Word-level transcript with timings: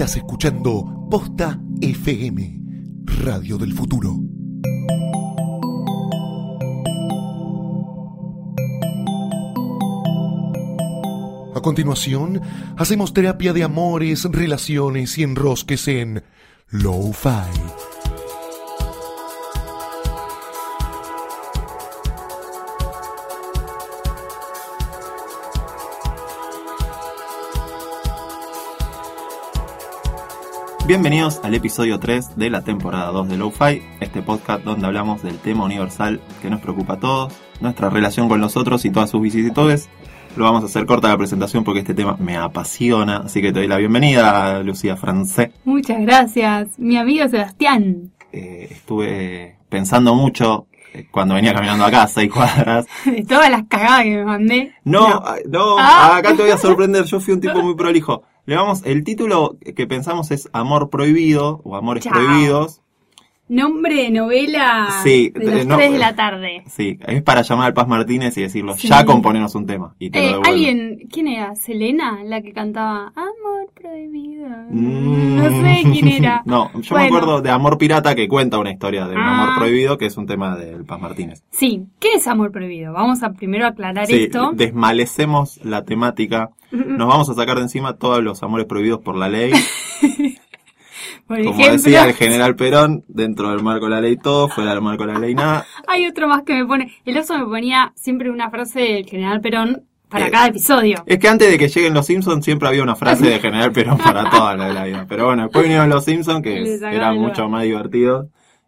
Estás 0.00 0.16
escuchando 0.16 1.06
Posta 1.10 1.60
FM, 1.82 2.58
Radio 3.04 3.58
del 3.58 3.74
Futuro. 3.74 4.16
A 11.54 11.60
continuación, 11.60 12.40
hacemos 12.78 13.12
terapia 13.12 13.52
de 13.52 13.62
amores, 13.62 14.24
relaciones 14.24 15.18
y 15.18 15.22
enrosques 15.22 15.86
en 15.86 16.24
Lo-Fi. 16.70 17.89
Bienvenidos 30.90 31.40
al 31.44 31.54
episodio 31.54 32.00
3 32.00 32.34
de 32.36 32.50
la 32.50 32.62
temporada 32.62 33.12
2 33.12 33.28
de 33.28 33.36
Lo-Fi, 33.36 33.80
este 34.00 34.22
podcast 34.22 34.64
donde 34.64 34.88
hablamos 34.88 35.22
del 35.22 35.38
tema 35.38 35.62
universal 35.62 36.20
que 36.42 36.50
nos 36.50 36.60
preocupa 36.60 36.94
a 36.94 36.98
todos, 36.98 37.32
nuestra 37.60 37.90
relación 37.90 38.28
con 38.28 38.40
los 38.40 38.56
otros 38.56 38.84
y 38.84 38.90
todas 38.90 39.08
sus 39.08 39.22
vicisitudes. 39.22 39.88
Lo 40.34 40.46
vamos 40.46 40.64
a 40.64 40.66
hacer 40.66 40.86
corta 40.86 41.06
la 41.06 41.16
presentación 41.16 41.62
porque 41.62 41.78
este 41.78 41.94
tema 41.94 42.16
me 42.18 42.36
apasiona, 42.36 43.18
así 43.18 43.40
que 43.40 43.52
te 43.52 43.60
doy 43.60 43.68
la 43.68 43.76
bienvenida, 43.76 44.64
Lucía 44.64 44.96
Francé. 44.96 45.52
Muchas 45.64 46.00
gracias, 46.00 46.76
mi 46.76 46.96
amigo 46.96 47.28
Sebastián. 47.28 48.10
Eh, 48.32 48.66
estuve 48.72 49.58
pensando 49.68 50.16
mucho 50.16 50.66
eh, 50.92 51.06
cuando 51.08 51.36
venía 51.36 51.54
caminando 51.54 51.84
acá, 51.84 52.08
seis 52.08 52.32
cuadras. 52.32 52.86
De 53.04 53.22
todas 53.24 53.48
las 53.48 53.62
cagadas 53.68 54.02
que 54.02 54.16
me 54.16 54.24
mandé. 54.24 54.74
No, 54.82 55.22
no, 55.48 55.76
Ah. 55.78 56.16
acá 56.16 56.34
te 56.34 56.42
voy 56.42 56.50
a 56.50 56.58
sorprender, 56.58 57.04
yo 57.04 57.20
fui 57.20 57.32
un 57.34 57.40
tipo 57.40 57.62
muy 57.62 57.76
prolijo. 57.76 58.24
Le 58.50 58.56
vamos, 58.56 58.82
el 58.84 59.04
título 59.04 59.58
que 59.76 59.86
pensamos 59.86 60.32
es 60.32 60.48
Amor 60.52 60.90
Prohibido 60.90 61.60
o 61.62 61.76
Amores 61.76 62.02
Chao. 62.02 62.14
Prohibidos. 62.14 62.79
Nombre 63.50 63.96
de 64.04 64.10
novela 64.12 64.88
Sí, 65.02 65.30
de 65.34 65.44
las 65.44 65.62
eh, 65.62 65.64
no, 65.66 65.76
3 65.76 65.92
de 65.92 65.98
la 65.98 66.14
tarde. 66.14 66.62
Sí, 66.68 66.96
es 67.04 67.22
para 67.24 67.42
llamar 67.42 67.66
al 67.66 67.74
Paz 67.74 67.88
Martínez 67.88 68.38
y 68.38 68.42
decirlo, 68.42 68.74
Sí. 68.76 68.86
ya 68.86 69.04
componenos 69.04 69.56
un 69.56 69.66
tema. 69.66 69.92
Y 69.98 70.08
te 70.10 70.24
Eh, 70.30 70.34
alguien, 70.46 71.00
¿quién 71.12 71.26
era? 71.26 71.56
¿Selena? 71.56 72.20
La 72.24 72.42
que 72.42 72.52
cantaba 72.52 73.08
Amor 73.16 73.68
Prohibido. 73.74 74.46
Mm. 74.70 75.36
No 75.36 75.50
sé 75.62 75.82
quién 75.92 76.08
era. 76.08 76.42
No, 76.46 76.70
yo 76.80 76.94
me 76.94 77.06
acuerdo 77.06 77.40
de 77.42 77.50
Amor 77.50 77.76
Pirata 77.76 78.14
que 78.14 78.28
cuenta 78.28 78.56
una 78.58 78.70
historia 78.70 79.06
de 79.08 79.16
un 79.16 79.20
Ah. 79.20 79.42
amor 79.42 79.58
prohibido 79.58 79.98
que 79.98 80.06
es 80.06 80.16
un 80.16 80.26
tema 80.26 80.56
del 80.56 80.84
Paz 80.84 81.00
Martínez. 81.00 81.42
Sí, 81.50 81.82
¿qué 81.98 82.10
es 82.14 82.28
Amor 82.28 82.52
Prohibido? 82.52 82.92
Vamos 82.92 83.22
a 83.24 83.32
primero 83.32 83.66
aclarar 83.66 84.06
Sí, 84.06 84.24
esto. 84.24 84.52
desmalecemos 84.54 85.58
la 85.64 85.84
temática. 85.84 86.50
Nos 86.70 87.08
vamos 87.08 87.28
a 87.30 87.34
sacar 87.34 87.56
de 87.56 87.62
encima 87.62 87.94
todos 87.96 88.22
los 88.22 88.42
amores 88.44 88.66
prohibidos 88.66 89.00
por 89.00 89.16
la 89.16 89.28
ley. 89.28 89.52
Como 91.38 91.50
ejemplo, 91.60 91.72
decía 91.72 92.04
el 92.04 92.14
general 92.14 92.56
Perón, 92.56 93.04
dentro 93.08 93.50
del 93.50 93.62
marco 93.62 93.86
de 93.86 93.90
la 93.92 94.00
ley 94.00 94.16
todo, 94.16 94.48
fuera 94.48 94.70
del 94.72 94.82
marco 94.82 95.06
de 95.06 95.12
la 95.12 95.18
ley 95.18 95.34
nada. 95.34 95.64
hay 95.86 96.06
otro 96.06 96.28
más 96.28 96.42
que 96.42 96.54
me 96.54 96.66
pone. 96.66 96.92
El 97.04 97.16
oso 97.18 97.38
me 97.38 97.44
ponía 97.44 97.92
siempre 97.96 98.30
una 98.30 98.50
frase 98.50 98.80
del 98.80 99.06
general 99.06 99.40
Perón 99.40 99.84
para 100.08 100.26
Eh, 100.26 100.30
cada 100.30 100.46
episodio. 100.48 101.02
Es 101.06 101.18
que 101.18 101.28
antes 101.28 101.48
de 101.50 101.56
que 101.58 101.68
lleguen 101.68 101.94
los 101.94 102.06
Simpsons 102.06 102.44
siempre 102.44 102.66
había 102.68 102.82
una 102.82 102.96
frase 102.96 103.26
de 103.28 103.38
General 103.38 103.70
Perón 103.70 103.96
para 103.98 104.28
toda 104.30 104.56
la, 104.56 104.68
la 104.70 104.84
vida. 104.84 105.06
Pero 105.08 105.26
bueno, 105.26 105.42
después 105.44 105.62
vinieron 105.62 105.88
los 105.88 106.04
Simpsons 106.04 106.42
que 106.42 106.58
el 106.58 107.14
mucho 107.18 107.48
más 107.48 107.62
divertidos 107.62 108.26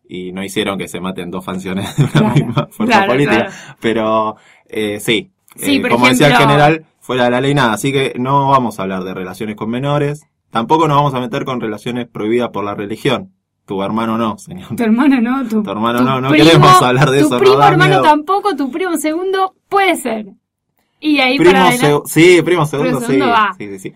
y 0.09 0.31
no 0.33 0.45
hicieron 0.45 0.79
que 0.79 0.87
se 0.89 1.01
maten 1.01 1.31
dos 1.31 1.45
funciones 1.45 1.97
de 1.97 2.05
una 2.05 2.13
Claro, 2.13 2.35
misma 2.35 2.69
fuerza 2.71 2.95
claro, 2.99 3.13
política. 3.13 3.37
claro. 3.47 3.53
Pero 3.81 4.37
eh, 4.69 5.01
sí, 5.01 5.31
Sí, 5.57 5.77
eh, 5.77 5.89
como 5.89 6.07
decía 6.09 6.29
el 6.29 6.37
general, 6.37 6.85
fuera 7.01 7.25
de 7.25 7.31
la 7.33 7.41
ley 7.41 7.55
nada. 7.55 7.73
Así 7.75 7.93
que 7.93 8.13
no 8.19 8.51
vamos 8.51 8.79
a 8.79 8.83
hablar 8.83 9.03
de 9.05 9.13
relaciones 9.13 9.57
con 9.57 9.69
menores. 9.69 10.25
Tampoco 10.53 10.87
nos 10.87 10.99
vamos 10.99 11.15
a 11.15 11.21
meter 11.21 11.45
con 11.45 11.61
relaciones 11.61 12.07
prohibidas 12.07 12.51
por 12.51 12.63
la 12.63 12.75
religión. 12.77 13.33
Tu 13.67 13.83
hermano 13.83 14.17
no, 14.19 14.39
señor. 14.39 14.77
Tu 14.77 14.83
hermano 14.85 15.21
no, 15.21 15.49
tu, 15.49 15.63
Tu 15.63 15.71
hermano 15.71 15.99
tu 16.01 16.05
no, 16.05 16.21
no 16.21 16.31
queremos 16.33 16.81
hablar 16.83 17.11
de 17.11 17.19
tu 17.21 17.27
eso, 17.27 17.35
nos 17.35 17.41
primo 17.43 17.57
da 17.57 17.69
hermano 17.69 17.89
miedo. 17.91 18.03
tampoco, 18.03 18.55
tu 18.55 18.71
primo 18.71 18.97
segundo 18.99 19.55
puede 19.69 19.97
ser. 19.97 20.27
Y 21.01 21.19
ahí 21.19 21.37
Primo 21.39 21.53
para 21.55 21.71
seg- 21.73 22.03
sí, 22.07 22.43
primo 22.43 22.65
segundo, 22.67 22.99
Primo 22.99 23.07
segundo 23.07 23.25
sí, 23.27 23.31
va. 23.33 23.55
sí, 23.59 23.69
sí, 23.71 23.79
sí. 23.79 23.95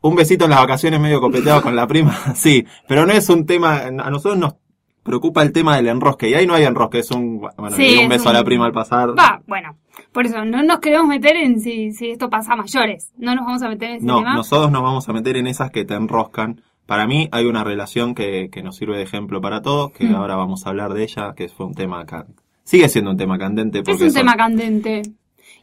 Un 0.00 0.14
besito 0.16 0.44
en 0.44 0.50
las 0.50 0.60
vacaciones 0.60 0.98
medio 1.00 1.20
copeteado 1.20 1.62
con 1.62 1.76
la 1.76 1.86
prima, 1.86 2.16
sí, 2.34 2.64
pero 2.88 3.06
no 3.06 3.12
es 3.12 3.28
un 3.28 3.44
tema, 3.46 3.76
a 3.82 3.90
nosotros 4.10 4.38
nos 4.38 4.54
preocupa 5.02 5.42
el 5.42 5.52
tema 5.52 5.76
del 5.76 5.88
enrosque, 5.88 6.28
y 6.28 6.34
ahí 6.34 6.46
no 6.46 6.54
hay 6.54 6.64
enrosque, 6.64 6.98
es 7.00 7.10
un, 7.12 7.38
bueno, 7.38 7.76
Sí, 7.76 7.96
un 7.96 8.02
es 8.04 8.08
beso 8.08 8.28
a 8.28 8.32
la 8.32 8.42
prima 8.44 8.66
al 8.66 8.72
pasar. 8.72 9.10
Va, 9.18 9.40
bueno. 9.46 9.76
Por 10.16 10.24
eso, 10.24 10.42
no 10.46 10.62
nos 10.62 10.78
queremos 10.78 11.06
meter 11.08 11.36
en 11.36 11.60
si, 11.60 11.92
si 11.92 12.08
esto 12.08 12.30
pasa 12.30 12.54
a 12.54 12.56
mayores. 12.56 13.12
No 13.18 13.34
nos 13.34 13.44
vamos 13.44 13.60
a 13.62 13.68
meter 13.68 13.90
en 13.90 13.96
ese 13.96 14.06
No, 14.06 14.16
tema. 14.20 14.34
nosotros 14.34 14.70
nos 14.70 14.82
vamos 14.82 15.06
a 15.06 15.12
meter 15.12 15.36
en 15.36 15.46
esas 15.46 15.70
que 15.70 15.84
te 15.84 15.92
enroscan. 15.92 16.62
Para 16.86 17.06
mí 17.06 17.28
hay 17.32 17.44
una 17.44 17.64
relación 17.64 18.14
que, 18.14 18.48
que 18.50 18.62
nos 18.62 18.76
sirve 18.76 18.96
de 18.96 19.02
ejemplo 19.02 19.42
para 19.42 19.60
todos, 19.60 19.92
que 19.92 20.06
Mm. 20.06 20.14
ahora 20.14 20.34
vamos 20.36 20.64
a 20.66 20.70
hablar 20.70 20.94
de 20.94 21.02
ella, 21.02 21.34
que 21.36 21.48
fue 21.50 21.66
un 21.66 21.74
tema 21.74 22.00
acá. 22.00 22.24
Sigue 22.64 22.88
siendo 22.88 23.10
un 23.10 23.18
tema 23.18 23.36
candente 23.38 23.80
es 23.80 23.88
un 23.88 23.98
son- 23.98 24.14
tema 24.14 24.36
candente. 24.36 25.02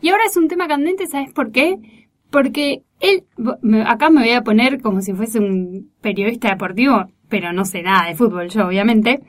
Y 0.01 0.09
ahora 0.09 0.23
es 0.27 0.37
un 0.37 0.47
tema 0.47 0.67
candente, 0.67 1.07
¿sabes 1.07 1.33
por 1.33 1.51
qué? 1.51 1.77
Porque 2.29 2.83
él, 2.99 3.23
acá 3.87 4.11
me 4.11 4.21
voy 4.21 4.33
a 4.33 4.43
poner 4.43 4.81
como 4.83 5.01
si 5.01 5.13
fuese 5.13 5.39
un 5.39 5.89
periodista 5.99 6.49
deportivo, 6.49 7.07
pero 7.27 7.53
no 7.53 7.65
sé 7.65 7.81
nada 7.81 8.07
de 8.07 8.15
fútbol 8.15 8.49
yo, 8.49 8.67
obviamente. 8.67 9.21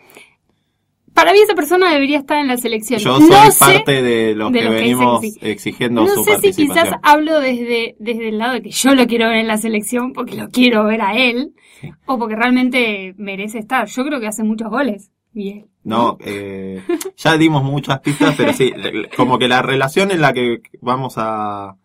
Para 1.14 1.32
mí 1.32 1.38
esa 1.40 1.54
persona 1.54 1.92
debería 1.92 2.18
estar 2.18 2.38
en 2.38 2.48
la 2.48 2.56
selección. 2.56 2.98
yo 3.00 3.18
no 3.20 3.26
soy 3.26 3.50
sé, 3.52 3.58
parte 3.64 4.02
de 4.02 4.34
los 4.34 4.50
de 4.52 4.58
que 4.58 4.64
los 4.64 4.74
que 4.74 4.80
venimos 4.80 5.20
que 5.20 5.50
exigiendo 5.52 6.02
no 6.02 6.08
su 6.08 6.24
sé 6.24 6.38
si 6.40 6.52
quizás 6.52 6.90
hablo 7.02 7.40
desde, 7.40 7.94
desde 8.00 8.28
el 8.30 8.38
lado 8.38 8.54
de 8.54 8.62
que 8.62 8.70
yo 8.70 8.94
lo 8.94 9.06
quiero 9.06 9.26
ver 9.28 9.36
en 9.36 9.46
la 9.46 9.56
selección 9.58 10.12
porque 10.12 10.34
lo 10.36 10.48
quiero 10.50 10.84
ver 10.84 11.00
a 11.02 11.16
él, 11.16 11.52
Sí. 11.80 11.90
o 12.06 12.18
porque 12.18 12.36
realmente 12.36 13.14
merece 13.16 13.58
estar. 13.58 13.86
Yo 13.88 14.04
creo 14.04 14.20
que 14.20 14.26
hace 14.26 14.42
muchos 14.44 14.68
goles. 14.70 15.10
Él, 15.34 15.66
No, 15.82 16.16
eh, 16.20 16.82
ya 17.16 17.36
dimos 17.36 17.62
muchas 17.64 17.98
pistas, 18.00 18.34
pero 18.36 18.52
sí, 18.52 18.72
como 19.16 19.38
que 19.38 19.48
la 19.48 19.60
relación 19.62 20.10
en 20.12 20.20
la 20.20 20.32
que 20.32 20.60
vamos 20.80 21.14
a... 21.16 21.76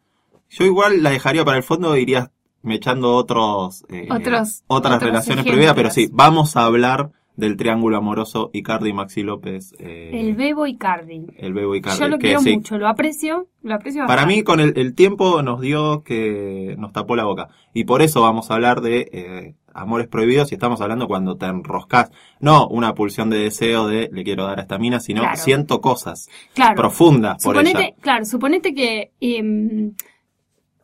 Yo 0.50 0.66
igual 0.66 1.02
la 1.04 1.10
dejaría 1.10 1.44
para 1.44 1.58
el 1.58 1.64
fondo 1.64 1.96
iría 1.98 2.32
echando 2.64 3.14
otros, 3.16 3.84
eh, 3.90 4.08
Otros- 4.10 4.64
otras 4.68 4.96
otros 4.96 5.04
relaciones 5.04 5.28
ejemplos. 5.46 5.46
prohibidas, 5.46 5.74
pero 5.76 5.90
sí, 5.92 6.10
vamos 6.12 6.56
a 6.58 6.66
hablar 6.66 7.12
del 7.40 7.58
triángulo 7.58 7.98
amoroso 7.98 8.50
Icardi 8.54 8.94
Maxi 8.94 9.24
López, 9.24 9.74
eh, 9.80 10.12
El 10.14 10.36
Bebo 10.36 10.68
Icardi. 10.68 11.26
el 11.38 11.54
Bebo 11.54 11.76
Icardi. 11.76 12.00
Yo 12.00 12.08
lo 12.08 12.18
que 12.20 12.28
quiero 12.28 12.42
sí, 12.42 12.54
mucho, 12.56 12.78
lo 12.78 12.88
aprecio, 12.88 13.48
lo 13.64 13.74
aprecio 13.76 14.02
Para 14.02 14.22
bastante. 14.24 14.36
mí 14.36 14.44
con 14.44 14.60
el, 14.60 14.74
el 14.78 14.94
tiempo 14.96 15.42
nos 15.42 15.62
dio 15.62 16.04
que 16.04 16.76
nos 16.78 16.92
tapó 16.94 17.16
la 17.16 17.24
boca. 17.26 17.48
Y 17.74 17.86
por 17.86 18.02
eso 18.02 18.22
vamos 18.22 18.52
a 18.52 18.56
hablar 18.56 18.82
de 18.82 19.10
eh, 19.12 19.56
amores 19.74 20.08
prohibidos 20.08 20.52
y 20.52 20.56
estamos 20.56 20.82
hablando 20.82 21.08
cuando 21.08 21.38
te 21.38 21.46
enroscas. 21.46 22.12
No 22.40 22.68
una 22.68 22.94
pulsión 22.96 23.30
de 23.30 23.38
deseo 23.40 23.88
de 23.88 24.10
le 24.12 24.24
quiero 24.24 24.46
dar 24.46 24.60
a 24.60 24.64
esta 24.64 24.78
mina, 24.78 25.00
sino 25.00 25.22
Claro. 25.22 25.38
siento 25.38 25.82
cosas 25.82 26.30
claro. 26.54 26.76
profundas 26.76 27.44
por 27.44 27.56
Suponete, 27.56 27.82
ella. 27.86 27.96
claro, 28.02 28.26
suponete 28.26 28.74
que 28.74 29.12
em, 29.22 29.94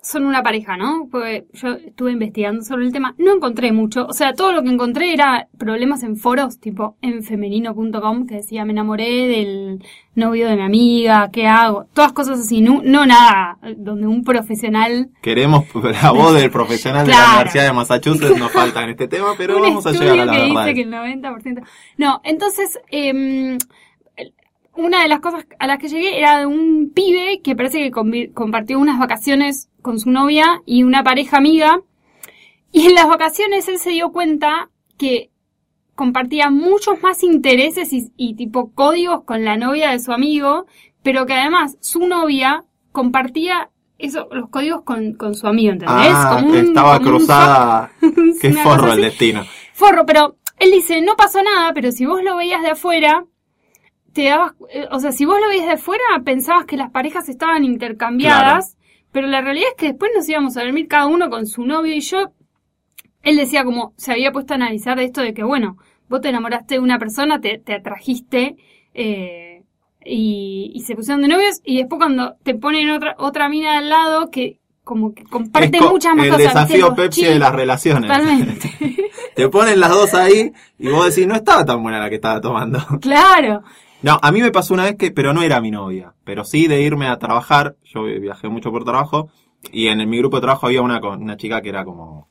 son 0.05 0.27
una 0.27 0.43
pareja, 0.43 0.77
¿no? 0.77 1.07
Porque 1.09 1.47
yo 1.53 1.69
estuve 1.69 2.11
investigando 2.11 2.63
sobre 2.63 2.85
el 2.85 2.93
tema, 2.93 3.15
no 3.17 3.33
encontré 3.33 3.71
mucho, 3.71 4.05
o 4.05 4.13
sea, 4.13 4.33
todo 4.33 4.51
lo 4.51 4.61
que 4.61 4.69
encontré 4.69 5.11
era 5.11 5.47
problemas 5.57 6.03
en 6.03 6.15
foros, 6.15 6.59
tipo 6.59 6.95
en 7.01 7.23
femenino.com, 7.23 8.27
que 8.27 8.35
decía, 8.35 8.65
me 8.65 8.71
enamoré 8.73 9.27
del 9.27 9.83
novio 10.13 10.47
de 10.47 10.57
mi 10.57 10.61
amiga, 10.61 11.31
¿qué 11.33 11.47
hago? 11.47 11.87
Todas 11.95 12.13
cosas 12.13 12.39
así, 12.39 12.61
no, 12.61 12.81
no 12.83 13.07
nada, 13.07 13.57
donde 13.77 14.05
un 14.05 14.23
profesional... 14.23 15.09
Queremos 15.23 15.65
la 16.03 16.11
voz 16.11 16.35
del 16.35 16.51
profesional 16.51 17.07
de 17.07 17.11
la. 17.11 17.31
Universidad 17.33 17.63
de 17.65 17.73
Massachusetts, 17.73 18.37
nos 18.37 18.51
falta 18.51 18.83
en 18.83 18.91
este 18.91 19.07
tema, 19.07 19.33
pero 19.35 19.55
un 19.57 19.63
vamos 19.63 19.87
a 19.87 19.91
llegar 19.91 20.19
a 20.19 20.25
la 20.25 20.33
que 20.33 20.37
verdad. 20.37 20.65
dice 20.65 20.73
que 20.75 20.81
el 20.81 20.91
90%... 20.91 21.67
No, 21.97 22.21
entonces, 22.23 22.79
em, 22.91 23.57
una 24.77 25.01
de 25.03 25.07
las 25.07 25.19
cosas 25.19 25.45
a 25.59 25.67
las 25.67 25.77
que 25.79 25.87
llegué 25.89 26.17
era 26.17 26.39
de 26.39 26.45
un 26.45 26.91
pibe 26.93 27.41
que 27.43 27.55
parece 27.55 27.79
que 27.79 27.91
compartió 28.33 28.79
unas 28.79 28.99
vacaciones 28.99 29.69
con 29.81 29.99
su 29.99 30.11
novia 30.11 30.61
y 30.65 30.83
una 30.83 31.03
pareja 31.03 31.37
amiga. 31.37 31.81
Y 32.71 32.87
en 32.87 32.93
las 32.95 33.07
vacaciones 33.07 33.67
él 33.67 33.77
se 33.79 33.91
dio 33.91 34.11
cuenta 34.11 34.69
que 34.97 35.29
compartía 35.95 36.49
muchos 36.49 37.01
más 37.01 37.23
intereses 37.23 37.93
y, 37.93 38.11
y 38.17 38.35
tipo 38.35 38.71
códigos 38.73 39.23
con 39.23 39.45
la 39.45 39.55
novia 39.57 39.91
de 39.91 39.99
su 39.99 40.11
amigo, 40.11 40.65
pero 41.03 41.25
que 41.25 41.33
además 41.33 41.77
su 41.79 42.05
novia 42.07 42.65
compartía 42.91 43.69
eso, 43.97 44.27
los 44.31 44.49
códigos 44.49 44.81
con, 44.81 45.13
con 45.13 45.35
su 45.35 45.47
amigo, 45.47 45.71
¿entendés? 45.71 45.95
Ah, 46.11 46.35
Como 46.41 46.49
un- 46.51 46.57
estaba 46.57 46.97
como 46.97 47.11
un 47.11 47.17
cruzada. 47.17 47.91
so- 48.01 48.11
Qué 48.41 48.51
forro 48.51 48.91
el 48.91 49.01
destino. 49.01 49.45
Forro, 49.73 50.05
pero 50.05 50.35
él 50.59 50.71
dice, 50.71 51.01
no 51.01 51.15
pasó 51.15 51.41
nada, 51.41 51.71
pero 51.73 51.91
si 51.93 52.05
vos 52.05 52.21
lo 52.21 52.35
veías 52.35 52.61
de 52.61 52.71
afuera, 52.71 53.23
te 54.15 54.23
dabas, 54.29 54.53
eh, 54.69 54.87
o 54.91 54.99
sea, 54.99 55.11
si 55.11 55.25
vos 55.25 55.37
lo 55.41 55.49
veías 55.49 55.65
de 55.65 55.73
afuera, 55.73 56.03
pensabas 56.23 56.65
que 56.65 56.77
las 56.77 56.89
parejas 56.89 57.27
estaban 57.27 57.65
intercambiadas, 57.65 58.77
pero 59.11 59.27
la 59.27 59.41
realidad 59.41 59.67
es 59.71 59.75
que 59.77 59.87
después 59.87 60.09
nos 60.15 60.27
íbamos 60.29 60.55
a 60.55 60.63
dormir 60.63 60.87
cada 60.87 61.05
uno 61.07 61.29
con 61.29 61.45
su 61.45 61.65
novio 61.65 61.93
y 61.93 61.99
yo, 61.99 62.31
él 63.23 63.35
decía 63.35 63.65
como, 63.65 63.93
se 63.97 64.13
había 64.13 64.31
puesto 64.31 64.53
a 64.53 64.55
analizar 64.55 64.97
de 64.97 65.03
esto 65.03 65.19
de 65.21 65.33
que, 65.33 65.43
bueno, 65.43 65.77
vos 66.07 66.21
te 66.21 66.29
enamoraste 66.29 66.75
de 66.75 66.79
una 66.79 66.97
persona, 66.97 67.41
te, 67.41 67.57
te 67.57 67.73
atrajiste, 67.73 68.55
eh, 68.93 69.63
y, 70.05 70.71
y 70.73 70.79
se 70.81 70.95
pusieron 70.95 71.21
de 71.21 71.27
novios, 71.27 71.59
y 71.65 71.77
después 71.79 71.99
cuando 71.99 72.35
te 72.43 72.55
ponen 72.55 72.89
otra, 72.91 73.15
otra 73.17 73.49
mina 73.49 73.77
al 73.79 73.89
lado 73.89 74.29
que 74.31 74.59
como 74.85 75.13
que 75.15 75.23
comparte 75.23 75.79
co- 75.79 75.89
muchas 75.89 76.15
más 76.15 76.25
el 76.27 76.31
cosas. 76.31 76.53
desafío 76.53 76.75
¿viste? 76.75 76.79
Los 76.89 76.93
Pepsi 76.95 77.25
de 77.25 77.39
las 77.39 77.55
relaciones. 77.55 78.09
Totalmente. 78.11 78.71
Te 79.35 79.49
ponen 79.49 79.79
las 79.79 79.89
dos 79.89 80.13
ahí 80.13 80.53
y 80.77 80.87
vos 80.89 81.07
decís, 81.09 81.27
no 81.27 81.35
estaba 81.35 81.65
tan 81.65 81.81
buena 81.81 81.99
la 81.99 82.07
que 82.09 82.15
estaba 82.15 82.39
tomando. 82.39 82.79
claro. 83.01 83.63
No, 84.05 84.19
a 84.21 84.31
mí 84.31 84.39
me 84.39 84.51
pasó 84.51 84.75
una 84.75 84.83
vez 84.83 84.97
que, 84.97 85.09
pero 85.09 85.33
no 85.33 85.41
era 85.41 85.59
mi 85.61 85.71
novia, 85.71 86.13
pero 86.23 86.43
sí 86.45 86.67
de 86.67 86.79
irme 86.79 87.07
a 87.07 87.17
trabajar, 87.17 87.75
yo 87.83 88.03
viajé 88.03 88.47
mucho 88.49 88.71
por 88.71 88.83
trabajo, 88.83 89.29
y 89.71 89.87
en 89.87 90.07
mi 90.07 90.19
grupo 90.19 90.37
de 90.37 90.41
trabajo 90.41 90.67
había 90.67 90.83
una, 90.83 90.99
una 90.99 91.37
chica 91.37 91.59
que 91.63 91.69
era 91.69 91.83
como 91.83 92.29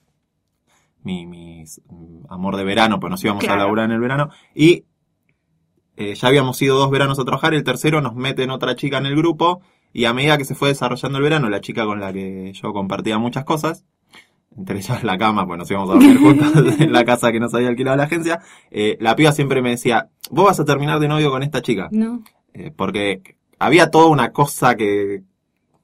mi, 1.02 1.26
mi 1.26 1.64
amor 2.28 2.56
de 2.56 2.62
verano, 2.62 3.00
pues 3.00 3.10
nos 3.10 3.24
íbamos 3.24 3.42
Claro. 3.42 3.60
a 3.60 3.64
laburar 3.64 3.86
en 3.86 3.90
el 3.90 3.98
verano, 3.98 4.30
y 4.54 4.84
eh, 5.96 6.14
ya 6.14 6.28
habíamos 6.28 6.62
ido 6.62 6.78
dos 6.78 6.92
veranos 6.92 7.18
a 7.18 7.24
trabajar, 7.24 7.54
el 7.54 7.64
tercero 7.64 8.00
nos 8.00 8.14
meten 8.14 8.50
otra 8.50 8.76
chica 8.76 8.98
en 8.98 9.06
el 9.06 9.16
grupo, 9.16 9.60
y 9.92 10.04
a 10.04 10.12
medida 10.14 10.38
que 10.38 10.44
se 10.44 10.54
fue 10.54 10.68
desarrollando 10.68 11.18
el 11.18 11.24
verano, 11.24 11.48
la 11.48 11.60
chica 11.60 11.84
con 11.86 11.98
la 11.98 12.12
que 12.12 12.52
yo 12.52 12.72
compartía 12.72 13.18
muchas 13.18 13.44
cosas, 13.44 13.84
entre 14.56 14.78
ellas 14.78 15.02
la 15.04 15.18
cama, 15.18 15.46
pues 15.46 15.58
nos 15.58 15.70
íbamos 15.70 15.90
a 15.90 15.94
dormir 15.94 16.18
juntos 16.18 16.52
en 16.80 16.92
la 16.92 17.04
casa 17.04 17.32
que 17.32 17.40
nos 17.40 17.52
había 17.54 17.68
alquilado 17.68 17.96
la 17.96 18.04
agencia, 18.04 18.40
eh, 18.70 18.96
la 19.00 19.16
piba 19.16 19.32
siempre 19.32 19.62
me 19.62 19.70
decía, 19.70 20.08
vos 20.30 20.46
vas 20.46 20.60
a 20.60 20.64
terminar 20.64 21.00
de 21.00 21.08
novio 21.08 21.30
con 21.30 21.42
esta 21.42 21.62
chica. 21.62 21.88
No. 21.90 22.22
Eh, 22.52 22.70
porque 22.74 23.36
había 23.58 23.90
toda 23.90 24.06
una 24.06 24.32
cosa 24.32 24.76
que 24.76 25.22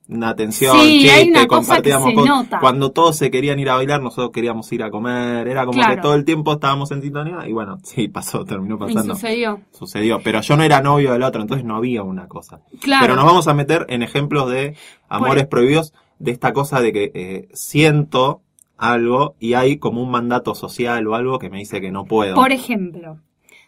una 0.08 0.34
tensión, 0.34 0.76
Sí, 0.80 1.02
chiste, 1.02 1.10
hay 1.12 1.30
una 1.30 1.46
cosa 1.46 1.80
que 1.80 1.92
compartíamos 1.92 2.24
se 2.24 2.28
nota. 2.28 2.58
Cuando 2.58 2.90
todos 2.90 3.16
se 3.16 3.30
querían 3.30 3.60
ir 3.60 3.70
a 3.70 3.76
bailar, 3.76 4.02
nosotros 4.02 4.32
queríamos 4.32 4.70
ir 4.72 4.82
a 4.82 4.90
comer, 4.90 5.46
era 5.46 5.64
como 5.64 5.78
Claro. 5.78 5.94
que 5.94 6.00
todo 6.00 6.14
el 6.14 6.24
tiempo 6.24 6.52
estábamos 6.54 6.90
en 6.90 7.00
sintonía 7.00 7.46
y 7.46 7.52
bueno, 7.52 7.78
sí, 7.84 8.08
pasó, 8.08 8.44
terminó 8.44 8.74
Y 8.74 8.78
pasando. 8.78 9.14
sucedió. 9.14 9.60
Sucedió, 9.70 10.20
pero 10.22 10.40
yo 10.40 10.56
no 10.56 10.64
era 10.64 10.82
novio 10.82 11.12
del 11.12 11.22
otro, 11.22 11.40
entonces 11.42 11.64
no 11.64 11.76
había 11.76 12.02
una 12.02 12.26
cosa. 12.26 12.60
Claro. 12.80 13.02
Pero 13.02 13.14
nos 13.16 13.24
vamos 13.24 13.46
a 13.46 13.54
meter 13.54 13.86
en 13.88 14.02
ejemplos 14.02 14.50
de 14.50 14.76
amores 15.08 15.46
prohibidos, 15.46 15.94
de 16.18 16.32
esta 16.32 16.52
cosa 16.52 16.80
de 16.80 16.92
que 16.92 17.12
eh, 17.14 17.48
siento 17.52 18.42
algo 18.80 19.36
y 19.38 19.52
hay 19.54 19.78
como 19.78 20.02
un 20.02 20.10
mandato 20.10 20.54
social 20.54 21.06
o 21.06 21.14
algo 21.14 21.38
que 21.38 21.50
me 21.50 21.58
dice 21.58 21.80
que 21.80 21.92
no 21.92 22.06
puedo. 22.06 22.34
Por 22.34 22.50
ejemplo, 22.50 23.20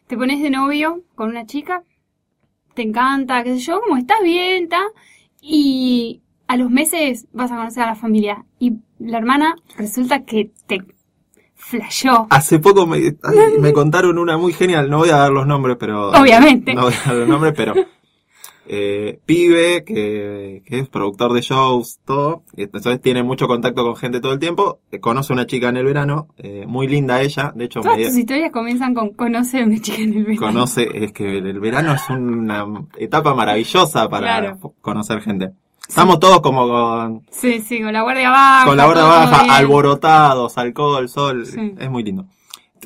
te 0.06 0.17
pones 0.17 0.43
de 0.43 0.50
novio 0.50 1.03
con 1.14 1.29
una 1.29 1.47
chica, 1.47 1.85
te 2.75 2.82
encanta, 2.82 3.44
qué 3.44 3.55
sé 3.55 3.61
yo, 3.61 3.81
como 3.81 3.99
estás 3.99 4.19
bien, 4.25 4.69
ta, 4.69 4.82
y 5.41 6.23
a 6.49 6.56
los 6.56 6.70
meses 6.70 7.26
vas 7.32 7.53
a 7.53 7.56
conocer 7.56 7.82
a 7.82 7.88
la 7.88 7.94
familia 7.94 8.47
y 8.59 8.79
la 8.99 9.19
hermana 9.19 9.55
resulta 9.76 10.25
que 10.25 10.50
te 10.67 10.82
flashó. 11.55 12.26
Hace 12.31 12.58
poco 12.58 12.87
me, 12.87 13.15
me 13.61 13.73
contaron 13.73 14.19
una 14.19 14.38
muy 14.38 14.55
genial, 14.55 14.88
no 14.88 14.99
voy 14.99 15.11
a 15.11 15.17
dar 15.17 15.32
los 15.32 15.47
nombres, 15.47 15.76
pero... 15.79 16.11
Obviamente. 16.20 16.75
No 16.75 16.82
voy 16.82 16.94
a 17.05 17.08
dar 17.08 17.17
los 17.17 17.29
nombres, 17.29 17.53
pero... 17.55 17.75
Eh, 18.69 19.19
pibe, 19.26 19.82
que, 19.85 20.62
que 20.64 20.79
es 20.79 20.88
productor 20.88 21.32
de 21.32 21.41
shows, 21.41 21.99
todo, 22.05 22.44
entonces 22.56 23.00
tiene 23.00 23.25
mucho 23.25 23.49
contacto 23.49 23.82
con 23.85 23.97
gente 23.97 24.20
todo 24.20 24.32
el 24.35 24.38
tiempo, 24.38 24.79
eh, 24.93 25.00
conoce 25.00 25.32
una 25.32 25.47
chica 25.47 25.69
en 25.70 25.79
el 25.79 25.85
verano, 25.85 26.29
eh, 26.38 26.64
muy 26.67 26.87
linda 26.87 27.20
ella, 27.20 27.53
de 27.56 27.64
hecho 27.64 27.81
Todas 27.81 27.99
me 27.99 28.05
tus 28.06 28.17
historias 28.17 28.53
comienzan 28.53 28.94
con 28.94 29.11
conoce 29.14 29.62
a 29.62 29.64
una 29.67 29.81
chica 29.81 30.00
en 30.00 30.12
el 30.14 30.25
verano. 30.25 30.41
conoce, 30.47 30.88
es 30.93 31.12
que 31.12 31.38
el 31.38 31.59
verano 31.59 31.93
es 31.93 32.03
una 32.09 32.64
etapa 32.99 33.35
maravillosa 33.35 34.09
para 34.09 34.38
Claro. 34.41 34.75
conocer 34.81 35.20
gente. 35.23 35.50
Estamos 35.88 36.20
todos 36.20 36.41
como 36.41 36.69
con, 36.69 37.23
Sí, 37.32 37.61
sí, 37.61 37.82
con 37.82 37.93
la 37.93 38.03
guardia 38.03 38.31
baja. 38.31 38.65
con 38.69 38.76
la 38.76 38.85
guardia 38.85 39.05
baja, 39.05 39.43
bien. 39.43 39.55
alborotados, 39.55 40.56
alcohol, 40.56 41.08
sol, 41.08 41.47
Sí. 41.47 41.75
es 41.79 41.91
muy 41.91 42.05
lindo. 42.05 42.26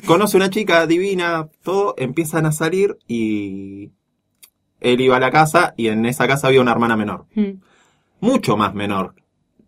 Conoce 0.07 0.37
una 0.37 0.49
chica 0.49 0.87
divina, 0.87 1.47
todo, 1.63 1.93
empiezan 1.97 2.45
a 2.47 2.51
salir 2.51 2.97
y 3.07 3.91
él 4.81 5.01
iba 5.01 5.17
a 5.17 5.19
la 5.19 5.31
casa 5.31 5.73
y 5.77 5.87
en 5.87 6.05
esa 6.05 6.27
casa 6.27 6.47
había 6.47 6.61
una 6.61 6.71
hermana 6.71 6.95
menor, 6.97 7.25
Mm. 7.35 7.59
mucho 8.21 8.57
más 8.57 8.73
menor. 8.73 9.13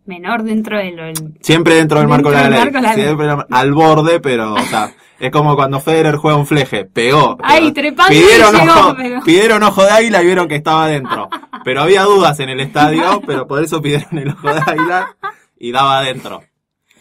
Menor 0.06 0.42
dentro 0.42 0.78
de 0.78 0.90
lo 0.92 1.04
del... 1.04 1.34
Siempre 1.40 1.74
dentro 1.76 1.98
del 1.98 2.08
marco 2.08 2.30
de 2.30 2.36
la 2.36 2.48
Dentro 2.48 2.64
ley, 2.64 2.82
la 2.82 2.94
siempre 2.94 3.28
al 3.50 3.72
borde, 3.72 4.18
pero, 4.18 4.54
o 4.54 4.60
sea, 4.62 4.92
es 5.20 5.30
como 5.30 5.54
cuando 5.54 5.78
Federer 5.78 6.16
juega 6.16 6.36
un 6.36 6.46
fleje, 6.46 6.84
pegó. 6.84 7.36
Ay, 7.42 7.70
pidieron, 7.72 8.54
llegó, 8.54 8.72
ojo, 8.72 8.94
pero- 8.96 9.20
pidieron 9.22 9.62
ojo 9.62 9.84
de 9.84 9.90
águila 9.90 10.22
y 10.22 10.26
vieron 10.26 10.48
que 10.48 10.56
estaba 10.56 10.84
adentro. 10.84 11.28
Pero 11.62 11.82
había 11.82 12.04
dudas 12.04 12.40
en 12.40 12.48
el 12.48 12.58
estadio, 12.58 13.20
pero 13.26 13.46
por 13.46 13.62
eso 13.62 13.82
pidieron 13.82 14.16
el 14.16 14.28
ojo 14.30 14.48
de 14.52 14.60
águila 14.64 15.14
y 15.58 15.72
daba 15.72 15.98
adentro. 15.98 16.42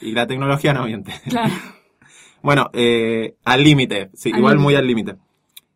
Y 0.01 0.11
la 0.11 0.27
tecnología 0.27 0.73
no 0.73 0.85
miente. 0.85 1.13
Claro. 1.29 1.53
Bueno, 2.41 2.69
eh, 2.73 3.35
al 3.45 3.63
límite, 3.63 4.09
sí, 4.13 4.31
Al 4.31 4.39
igual 4.39 4.57
muy 4.59 4.75
al 4.75 4.85
límite. 4.87 5.15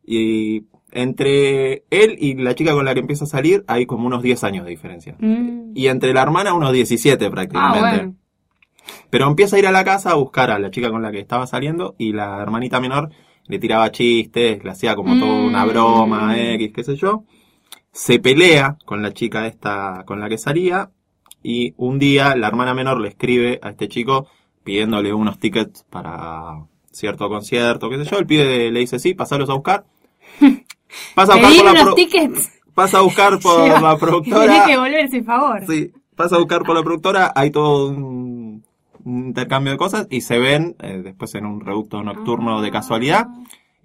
Y 0.05 0.63
entre 0.93 1.83
él 1.89 2.15
y 2.19 2.35
la 2.35 2.55
chica 2.55 2.73
con 2.73 2.85
la 2.85 2.93
que 2.93 2.99
empieza 3.01 3.25
a 3.25 3.27
salir 3.27 3.63
hay 3.67 3.85
como 3.85 4.07
unos 4.07 4.21
10 4.23 4.43
años 4.43 4.65
de 4.65 4.71
diferencia. 4.71 5.15
Mm. 5.19 5.71
Y 5.75 5.87
entre 5.87 6.13
la 6.13 6.21
hermana 6.21 6.53
unos 6.53 6.71
17 6.71 7.25
Ah, 7.25 7.29
prácticamente. 7.29 7.81
bueno. 7.97 8.15
Pero 9.09 9.27
empieza 9.27 9.55
a 9.55 9.59
ir 9.59 9.67
a 9.67 9.71
la 9.71 9.83
casa 9.83 10.11
a 10.11 10.15
buscar 10.15 10.51
a 10.51 10.59
la 10.59 10.69
chica 10.71 10.89
con 10.89 11.01
la 11.01 11.11
que 11.11 11.19
estaba 11.19 11.47
saliendo 11.47 11.95
y 11.97 12.13
la 12.13 12.41
hermanita 12.41 12.79
menor 12.79 13.09
le 13.47 13.59
tiraba 13.59 13.91
chistes, 13.91 14.63
le 14.63 14.69
hacía 14.71 14.95
como 14.95 15.17
toda 15.19 15.33
una 15.33 15.65
Mm. 15.65 15.69
broma, 15.69 16.37
X, 16.37 16.71
qué 16.73 16.83
sé 16.83 16.95
yo. 16.95 17.23
Se 17.91 18.19
pelea 18.19 18.77
con 18.85 19.01
la 19.01 19.13
chica 19.13 19.45
esta 19.47 20.03
con 20.05 20.19
la 20.19 20.29
que 20.29 20.37
salía 20.37 20.89
y 21.43 21.73
un 21.77 21.99
día 21.99 22.35
la 22.35 22.47
hermana 22.47 22.73
menor 22.73 22.99
le 22.99 23.09
escribe 23.09 23.59
a 23.61 23.69
este 23.69 23.87
chico 23.87 24.27
pidiéndole 24.63 25.13
unos 25.13 25.39
tickets 25.39 25.83
para 25.89 26.65
cierto 26.91 27.27
concierto, 27.29 27.89
qué 27.89 27.97
sé 28.03 28.09
yo. 28.09 28.17
El 28.17 28.25
pibe 28.25 28.71
le 28.71 28.79
dice 28.79 28.97
sí, 28.99 29.13
pasalos 29.13 29.49
a 29.49 29.53
buscar. 29.53 29.85
Pasa 31.15 31.33
a 31.33 31.37
buscar 31.37 31.65
por 31.65 31.73
la, 31.75 31.83
pro- 31.83 31.93
tickets. 31.95 32.51
pasa 32.73 32.97
a 32.97 33.01
buscar 33.01 33.39
por 33.39 33.59
la 33.67 33.73
Tenés 33.75 33.93
que 33.93 34.05
productora. 34.05 34.77
volverse 34.79 35.23
favor. 35.23 35.61
Sí, 35.67 35.91
pasa 36.15 36.35
a 36.35 36.39
buscar 36.39 36.63
por 36.63 36.75
la 36.75 36.83
productora, 36.83 37.31
hay 37.35 37.51
todo 37.51 37.89
un, 37.89 38.63
un 39.03 39.25
intercambio 39.27 39.71
de 39.73 39.77
cosas 39.77 40.07
y 40.09 40.21
se 40.21 40.39
ven 40.39 40.75
eh, 40.79 41.01
después 41.03 41.33
en 41.35 41.45
un 41.45 41.61
reducto 41.61 42.03
nocturno 42.03 42.61
de 42.61 42.71
casualidad. 42.71 43.27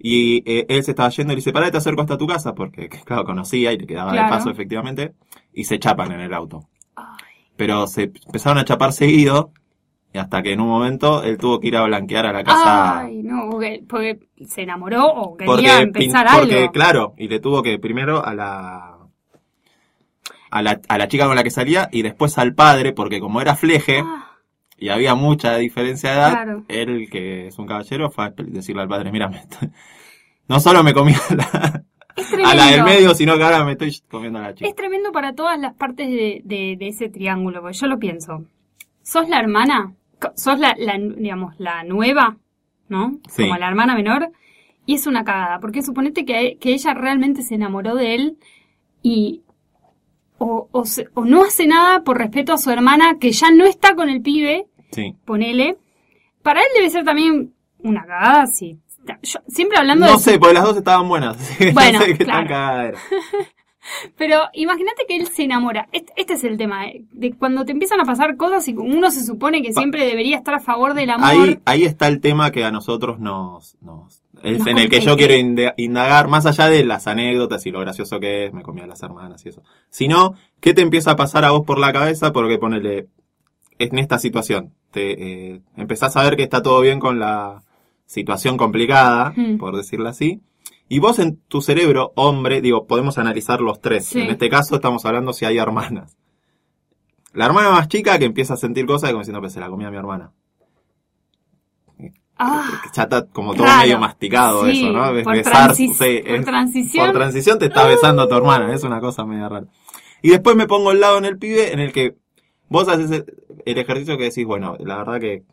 Y 0.01 0.43
eh, 0.49 0.65
él 0.69 0.81
se 0.83 0.91
estaba 0.91 1.09
yendo 1.09 1.33
y 1.33 1.35
le 1.35 1.39
dice, 1.39 1.51
pará, 1.51 1.69
te 1.71 1.77
acerco 1.77 2.01
hasta 2.01 2.17
tu 2.17 2.25
casa, 2.25 2.55
porque 2.55 2.87
claro, 3.05 3.25
conocía 3.25 3.73
y 3.73 3.77
le 3.77 3.85
quedaba 3.87 4.11
Claro. 4.13 4.27
de 4.27 4.31
paso 4.37 4.49
efectivamente, 4.49 5.13
y 5.53 5.65
se 5.65 5.77
chapan 5.77 6.13
en 6.13 6.21
el 6.21 6.33
auto. 6.33 6.69
Ay. 6.95 7.05
Pero 7.57 7.85
se 7.87 8.03
empezaron 8.03 8.57
a 8.59 8.63
chapar 8.65 8.93
seguido, 8.93 9.51
hasta 10.17 10.41
que 10.41 10.53
en 10.53 10.61
un 10.61 10.67
momento 10.67 11.21
él 11.23 11.37
tuvo 11.37 11.59
que 11.59 11.67
ir 11.67 11.77
a 11.77 11.83
blanquear 11.83 12.25
a 12.25 12.33
la 12.33 12.43
casa. 12.43 13.01
Ay, 13.01 13.21
no, 13.21 13.47
porque, 13.51 13.83
porque 13.87 14.19
se 14.45 14.63
enamoró 14.63 15.05
o 15.07 15.37
quería 15.37 15.51
porque, 15.53 15.67
pin- 15.67 15.81
empezar 15.83 16.27
porque, 16.39 16.57
algo. 16.61 16.71
claro, 16.71 17.13
y 17.17 17.27
le 17.27 17.39
tuvo 17.39 17.61
que 17.61 17.77
primero 17.77 18.25
a 18.25 18.33
la, 18.33 18.97
a 20.51 20.61
la 20.61 20.81
a 20.87 20.97
la 20.97 21.07
chica 21.07 21.27
con 21.27 21.35
la 21.35 21.43
que 21.43 21.51
salía 21.51 21.89
y 21.91 22.01
después 22.01 22.37
al 22.37 22.55
padre, 22.55 22.93
porque 22.93 23.19
como 23.19 23.39
era 23.41 23.55
fleje, 23.55 24.01
Ah, 24.03 24.25
y 24.77 24.89
había 24.89 25.13
mucha 25.13 25.57
diferencia 25.57 26.09
de 26.11 26.15
edad, 26.17 26.31
Claro. 26.31 26.63
él, 26.69 27.09
que 27.11 27.47
es 27.47 27.59
un 27.59 27.67
caballero, 27.67 28.09
fue 28.09 28.25
a 28.25 28.33
decirle 28.37 28.81
al 28.81 28.87
padre, 28.87 29.11
mira, 29.11 29.29
no 30.47 30.59
solo 30.59 30.83
me 30.83 30.93
comí 30.93 31.11
a 31.13 31.35
la, 31.35 31.83
a 32.49 32.55
la 32.55 32.65
del 32.67 32.83
medio, 32.83 33.13
sino 33.13 33.35
que 33.37 33.43
ahora 33.43 33.63
me 33.65 33.73
estoy 33.73 33.93
comiendo 34.09 34.39
a 34.39 34.43
la 34.43 34.53
chica. 34.55 34.69
Es 34.69 34.75
tremendo 34.75 35.11
para 35.11 35.35
todas 35.35 35.59
las 35.59 35.73
partes 35.75 36.07
de, 36.09 36.41
de- 36.45 36.75
de 36.79 36.87
ese 36.87 37.09
triángulo, 37.09 37.61
porque 37.61 37.77
yo 37.77 37.87
lo 37.87 37.99
pienso. 37.99 38.45
¿Sos 39.03 39.27
la 39.27 39.39
hermana? 39.39 39.93
¿Sos 40.35 40.59
la, 40.59 40.75
la, 40.77 40.97
digamos, 40.97 41.55
la 41.59 41.83
nueva? 41.83 42.37
¿No? 42.87 43.19
Sí. 43.29 43.43
Como 43.43 43.57
la 43.57 43.67
hermana 43.67 43.95
menor. 43.95 44.31
Y 44.85 44.95
es 44.95 45.05
una 45.07 45.23
cagada, 45.23 45.59
porque 45.59 45.81
suponete 45.83 46.25
que, 46.25 46.57
que 46.59 46.73
ella 46.73 46.93
realmente 46.93 47.43
se 47.43 47.55
enamoró 47.55 47.95
de 47.95 48.15
él 48.15 48.37
y... 49.03 49.41
O, 50.41 50.69
o, 50.71 50.85
se- 50.85 51.09
o 51.15 51.25
no 51.25 51.43
hace 51.43 51.67
nada 51.67 52.03
por 52.05 52.17
respeto 52.17 52.53
a 52.53 52.57
su 52.57 52.71
hermana, 52.71 53.17
que 53.19 53.31
ya 53.33 53.51
no 53.51 53.65
está 53.65 53.93
con 53.95 54.09
el 54.09 54.21
pibe, 54.21 54.67
Sí. 54.91 55.13
ponele. 55.25 55.77
Para 56.41 56.61
él 56.61 56.67
debe 56.75 56.89
ser 56.89 57.03
también 57.03 57.53
una 57.79 58.05
cagada, 58.05 58.47
sí. 58.47 58.77
Yo- 59.21 59.41
siempre 59.49 59.77
hablando 59.77 60.05
No 60.05 60.13
de... 60.13 60.19
sé, 60.19 60.39
porque 60.39 60.53
las 60.53 60.63
dos 60.63 60.77
estaban 60.77 61.07
buenas. 61.09 61.37
Bueno, 61.73 61.99
no 61.99 62.05
sé 62.05 62.17
qué 62.17 62.23
claro. 62.23 62.39
tan 62.39 62.47
cagada 62.47 62.87
era. 62.87 62.99
Pero 64.17 64.41
imagínate 64.53 65.05
que 65.07 65.17
él 65.17 65.27
se 65.27 65.43
enamora. 65.43 65.87
Este, 65.91 66.13
este 66.15 66.33
es 66.33 66.43
el 66.43 66.57
tema, 66.57 66.87
eh, 66.87 67.03
de 67.11 67.33
cuando 67.33 67.65
te 67.65 67.71
empiezan 67.71 68.01
a 68.01 68.05
pasar 68.05 68.37
cosas 68.37 68.67
y 68.67 68.73
uno 68.73 69.11
se 69.11 69.23
supone 69.23 69.61
que 69.61 69.73
siempre 69.73 70.05
debería 70.05 70.37
estar 70.37 70.53
a 70.53 70.59
favor 70.59 70.93
del 70.93 71.09
amor. 71.09 71.29
Ahí, 71.29 71.59
ahí 71.65 71.83
está 71.83 72.07
el 72.07 72.19
tema 72.19 72.51
que 72.51 72.63
a 72.63 72.71
nosotros 72.71 73.19
nos, 73.19 73.77
nos 73.81 74.21
es 74.43 74.59
Nos 74.59 74.67
en 74.67 74.77
el 74.77 74.89
que 74.89 75.01
yo 75.01 75.17
quiero 75.17 75.33
indagar, 75.77 76.27
más 76.27 76.45
allá 76.45 76.67
de 76.67 76.85
las 76.85 77.07
anécdotas 77.07 77.65
y 77.65 77.71
lo 77.71 77.79
gracioso 77.81 78.19
que 78.19 78.45
es, 78.45 78.53
me 78.53 78.63
comí 78.63 78.81
a 78.81 78.87
las 78.87 79.03
hermanas 79.03 79.45
y 79.45 79.49
eso. 79.49 79.63
Sino, 79.89 80.35
¿qué 80.61 80.73
te 80.73 80.81
empieza 80.81 81.11
a 81.11 81.15
pasar 81.15 81.43
a 81.45 81.51
vos 81.51 81.65
por 81.65 81.79
la 81.79 81.91
cabeza? 81.91 82.31
Porque 82.31 82.57
ponele, 82.57 83.07
en 83.79 83.99
esta 83.99 84.17
situación, 84.17 84.73
te 84.91 85.53
eh, 85.53 85.61
empezás 85.75 86.15
a 86.15 86.23
ver 86.23 86.35
que 86.35 86.43
está 86.43 86.61
todo 86.61 86.79
bien 86.81 86.99
con 86.99 87.19
la 87.19 87.63
situación 88.05 88.57
complicada, 88.57 89.33
Hmm. 89.35 89.57
por 89.57 89.75
decirlo 89.75 90.09
así. 90.09 90.41
Y 90.89 90.99
vos 90.99 91.19
en 91.19 91.37
tu 91.47 91.61
cerebro, 91.61 92.11
hombre, 92.15 92.59
digo, 92.61 92.87
podemos 92.87 93.17
analizar 93.19 93.61
los 93.61 93.79
tres. 93.79 94.07
Sí. 94.07 94.21
En 94.21 94.31
este 94.31 94.49
caso 94.49 94.75
estamos 94.75 95.05
hablando 95.05 95.31
si 95.33 95.45
hay 95.45 95.57
hermanas. 95.57 96.17
La 97.33 97.45
hermana 97.45 97.69
más 97.69 97.87
chica 97.87 98.17
que 98.17 98.25
empieza 98.25 98.55
a 98.55 98.57
sentir 98.57 98.85
cosas 98.87 99.11
como 99.11 99.19
diciendo, 99.21 99.39
pues 99.39 99.53
se 99.53 99.59
la 99.59 99.69
comía 99.69 99.91
mi 99.91 99.97
hermana. 99.97 100.31
Ah, 102.41 102.81
ya 102.95 103.03
está 103.03 103.25
como 103.27 103.53
todo 103.53 103.67
medio 103.67 103.99
masticado 103.99 104.63
Sí, 104.65 104.81
eso, 104.83 104.93
¿no? 104.93 105.23
Por 105.23 105.33
besar, 105.35 105.71
transi- 105.71 105.97
por 105.97 106.07
es- 106.07 106.45
transición. 106.45 107.05
por 107.07 107.15
transición 107.15 107.59
te 107.59 107.65
está 107.65 107.85
besando 107.85 108.21
a 108.21 108.29
tu 108.29 108.35
hermana, 108.35 108.73
es 108.73 108.83
una 108.83 109.01
cosa 109.01 109.25
media 109.25 109.49
rara. 109.49 109.67
Y 110.21 110.29
después 110.29 110.55
me 110.55 110.65
pongo 110.65 110.91
al 110.91 111.01
lado 111.01 111.17
en 111.17 111.25
el 111.25 111.37
pibe 111.37 111.73
en 111.73 111.79
el 111.79 111.91
que 111.91 112.15
vos 112.69 112.87
haces 112.87 113.11
el, 113.11 113.25
el 113.65 113.77
ejercicio 113.77 114.17
que 114.17 114.23
decís, 114.25 114.45
bueno, 114.45 114.77
la 114.79 114.97
verdad 114.97 115.19
que 115.19 115.43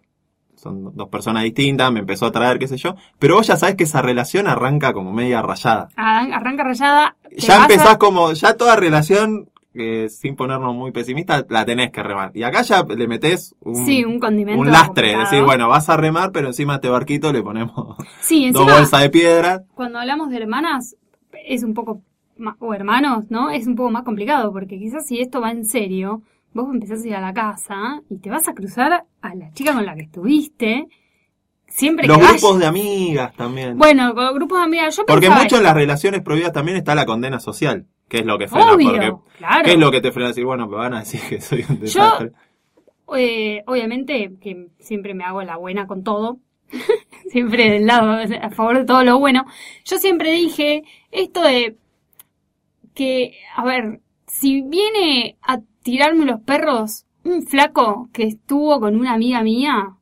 son 0.56 0.94
dos 0.96 1.08
personas 1.08 1.44
distintas, 1.44 1.92
me 1.92 2.00
empezó 2.00 2.26
a 2.26 2.32
traer, 2.32 2.58
qué 2.58 2.66
sé 2.68 2.76
yo, 2.76 2.94
pero 3.18 3.36
vos 3.36 3.46
ya 3.46 3.56
sabés 3.56 3.76
que 3.76 3.84
esa 3.84 4.02
relación 4.02 4.46
arranca 4.48 4.92
como 4.92 5.12
media 5.12 5.42
rayada. 5.42 5.88
Arran- 5.96 6.32
Arranca 6.32 6.64
rayada. 6.64 7.16
Ya 7.36 7.58
a- 7.58 7.62
empezás 7.62 7.96
como, 7.98 8.32
ya 8.32 8.56
toda 8.56 8.74
relación, 8.76 9.50
eh, 9.74 10.08
sin 10.08 10.36
ponernos 10.36 10.74
muy 10.74 10.90
pesimistas, 10.92 11.44
la 11.50 11.64
tenés 11.66 11.90
que 11.90 12.02
remar. 12.02 12.30
Y 12.34 12.42
acá 12.44 12.62
ya 12.62 12.82
le 12.84 13.06
metés 13.06 13.54
un, 13.60 13.84
Sí, 13.86 14.04
un 14.04 14.18
condimento. 14.18 14.58
un 14.60 14.70
lastre, 14.70 15.12
complicado. 15.12 15.24
decir, 15.24 15.44
bueno, 15.44 15.68
vas 15.68 15.88
a 15.90 15.96
remar, 15.98 16.32
pero 16.32 16.46
encima 16.46 16.72
a 16.72 16.76
este 16.76 16.88
barquito 16.88 17.30
le 17.32 17.42
ponemos 17.42 17.96
Sí, 18.22 18.50
dos 18.52 18.64
bolsas 18.64 19.02
de 19.02 19.10
piedra. 19.10 19.64
cuando 19.74 19.98
hablamos 19.98 20.30
de 20.30 20.38
hermanas, 20.38 20.96
es 21.46 21.62
un 21.62 21.74
poco, 21.74 22.00
o 22.60 22.72
hermanos, 22.74 23.24
¿no? 23.28 23.50
Es 23.50 23.66
un 23.66 23.76
poco 23.76 23.90
más 23.90 24.02
complicado, 24.04 24.50
porque 24.52 24.78
quizás 24.78 25.06
si 25.06 25.20
esto 25.20 25.40
va 25.42 25.50
en 25.50 25.64
serio, 25.66 26.22
vos 26.56 26.74
empezás 26.74 27.04
a 27.04 27.06
ir 27.06 27.14
a 27.14 27.20
la 27.20 27.32
casa 27.32 28.02
y 28.10 28.18
te 28.18 28.30
vas 28.30 28.48
a 28.48 28.54
cruzar 28.54 29.04
a 29.20 29.34
la 29.34 29.52
chica 29.52 29.74
con 29.74 29.84
la 29.84 29.94
que 29.94 30.02
estuviste, 30.02 30.88
siempre 31.68 32.06
Los 32.06 32.18
que 32.18 32.26
grupos 32.26 32.58
de 32.58 32.66
amigas 32.66 33.34
también. 33.36 33.78
Bueno, 33.78 34.14
con 34.14 34.34
grupos 34.34 34.58
de 34.58 34.64
amigas, 34.64 34.96
yo 34.96 35.06
Porque 35.06 35.30
mucho 35.30 35.58
en 35.58 35.62
las 35.62 35.74
relaciones 35.74 36.22
prohibidas 36.22 36.52
también 36.52 36.78
está 36.78 36.94
la 36.94 37.06
condena 37.06 37.38
social, 37.38 37.86
que 38.08 38.18
es 38.18 38.26
lo 38.26 38.38
que 38.38 38.48
frena. 38.48 38.72
Obvio, 38.72 38.90
porque, 38.90 39.12
claro. 39.38 39.64
¿Qué 39.64 39.72
es 39.72 39.78
lo 39.78 39.90
que 39.90 40.00
te 40.00 40.10
frena? 40.10 40.28
Decir, 40.28 40.44
bueno, 40.44 40.66
me 40.66 40.76
van 40.76 40.94
a 40.94 41.00
decir 41.00 41.20
que 41.28 41.40
soy 41.40 41.64
un 41.68 41.78
desastre. 41.78 42.32
Eh, 43.16 43.62
obviamente 43.66 44.32
que 44.40 44.68
siempre 44.80 45.14
me 45.14 45.24
hago 45.24 45.42
la 45.42 45.56
buena 45.56 45.86
con 45.86 46.02
todo. 46.02 46.38
siempre 47.30 47.70
del 47.70 47.86
lado, 47.86 48.18
a 48.42 48.50
favor 48.50 48.78
de 48.78 48.84
todo 48.84 49.04
lo 49.04 49.18
bueno. 49.18 49.44
Yo 49.84 49.98
siempre 49.98 50.32
dije 50.32 50.82
esto 51.12 51.42
de 51.42 51.76
que, 52.94 53.36
a 53.54 53.64
ver, 53.64 54.00
si 54.26 54.62
viene 54.62 55.36
a 55.42 55.60
tirarme 55.86 56.24
los 56.24 56.40
perros 56.40 57.04
un 57.22 57.46
flaco 57.46 58.08
que 58.12 58.24
estuvo 58.24 58.80
con 58.80 58.96
una 58.96 59.12
amiga 59.12 59.40
mía, 59.42 59.94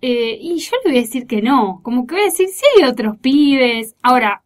eh, 0.00 0.38
y 0.40 0.58
yo 0.58 0.70
le 0.84 0.90
voy 0.92 0.98
a 0.98 1.02
decir 1.02 1.26
que 1.26 1.42
no. 1.42 1.80
Como 1.82 2.06
que 2.06 2.14
voy 2.14 2.22
a 2.22 2.26
decir, 2.26 2.48
si 2.48 2.62
hay 2.76 2.88
otros 2.88 3.16
pibes. 3.18 3.96
Ahora, 4.00 4.42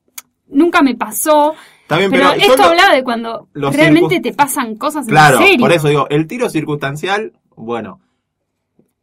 nunca 0.48 0.80
me 0.80 0.94
pasó. 0.94 1.54
Bien, 1.90 2.10
Pero, 2.10 2.32
esto 2.32 2.56
lo- 2.56 2.64
hablaba 2.64 2.94
de 2.94 3.04
cuando 3.04 3.48
realmente 3.52 4.20
te 4.20 4.32
pasan 4.32 4.76
cosas 4.76 5.06
Claro, 5.06 5.38
en 5.40 5.44
serio. 5.44 5.60
por 5.60 5.72
eso 5.72 5.88
digo, 5.88 6.06
el 6.08 6.26
tiro 6.26 6.48
circunstancial, 6.48 7.34
bueno, 7.54 8.00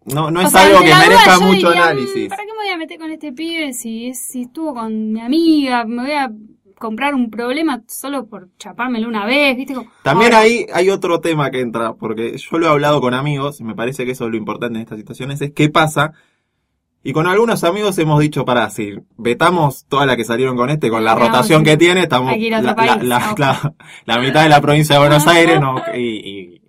no, 0.05 0.31
no 0.31 0.39
O 0.39 0.43
es 0.43 0.51
sea, 0.51 0.65
algo 0.65 0.79
que 0.79 0.95
merezca 0.95 1.39
mucho 1.39 1.67
diría, 1.69 1.69
mm, 1.69 1.83
análisis. 1.83 2.29
¿Para 2.29 2.43
qué 2.43 2.51
me 2.51 2.57
voy 2.57 2.69
a 2.69 2.77
meter 2.77 2.97
con 2.99 3.11
este 3.11 3.31
pibe 3.31 3.73
si, 3.73 4.13
si 4.15 4.41
estuvo 4.41 4.73
con 4.73 5.13
mi 5.13 5.21
amiga? 5.21 5.85
Me 5.85 6.01
voy 6.01 6.11
a 6.13 6.31
comprar 6.81 7.15
un 7.15 7.29
problema 7.29 7.81
solo 7.87 8.27
por 8.27 8.49
chapármelo 8.57 9.07
una 9.07 9.25
vez, 9.25 9.55
¿viste? 9.55 9.73
Como- 9.75 9.89
También 10.03 10.33
Ahora, 10.33 10.43
ahí 10.43 10.65
hay 10.73 10.89
otro 10.89 11.21
tema 11.21 11.49
que 11.51 11.61
entra, 11.61 11.93
porque 11.93 12.37
yo 12.37 12.57
lo 12.57 12.65
he 12.65 12.69
hablado 12.69 12.99
con 12.99 13.13
amigos, 13.13 13.61
y 13.61 13.63
me 13.63 13.75
parece 13.75 14.03
que 14.05 14.11
eso 14.11 14.25
es 14.25 14.31
lo 14.31 14.37
importante 14.37 14.77
en 14.77 14.81
estas 14.83 14.97
situaciones, 14.97 15.39
es 15.41 15.53
qué 15.53 15.69
pasa. 15.69 16.11
Y 17.03 17.13
con 17.13 17.25
algunos 17.25 17.63
amigos 17.63 17.97
hemos 17.97 18.19
dicho, 18.19 18.45
para, 18.45 18.69
si 18.69 18.93
vetamos 19.17 19.85
todas 19.87 20.05
las 20.05 20.17
que 20.17 20.23
salieron 20.23 20.55
con 20.55 20.69
este, 20.69 20.89
con 20.89 21.03
la 21.03 21.15
No, 21.15 21.21
rotación 21.21 21.59
sí. 21.61 21.65
que 21.65 21.77
tiene, 21.77 22.01
estamos 22.01 22.31
la, 22.37 22.61
la- 22.61 22.75
la- 23.01 23.33
la- 23.37 23.73
la 24.05 24.19
mitad 24.19 24.43
de 24.43 24.49
la 24.49 24.61
provincia 24.61 24.95
de 24.95 24.99
Buenos 24.99 25.25
No. 25.25 25.31
Aires, 25.31 25.59
no, 25.59 25.75
y, 25.95 25.99
y- 25.99 26.60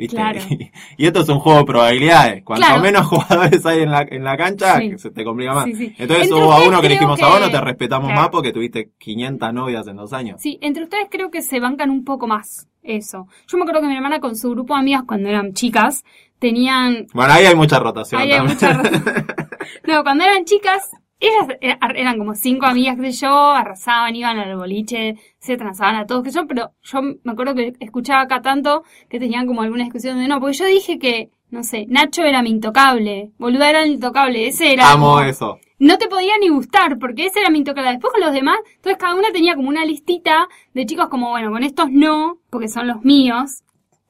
¿viste? 0.00 0.16
Claro. 0.16 0.40
Y, 0.50 0.70
y 0.96 1.06
esto 1.06 1.20
es 1.20 1.28
un 1.28 1.38
juego 1.38 1.60
de 1.60 1.64
probabilidades. 1.66 2.42
Cuanto 2.44 2.66
Claro. 2.66 2.82
menos 2.82 3.06
jugadores 3.06 3.64
hay 3.66 3.82
en 3.82 3.90
la, 3.90 4.02
en 4.02 4.24
la 4.24 4.36
cancha, 4.36 4.78
Sí. 4.78 4.98
se 4.98 5.10
te 5.10 5.24
complica 5.24 5.54
más. 5.54 5.64
Sí, 5.66 5.74
sí. 5.74 5.94
Entonces 5.98 6.24
Entre 6.26 6.42
hubo 6.42 6.52
a 6.52 6.66
uno 6.66 6.80
que 6.80 6.88
le 6.88 6.94
dijimos, 6.94 7.22
a 7.22 7.28
vos 7.28 7.40
no 7.40 7.50
te 7.50 7.60
respetamos 7.60 8.08
Claro. 8.08 8.20
más 8.22 8.30
porque 8.30 8.52
tuviste 8.52 8.90
500 8.98 9.52
novias 9.54 9.86
en 9.86 9.96
dos 9.96 10.12
años. 10.12 10.40
Sí, 10.40 10.58
entre 10.62 10.82
ustedes 10.84 11.06
creo 11.10 11.30
que 11.30 11.42
se 11.42 11.60
bancan 11.60 11.90
un 11.90 12.04
poco 12.04 12.26
más 12.26 12.66
eso. 12.82 13.26
Yo 13.46 13.58
me 13.58 13.64
acuerdo 13.64 13.82
que 13.82 13.88
mi 13.88 13.94
hermana 13.96 14.20
con 14.20 14.34
su 14.36 14.50
grupo 14.50 14.74
de 14.74 14.80
amigas 14.80 15.02
cuando 15.06 15.28
eran 15.28 15.52
chicas 15.52 16.02
tenían 16.38 17.06
Bueno, 17.12 17.32
ahí 17.34 17.44
hay 17.44 17.54
mucha 17.54 17.78
rotación. 17.78 18.20
Ahí 18.20 18.32
hay 18.32 18.42
mucha. 18.42 18.82
No, 19.86 20.02
cuando 20.02 20.24
eran 20.24 20.44
chicas, 20.44 20.90
ellas 21.20 21.48
er- 21.60 21.78
eran 21.96 22.18
como 22.18 22.34
cinco 22.34 22.66
amigas 22.66 22.96
que 22.98 23.12
yo, 23.12 23.50
arrasaban, 23.52 24.16
iban 24.16 24.38
al 24.38 24.56
boliche, 24.56 25.16
se 25.38 25.56
transaban 25.56 25.96
a 25.96 26.06
todos 26.06 26.24
que 26.24 26.30
yo, 26.30 26.46
pero 26.46 26.70
yo 26.82 27.02
me 27.02 27.32
acuerdo 27.32 27.54
que 27.54 27.74
escuchaba 27.80 28.22
acá 28.22 28.40
tanto 28.42 28.82
que 29.08 29.18
tenían 29.20 29.46
como 29.46 29.62
alguna 29.62 29.84
discusión 29.84 30.18
de 30.18 30.26
no, 30.28 30.40
porque 30.40 30.56
yo 30.56 30.64
dije 30.66 30.98
que, 30.98 31.30
no 31.50 31.62
sé, 31.62 31.86
Nacho 31.88 32.22
era 32.22 32.42
mi 32.42 32.50
intocable, 32.50 33.32
boluda 33.38 33.68
era 33.70 33.82
el 33.82 33.90
intocable, 33.92 34.46
ese 34.48 34.72
era. 34.72 34.90
Amo 34.92 35.14
como- 35.16 35.20
eso. 35.22 35.58
no 35.78 35.96
te 35.98 36.08
podía 36.08 36.36
ni 36.38 36.48
gustar, 36.48 36.98
porque 36.98 37.26
ese 37.26 37.40
era 37.40 37.50
mi 37.50 37.58
intocable. 37.58 37.90
Después 37.90 38.12
con 38.12 38.20
los 38.22 38.32
demás, 38.32 38.56
entonces 38.76 38.98
cada 38.98 39.14
una 39.14 39.30
tenía 39.32 39.54
como 39.56 39.68
una 39.68 39.84
listita 39.84 40.46
de 40.74 40.86
chicos 40.86 41.08
como, 41.08 41.30
bueno, 41.30 41.50
con 41.50 41.62
estos 41.62 41.90
no, 41.90 42.38
porque 42.50 42.68
son 42.68 42.86
los 42.86 43.02
míos. 43.02 43.62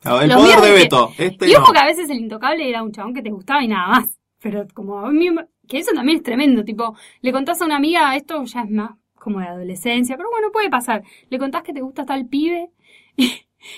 El 0.04 0.28
Los 0.28 0.36
poder 0.38 0.38
míos 0.48 0.62
de 0.62 0.68
que- 0.68 0.74
veto. 0.74 1.10
Este 1.18 1.48
Y 1.48 1.52
no. 1.52 1.60
ojo 1.60 1.72
que 1.72 1.78
a 1.78 1.84
veces 1.86 2.08
el 2.10 2.18
intocable 2.20 2.68
era 2.68 2.82
un 2.82 2.90
chabón 2.92 3.14
que 3.14 3.22
te 3.22 3.30
gustaba 3.30 3.62
y 3.62 3.68
nada 3.68 3.86
más. 3.88 4.18
Pero 4.42 4.66
como 4.74 4.98
a 5.00 5.10
mí, 5.10 5.28
que 5.70 5.78
eso 5.78 5.92
también 5.94 6.18
es 6.18 6.22
tremendo, 6.24 6.64
tipo, 6.64 6.94
le 7.22 7.32
contás 7.32 7.62
a 7.62 7.64
una 7.64 7.76
amiga, 7.76 8.14
esto 8.16 8.44
ya 8.44 8.62
es 8.62 8.70
más 8.70 8.90
como 9.14 9.38
de 9.40 9.46
adolescencia, 9.46 10.16
pero 10.16 10.28
bueno, 10.30 10.48
puede 10.52 10.68
pasar. 10.68 11.02
Le 11.30 11.38
contás 11.38 11.62
que 11.62 11.72
te 11.72 11.80
gusta 11.80 12.04
tal 12.04 12.26
pibe 12.26 12.70
y, 13.16 13.32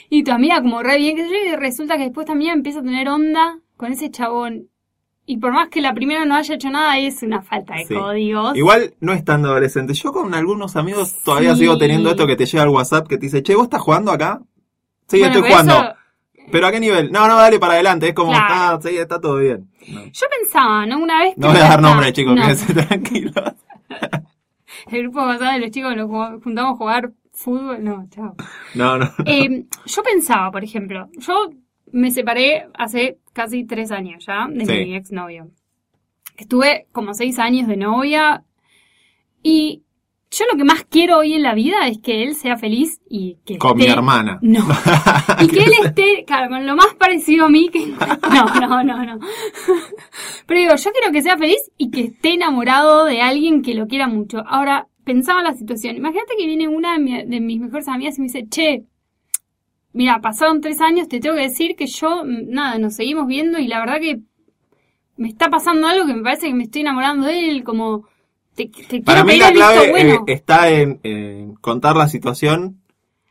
y 0.08 0.24
tu 0.24 0.32
amiga 0.32 0.62
como 0.62 0.82
re 0.82 0.96
bien 0.98 1.16
que 1.16 1.28
yo 1.28 1.34
y 1.34 1.54
resulta 1.56 1.96
que 1.96 2.04
después 2.04 2.26
también 2.26 2.52
empieza 2.54 2.78
a 2.80 2.82
tener 2.82 3.08
onda 3.08 3.58
con 3.76 3.92
ese 3.92 4.10
chabón. 4.10 4.68
Y 5.26 5.36
por 5.38 5.52
más 5.52 5.68
que 5.68 5.80
la 5.80 5.94
primera 5.94 6.24
no 6.24 6.34
haya 6.34 6.54
hecho 6.56 6.70
nada, 6.70 6.98
es 6.98 7.22
una 7.22 7.42
falta 7.42 7.74
de 7.76 7.84
Sí. 7.84 7.94
códigos. 7.94 8.56
Igual 8.56 8.94
no 9.00 9.12
es 9.12 9.24
tan 9.24 9.44
adolescente. 9.44 9.94
Yo 9.94 10.12
con 10.12 10.34
algunos 10.34 10.74
amigos 10.76 11.22
todavía 11.24 11.54
Sí. 11.54 11.60
sigo 11.60 11.78
teniendo 11.78 12.10
esto 12.10 12.26
que 12.26 12.34
te 12.36 12.46
llega 12.46 12.62
al 12.64 12.70
WhatsApp 12.70 13.06
que 13.06 13.18
te 13.18 13.26
dice, 13.26 13.42
che, 13.42 13.54
¿vos 13.54 13.64
estás 13.64 13.80
jugando 13.82 14.10
acá? 14.10 14.40
Sí, 15.08 15.18
Bueno, 15.20 15.34
estoy 15.34 15.50
jugando. 15.50 15.72
eso- 15.74 15.94
¿Pero 16.52 16.66
a 16.66 16.70
qué 16.70 16.78
nivel? 16.80 17.10
No, 17.10 17.26
no, 17.26 17.36
dale 17.36 17.58
para 17.58 17.72
adelante. 17.74 18.08
Es 18.08 18.14
como, 18.14 18.30
Claro. 18.30 18.76
está, 18.76 18.88
sí, 18.88 18.96
está 18.96 19.20
todo 19.20 19.38
bien. 19.38 19.68
No, 19.88 20.04
Yo 20.04 20.26
pensaba, 20.40 20.86
¿no? 20.86 20.98
Una 20.98 21.18
vez 21.20 21.36
No 21.36 21.48
voy 21.48 21.56
a 21.56 21.60
dar 21.60 21.68
está- 21.70 21.80
nombre, 21.80 22.12
chicos, 22.12 22.34
no. 22.36 22.42
quédense 22.42 22.74
tranquilos. 22.86 23.34
El 24.90 25.02
grupo 25.02 25.18
pasado 25.20 25.52
de 25.52 25.58
los 25.60 25.70
chicos 25.70 25.94
jugamos- 25.94 26.42
juntamos 26.42 26.74
a 26.74 26.76
jugar 26.76 27.12
fútbol. 27.32 27.82
No, 27.82 28.06
chao. 28.10 28.36
No, 28.74 28.98
no. 28.98 29.10
Eh, 29.26 29.64
yo 29.86 30.02
pensaba, 30.02 30.50
por 30.50 30.62
ejemplo, 30.64 31.08
yo 31.18 31.50
me 31.92 32.10
separé 32.10 32.68
hace 32.74 33.18
casi 33.32 33.64
tres 33.64 33.90
años 33.90 34.24
ya 34.26 34.46
de 34.48 34.64
Sí. 34.66 34.72
mi 34.72 34.94
exnovio. 34.96 35.48
Estuve 36.36 36.86
como 36.92 37.14
seis 37.14 37.38
años 37.38 37.68
de 37.68 37.76
novia 37.76 38.44
y 39.42 39.81
yo 40.32 40.44
lo 40.50 40.56
que 40.56 40.64
más 40.64 40.84
quiero 40.88 41.18
hoy 41.18 41.34
en 41.34 41.42
la 41.42 41.54
vida 41.54 41.86
es 41.88 41.98
que 41.98 42.22
él 42.22 42.34
sea 42.34 42.56
feliz 42.56 43.00
y 43.08 43.36
que 43.44 43.58
Con 43.58 43.76
mi 43.76 43.84
hermana. 43.86 44.38
No. 44.42 44.66
Y 45.40 45.46
que 45.46 45.64
él 45.64 45.72
esté, 45.84 46.24
claro, 46.26 46.48
con 46.48 46.66
lo 46.66 46.74
más 46.76 46.94
parecido 46.98 47.46
a 47.46 47.48
mí 47.48 47.68
que... 47.68 47.86
No, 48.32 48.60
no, 48.60 48.82
no, 48.84 49.04
no. 49.04 49.18
Pero 50.46 50.60
digo, 50.60 50.74
yo 50.76 50.90
quiero 50.92 51.12
que 51.12 51.22
sea 51.22 51.36
feliz 51.36 51.58
y 51.76 51.90
que 51.90 52.00
esté 52.02 52.34
enamorado 52.34 53.04
de 53.04 53.20
alguien 53.20 53.62
que 53.62 53.74
lo 53.74 53.86
quiera 53.86 54.06
mucho. 54.08 54.42
Ahora, 54.46 54.88
pensaba 55.04 55.40
en 55.40 55.46
la 55.46 55.54
situación. 55.54 55.96
Imagínate 55.96 56.34
que 56.38 56.46
viene 56.46 56.68
una 56.68 56.94
de, 56.94 56.98
mi- 57.00 57.24
de 57.24 57.40
mis 57.40 57.60
mejores 57.60 57.88
amigas 57.88 58.16
y 58.18 58.20
me 58.22 58.26
dice, 58.28 58.46
che, 58.48 58.84
mira, 59.92 60.20
pasaron 60.20 60.60
tres 60.60 60.80
años, 60.80 61.08
te 61.08 61.20
tengo 61.20 61.36
que 61.36 61.42
decir 61.42 61.76
que 61.76 61.86
yo, 61.86 62.22
nada, 62.24 62.78
nos 62.78 62.94
seguimos 62.94 63.26
viendo 63.26 63.58
y 63.58 63.66
la 63.68 63.80
verdad 63.80 64.00
que 64.00 64.20
me 65.16 65.28
está 65.28 65.50
pasando 65.50 65.86
algo 65.86 66.06
que 66.06 66.14
me 66.14 66.22
parece 66.22 66.46
que 66.48 66.54
me 66.54 66.64
estoy 66.64 66.80
enamorando 66.82 67.26
de 67.26 67.48
él, 67.50 67.64
como... 67.64 68.06
Te, 68.54 68.66
te 68.68 69.00
Para 69.02 69.24
mí 69.24 69.36
la 69.36 69.52
clave 69.52 69.90
bueno. 69.90 70.24
eh, 70.26 70.32
está 70.34 70.68
en, 70.70 71.00
en 71.02 71.54
contar 71.54 71.96
la 71.96 72.08
situación 72.08 72.82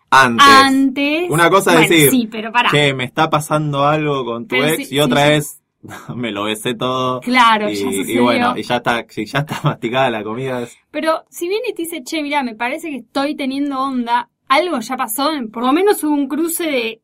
antes. 0.10 0.46
Antes. 0.48 1.30
Una 1.30 1.50
cosa 1.50 1.72
es 1.74 1.78
Bueno, 1.78 1.90
decir, 1.94 2.10
Sí, 2.12 2.28
pero 2.32 2.52
pará. 2.52 2.70
Che, 2.72 2.94
me 2.94 3.04
está 3.06 3.30
pasando 3.30 3.86
algo 3.86 4.26
con 4.26 4.48
tu 4.48 4.56
Pero 4.56 4.66
ex 4.68 4.88
sí, 4.90 4.96
y 4.96 5.00
otra 5.00 5.28
sí, 5.28 5.34
es 5.34 5.62
me 6.16 6.32
lo 6.32 6.44
besé 6.46 6.74
todo. 6.74 7.22
Claro, 7.22 7.70
y, 7.70 7.76
ya 7.76 7.90
y 8.14 8.18
bueno, 8.20 8.58
y 8.58 8.64
ya 8.64 8.78
está, 8.78 9.06
ya 9.08 9.40
está 9.40 9.60
masticada 9.64 10.10
la 10.10 10.24
comida. 10.24 10.62
es- 10.64 10.76
Pero 10.92 11.24
si 11.30 11.48
viene 11.48 11.70
y 11.70 11.74
te 11.74 11.84
dice, 11.84 12.04
che, 12.04 12.22
mira, 12.24 12.44
me 12.44 12.56
parece 12.56 12.90
que 12.90 12.98
estoy 12.98 13.36
teniendo 13.36 13.80
onda, 13.80 14.30
algo 14.48 14.80
ya 14.80 14.98
pasó, 14.98 15.30
por 15.54 15.64
lo 15.66 15.72
menos 15.72 16.04
hubo 16.04 16.14
un 16.14 16.28
cruce 16.28 16.66
de 16.66 17.02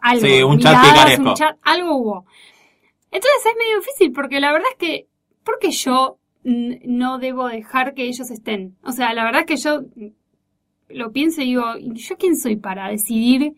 algo. 0.00 0.24
Sí, 0.26 0.42
un 0.42 0.58
chat 0.58 0.80
picaresco. 0.82 1.28
un 1.30 1.34
chat, 1.34 1.56
algo 1.62 1.96
hubo. 1.96 2.26
Entonces 3.10 3.40
es 3.44 3.56
medio 3.58 3.78
difícil, 3.80 4.12
porque 4.12 4.40
la 4.40 4.52
verdad 4.52 4.68
es 4.72 4.78
que, 4.78 5.06
¿por 5.44 5.58
qué 5.58 5.70
yo 5.70 6.18
no 6.46 7.18
debo 7.18 7.48
dejar 7.48 7.94
que 7.94 8.04
ellos 8.04 8.30
estén? 8.30 8.76
O 8.82 8.92
sea, 8.92 9.12
la 9.14 9.24
verdad 9.24 9.42
es 9.42 9.46
que 9.46 9.56
yo 9.56 9.82
lo 10.88 11.12
pienso 11.12 11.42
y 11.42 11.46
digo, 11.46 11.64
¿y 11.78 11.94
¿yo 11.94 12.16
quién 12.16 12.36
soy 12.36 12.56
para 12.56 12.88
decidir 12.88 13.54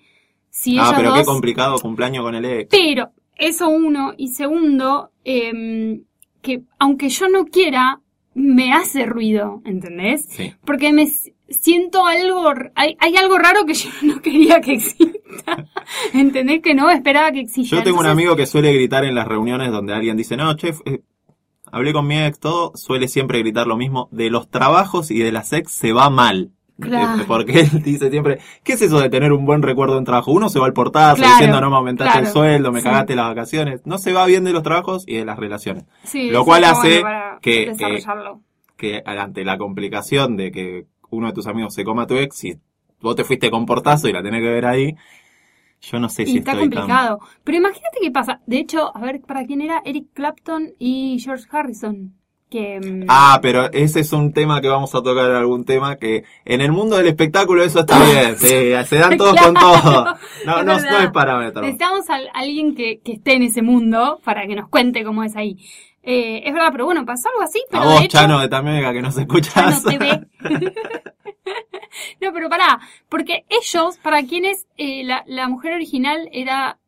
si 0.50 0.78
ah, 0.78 0.92
pero 0.96 1.10
dos... 1.10 1.18
qué 1.18 1.24
complicado 1.24 1.78
cumpleaños 1.78 2.24
con 2.24 2.34
el 2.34 2.44
ex. 2.44 2.68
Pero, 2.70 3.10
eso 3.36 3.68
uno. 3.68 4.14
Y 4.16 4.28
segundo, 4.28 5.10
em, 5.24 6.02
que 6.42 6.62
aunque 6.78 7.08
yo 7.10 7.28
no 7.28 7.44
quiera, 7.44 8.00
me 8.34 8.72
hace 8.72 9.04
ruido, 9.06 9.62
¿entendés? 9.64 10.26
Sí. 10.28 10.54
Porque 10.64 10.92
me 10.92 11.06
siento 11.48 12.06
algo, 12.06 12.52
hay, 12.74 12.96
hay 12.98 13.16
algo 13.16 13.38
raro 13.38 13.64
que 13.66 13.74
yo 13.74 13.90
no 14.02 14.20
quería 14.20 14.60
que 14.60 14.72
exista. 14.74 15.66
¿Entendés? 16.14 16.60
Que 16.62 16.74
no 16.74 16.90
esperaba 16.90 17.30
que 17.32 17.40
exista. 17.40 17.76
Yo 17.76 17.82
tengo 17.82 18.00
un 18.00 18.06
amigo 18.06 18.34
que 18.36 18.46
suele 18.46 18.72
gritar 18.72 19.04
en 19.04 19.14
las 19.14 19.26
reuniones 19.26 19.70
donde 19.70 19.92
alguien 19.92 20.16
dice, 20.16 20.36
no, 20.36 20.54
chef, 20.54 20.80
eh, 20.86 21.02
hablé 21.72 21.92
con 21.92 22.06
mi 22.06 22.18
ex, 22.18 22.38
todo, 22.38 22.72
suele 22.74 23.08
siempre 23.08 23.38
gritar 23.40 23.66
lo 23.66 23.76
mismo, 23.76 24.08
de 24.12 24.30
los 24.30 24.48
trabajos 24.50 25.10
y 25.10 25.18
de 25.18 25.32
las 25.32 25.52
ex 25.52 25.72
se 25.72 25.92
va 25.92 26.10
mal. 26.10 26.50
Claro. 26.80 27.22
Eh, 27.22 27.24
Porque 27.26 27.60
él 27.62 27.82
dice 27.82 28.08
siempre, 28.10 28.38
¿qué 28.62 28.74
es 28.74 28.82
eso 28.82 29.00
de 29.00 29.10
tener 29.10 29.32
un 29.32 29.44
buen 29.44 29.62
recuerdo 29.62 29.94
de 29.94 29.98
un 30.00 30.04
trabajo? 30.04 30.30
Uno 30.30 30.48
se 30.48 30.60
va 30.60 30.66
al 30.66 30.72
portazo 30.72 31.16
Claro, 31.16 31.32
diciendo 31.32 31.60
no 31.60 31.70
me 31.70 31.76
aumentaste 31.76 32.12
claro, 32.12 32.26
el 32.28 32.32
sueldo, 32.32 32.70
me 32.72 32.80
sí. 32.80 32.84
cagaste 32.84 33.16
las 33.16 33.26
vacaciones. 33.28 33.80
No 33.84 33.98
se 33.98 34.12
va 34.12 34.24
bien 34.26 34.44
de 34.44 34.52
los 34.52 34.62
trabajos 34.62 35.02
y 35.06 35.16
de 35.16 35.24
las 35.24 35.38
relaciones. 35.38 35.84
Sí, 36.04 36.30
Lo 36.30 36.44
cual 36.44 36.62
hace 36.64 37.00
bueno 37.00 37.38
que- 37.42 37.66
desarrollarlo. 37.70 38.40
Que 38.76 39.02
ante 39.04 39.44
la 39.44 39.58
complicación 39.58 40.36
de 40.36 40.52
que 40.52 40.86
uno 41.10 41.26
de 41.26 41.32
tus 41.32 41.48
amigos 41.48 41.74
se 41.74 41.82
coma 41.82 42.02
a 42.02 42.06
tu 42.06 42.14
ex, 42.14 42.36
si 42.36 42.60
vos 43.00 43.16
te 43.16 43.24
fuiste 43.24 43.50
con 43.50 43.66
portazo 43.66 44.06
y 44.08 44.12
la 44.12 44.22
tenés 44.22 44.40
que 44.40 44.48
ver 44.48 44.66
ahí, 44.66 44.94
yo 45.80 45.98
no 45.98 46.08
sé 46.08 46.26
si 46.26 46.34
y 46.34 46.38
está 46.38 46.52
estoy 46.52 46.68
tan... 46.68 46.78
complicado. 46.78 47.20
Pero 47.44 47.58
imagínate 47.58 47.98
qué 48.00 48.10
pasa. 48.10 48.40
De 48.46 48.58
hecho, 48.58 48.96
a 48.96 49.00
ver, 49.00 49.20
¿para 49.20 49.44
quién 49.46 49.60
era? 49.60 49.80
Eric 49.84 50.08
Clapton 50.14 50.72
y 50.78 51.18
George 51.20 51.46
Harrison. 51.50 52.14
Que, 52.50 52.80
mm, 52.80 53.04
Ah, 53.08 53.38
pero 53.42 53.70
ese 53.72 54.00
es 54.00 54.10
un 54.14 54.32
tema 54.32 54.62
que 54.62 54.68
vamos 54.68 54.94
a 54.94 55.02
tocar, 55.02 55.30
algún 55.32 55.66
tema 55.66 55.96
que 55.96 56.24
en 56.46 56.62
el 56.62 56.72
mundo 56.72 56.96
del 56.96 57.06
espectáculo 57.08 57.62
eso 57.62 57.80
está 57.80 58.02
bien, 58.02 58.36
sí, 58.38 58.72
se 58.86 58.96
dan 58.96 59.18
todos 59.18 59.36
con 59.38 59.52
todo. 59.54 60.04
No, 60.46 60.60
es 60.60 60.64
no, 60.64 60.90
no 60.90 60.98
es 61.00 61.10
parámetro. 61.10 61.60
necesitamos 61.60 62.08
a 62.08 62.20
alguien 62.32 62.74
que, 62.74 63.00
que 63.04 63.12
esté 63.12 63.34
en 63.34 63.42
ese 63.42 63.60
mundo 63.60 64.20
para 64.24 64.46
que 64.46 64.54
nos 64.54 64.68
cuente 64.70 65.04
cómo 65.04 65.24
es 65.24 65.36
ahí. 65.36 65.58
Eh, 66.02 66.42
es 66.46 66.52
verdad, 66.54 66.68
pero 66.72 66.84
bueno, 66.86 67.04
pasó 67.04 67.28
algo 67.28 67.42
así, 67.42 67.62
pero 67.70 67.82
A 67.82 67.86
de 67.86 67.92
vos, 67.92 68.02
hecho... 68.04 68.18
Chano 68.18 68.40
de 68.40 68.48
Tamega, 68.48 68.92
que 68.92 69.02
nos 69.02 69.14
Chano 69.14 69.26
escuchás. 69.26 69.84
TV. 69.84 70.26
no, 72.20 72.32
pero 72.32 72.48
pará, 72.48 72.80
porque 73.08 73.44
ellos, 73.48 73.98
para 73.98 74.22
quienes 74.24 74.66
eh, 74.76 75.02
la, 75.04 75.24
la 75.26 75.48
mujer 75.48 75.74
original 75.74 76.28
era 76.32 76.78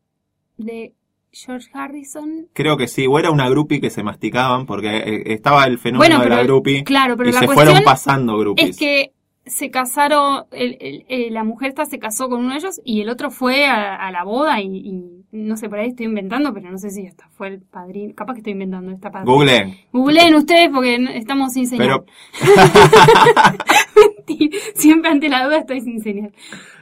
de 0.56 0.94
George 1.32 1.68
Harrison. 1.72 2.48
Creo 2.52 2.76
que 2.76 2.88
sí, 2.88 3.06
o 3.06 3.18
era 3.18 3.30
una 3.30 3.48
groupie 3.48 3.80
que 3.80 3.90
se 3.90 4.02
masticaban, 4.02 4.66
porque 4.66 4.96
eh, 4.96 5.22
estaba 5.32 5.64
el 5.64 5.78
fenómeno 5.78 6.16
Bueno, 6.16 6.24
de 6.30 6.36
la 6.36 6.42
groupie, 6.42 6.84
Claro, 6.84 7.16
pero 7.16 7.30
y 7.30 7.32
la 7.32 7.40
se 7.40 7.48
fueron 7.48 7.82
pasando 7.84 8.36
groupies. 8.38 8.70
es 8.70 8.76
que 8.78 9.12
se 9.50 9.70
casaron, 9.70 10.44
el, 10.52 10.76
el- 10.80 11.04
eh, 11.08 11.30
la 11.30 11.44
mujer 11.44 11.68
esta 11.70 11.84
se 11.84 11.98
casó 11.98 12.28
con 12.28 12.40
uno 12.40 12.52
de 12.52 12.58
ellos 12.58 12.80
y 12.84 13.00
el 13.02 13.08
otro 13.10 13.30
fue 13.30 13.66
a, 13.66 13.96
a 13.96 14.10
la 14.10 14.24
boda 14.24 14.60
y, 14.60 14.76
y 14.76 15.24
no 15.32 15.56
sé, 15.56 15.68
por 15.68 15.78
ahí 15.78 15.88
estoy 15.88 16.06
inventando, 16.06 16.52
pero 16.54 16.70
no 16.70 16.78
sé 16.78 16.90
si 16.90 17.06
hasta 17.06 17.28
fue 17.30 17.48
el 17.48 17.60
padrino. 17.60 18.14
Capaz 18.14 18.34
que 18.34 18.38
estoy 18.38 18.52
inventando 18.54 18.90
esta 18.92 19.10
padrino. 19.10 19.32
Google. 19.34 19.78
Googleen 19.92 20.34
ustedes 20.34 20.70
porque 20.70 20.96
estamos 21.14 21.52
sin 21.52 21.66
señal. 21.66 21.86
Pero 21.86 22.04
Siempre 24.74 25.10
ante 25.10 25.28
la 25.28 25.44
duda 25.44 25.58
estoy 25.58 25.80
sin 25.80 26.00
señal. 26.02 26.32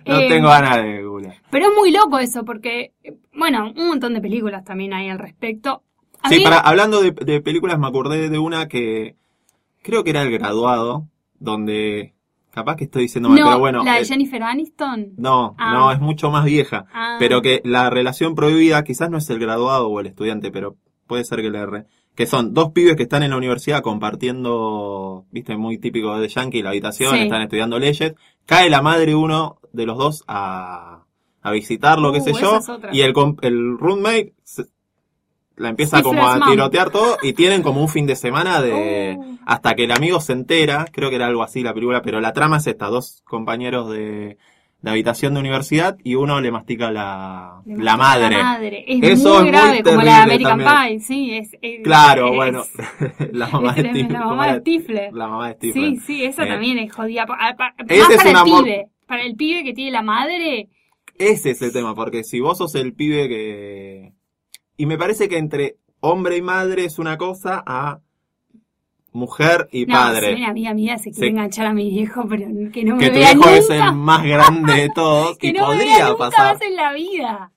no 0.06 0.18
Eh, 0.20 0.28
tengo 0.28 0.48
ganas 0.48 0.76
de 0.82 1.02
Google. 1.02 1.34
Pero 1.50 1.66
es 1.68 1.72
muy 1.76 1.90
loco 1.90 2.18
eso, 2.18 2.44
porque, 2.44 2.92
bueno, 3.34 3.72
un 3.76 3.88
montón 3.88 4.14
de 4.14 4.20
películas 4.20 4.64
también 4.64 4.92
hay 4.92 5.08
al 5.08 5.18
respecto. 5.18 5.82
A 6.22 6.28
Sí, 6.28 6.38
mí- 6.38 6.44
para, 6.44 6.58
hablando 6.60 7.00
de, 7.00 7.12
de 7.12 7.40
películas, 7.40 7.78
me 7.78 7.86
acordé 7.88 8.28
de 8.28 8.38
una 8.38 8.68
que 8.68 9.16
creo 9.82 10.04
que 10.04 10.10
era 10.10 10.22
El 10.22 10.30
Graduado, 10.30 11.06
donde 11.38 12.14
capaz 12.50 12.76
que 12.76 12.84
estoy 12.84 13.02
diciendo 13.02 13.28
mal, 13.28 13.38
no, 13.38 13.46
pero 13.46 13.58
bueno. 13.58 13.84
la 13.84 13.94
de 13.94 14.00
eh, 14.02 14.04
Jennifer 14.04 14.42
Aniston. 14.42 15.12
no, 15.16 15.54
Ah. 15.58 15.72
no, 15.74 15.92
es 15.92 16.00
mucho 16.00 16.30
más 16.30 16.44
vieja. 16.44 16.86
Ah. 16.92 17.16
Pero 17.18 17.40
que 17.42 17.60
la 17.64 17.90
relación 17.90 18.34
prohibida 18.34 18.82
quizás 18.84 19.10
no 19.10 19.18
es 19.18 19.28
el 19.30 19.38
graduado 19.38 19.88
o 19.88 20.00
el 20.00 20.06
estudiante, 20.06 20.50
pero 20.50 20.76
puede 21.06 21.24
ser 21.24 21.40
que 21.42 21.50
le 21.50 21.58
erre. 21.58 21.86
Que 22.14 22.26
son 22.26 22.52
dos 22.52 22.72
pibes 22.72 22.96
que 22.96 23.04
están 23.04 23.22
en 23.22 23.30
la 23.30 23.36
universidad 23.36 23.80
compartiendo, 23.82 25.26
viste, 25.30 25.56
muy 25.56 25.78
típico 25.78 26.18
de 26.18 26.28
Yankee, 26.28 26.62
la 26.62 26.70
habitación, 26.70 27.14
Sí. 27.14 27.20
están 27.22 27.42
estudiando 27.42 27.78
leyes. 27.78 28.14
Cae 28.46 28.70
la 28.70 28.82
madre 28.82 29.14
uno 29.14 29.58
de 29.72 29.86
los 29.86 29.98
dos 29.98 30.24
a, 30.26 31.04
a 31.42 31.50
visitarlo, 31.52 32.12
qué 32.12 32.18
Uh, 32.18 32.24
sé 32.24 32.30
esa 32.30 32.40
yo. 32.60 32.78
Y 32.92 33.02
el, 33.02 33.12
el 33.42 33.78
roommate 33.78 34.34
se- 34.42 34.66
la 35.58 35.68
empieza 35.70 36.02
como 36.02 36.26
a 36.26 36.40
tirotear 36.50 36.90
todo 36.90 37.16
y 37.22 37.32
tienen 37.34 37.62
como 37.62 37.80
un 37.82 37.88
fin 37.88 38.06
de 38.06 38.16
semana 38.16 38.60
de... 38.62 39.16
Oh. 39.18 39.24
Hasta 39.46 39.74
que 39.74 39.84
el 39.84 39.92
amigo 39.92 40.20
se 40.20 40.32
entera, 40.34 40.86
creo 40.92 41.08
que 41.10 41.16
era 41.16 41.26
algo 41.26 41.42
así 41.42 41.62
la 41.62 41.72
película, 41.74 42.02
pero 42.02 42.20
la 42.20 42.32
trama 42.32 42.58
es 42.58 42.66
esta, 42.66 42.86
dos 42.88 43.22
compañeros 43.24 43.90
de, 43.90 44.36
de 44.82 44.90
habitación 44.90 45.32
de 45.34 45.40
universidad 45.40 45.96
y 46.04 46.16
uno 46.16 46.40
le 46.42 46.50
mastica 46.50 46.90
la, 46.90 47.62
Le 47.64 47.82
la 47.82 47.96
madre. 47.96 48.36
La 48.36 48.42
madre. 48.42 48.84
Es 48.86 49.02
Eso 49.02 49.12
es 49.12 49.34
muy 49.34 49.42
muy 49.44 49.50
grave, 49.50 49.82
como 49.82 49.96
la 50.02 50.04
de 50.04 50.10
American 50.22 50.58
también. 50.64 50.98
Pie, 50.98 51.00
sí. 51.00 51.30
Es, 51.38 51.50
es- 51.62 51.82
Claro, 51.82 52.28
es- 52.28 52.36
bueno, 52.36 52.62
la 53.32 53.48
mamá 53.48 53.72
de 53.72 53.80
Stifler. 53.88 54.10
La 54.12 54.18
¿cómo 54.20 54.30
mamá 54.36 54.52
de? 54.52 54.60
Stifler. 54.60 55.12
La 55.14 55.28
mamá 55.28 55.48
de 55.48 55.54
Stifler. 55.54 55.90
Sí, 55.90 56.00
sí, 56.06 56.24
esa 56.26 56.44
Eh, 56.44 56.48
también 56.48 56.78
es 56.78 56.92
jodida. 56.94 57.26
Ese 57.88 58.02
es 58.02 58.16
para 58.18 58.22
un 58.22 58.28
el 58.30 58.36
amor- 58.36 58.64
pibe. 58.64 58.86
Para 59.06 59.22
el 59.22 59.34
pibe 59.34 59.64
que 59.64 59.72
tiene 59.72 59.90
la 59.92 60.02
madre. 60.02 60.68
Ese 61.18 61.50
es 61.52 61.62
el 61.62 61.72
tema, 61.72 61.94
porque 61.94 62.22
si 62.22 62.38
vos 62.40 62.58
sos 62.58 62.74
el 62.74 62.92
pibe 62.92 63.28
que... 63.28 64.12
Y 64.78 64.86
me 64.86 64.96
parece 64.96 65.28
que 65.28 65.36
entre 65.36 65.76
hombre 66.00 66.36
y 66.38 66.42
madre 66.42 66.86
es 66.86 66.98
una 66.98 67.18
cosa 67.18 67.62
a 67.66 68.00
mujer 69.12 69.68
y 69.72 69.84
No, 69.86 69.94
padre. 69.94 70.28
si 70.28 70.34
una 70.42 70.50
amiga 70.50 70.74
mía 70.74 70.96
se 70.98 71.10
quiere 71.10 71.26
Sí. 71.26 71.30
enganchar 71.30 71.66
a 71.66 71.72
mi 71.74 71.90
viejo, 71.90 72.26
pero 72.28 72.46
que 72.72 72.84
no 72.84 72.96
me 72.96 73.10
que 73.10 73.10
tu 73.10 73.34
nunca. 73.34 73.56
es 73.56 73.70
el 73.70 73.92
más 73.94 74.22
grande 74.24 74.72
de 74.74 74.90
todos 74.94 75.36
que 75.38 75.48
y 75.48 75.52
no 75.52 75.68
me 75.68 75.76
vea 75.76 75.84
podría 75.86 76.08
nunca 76.10 76.18
pasar. 76.30 76.54
más 76.54 76.62
en 76.62 76.76
la 76.76 76.92
vida. 76.92 77.52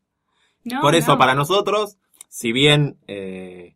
No, 0.63 0.81
Por 0.81 0.95
eso, 0.95 1.13
no. 1.13 1.17
para 1.17 1.33
nosotros, 1.35 1.97
si 2.27 2.51
bien... 2.51 2.97
eh, 3.07 3.75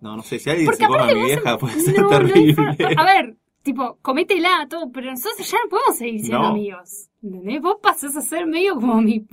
no, 0.00 0.16
no 0.16 0.22
sé, 0.22 0.38
si 0.38 0.50
alguien 0.50 0.66
Porque 0.66 0.82
se 0.84 0.86
come 0.86 1.02
a 1.02 1.14
mi 1.14 1.24
vieja 1.24 1.56
puede 1.58 1.80
ser 1.80 2.06
terrible. 2.08 2.76
A 2.96 3.04
ver, 3.04 3.36
tipo, 3.62 3.96
cométela, 4.02 4.66
todo, 4.68 4.90
pero 4.92 5.10
nosotros 5.10 5.50
ya 5.50 5.56
no 5.64 5.70
podemos 5.70 5.96
seguir 5.96 6.20
siendo 6.20 6.46
amigos. 6.46 7.08
¿Entendés? 7.22 7.62
Vos 7.62 7.76
pasás 7.82 8.14
a 8.16 8.20
ser 8.20 8.46
medio 8.46 8.74
como 8.74 9.00
mi 9.00 9.24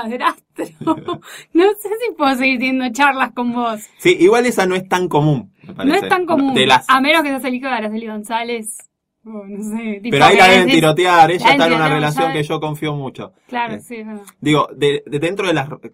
padrastro. 0.00 0.64
no 1.54 1.64
sé 1.72 1.88
si 1.88 2.14
puedo 2.16 2.34
seguir 2.36 2.58
teniendo 2.58 2.88
charlas 2.92 3.32
con 3.32 3.52
vos. 3.52 3.80
Sí, 3.98 4.16
igual 4.20 4.46
esa 4.46 4.66
no 4.66 4.74
es 4.74 4.88
tan 4.88 5.08
común, 5.08 5.52
No 5.84 5.94
es 5.94 6.08
tan 6.08 6.26
común. 6.26 6.54
Las... 6.66 6.88
A 6.88 7.00
menos 7.00 7.22
que 7.22 7.28
seas 7.30 7.44
el 7.44 7.54
hijo 7.54 7.66
de 7.66 7.72
Araceli 7.72 8.06
González. 8.06 8.76
o 9.24 9.44
no 9.46 9.62
sé. 9.62 10.00
tipo 10.02 10.10
Pero 10.10 10.24
ahí 10.24 10.36
la 10.36 10.48
deben 10.48 10.68
tirotear, 10.68 11.30
ella 11.30 11.44
la 11.46 11.50
está 11.52 11.66
en 11.66 11.72
una 11.74 11.88
relación 11.88 12.32
que 12.32 12.42
yo 12.42 12.60
confío 12.60 12.94
mucho. 12.94 13.32
Claro, 13.48 13.74
Eh, 13.74 13.80
sí, 13.80 13.96
es 13.96 14.06
verdad. 14.06 14.22
Digo, 14.40 14.68
de, 14.76 15.02
de 15.06 15.18
dentro 15.18 15.46
de 15.48 15.54
las 15.54 15.68
eh, 15.82 15.92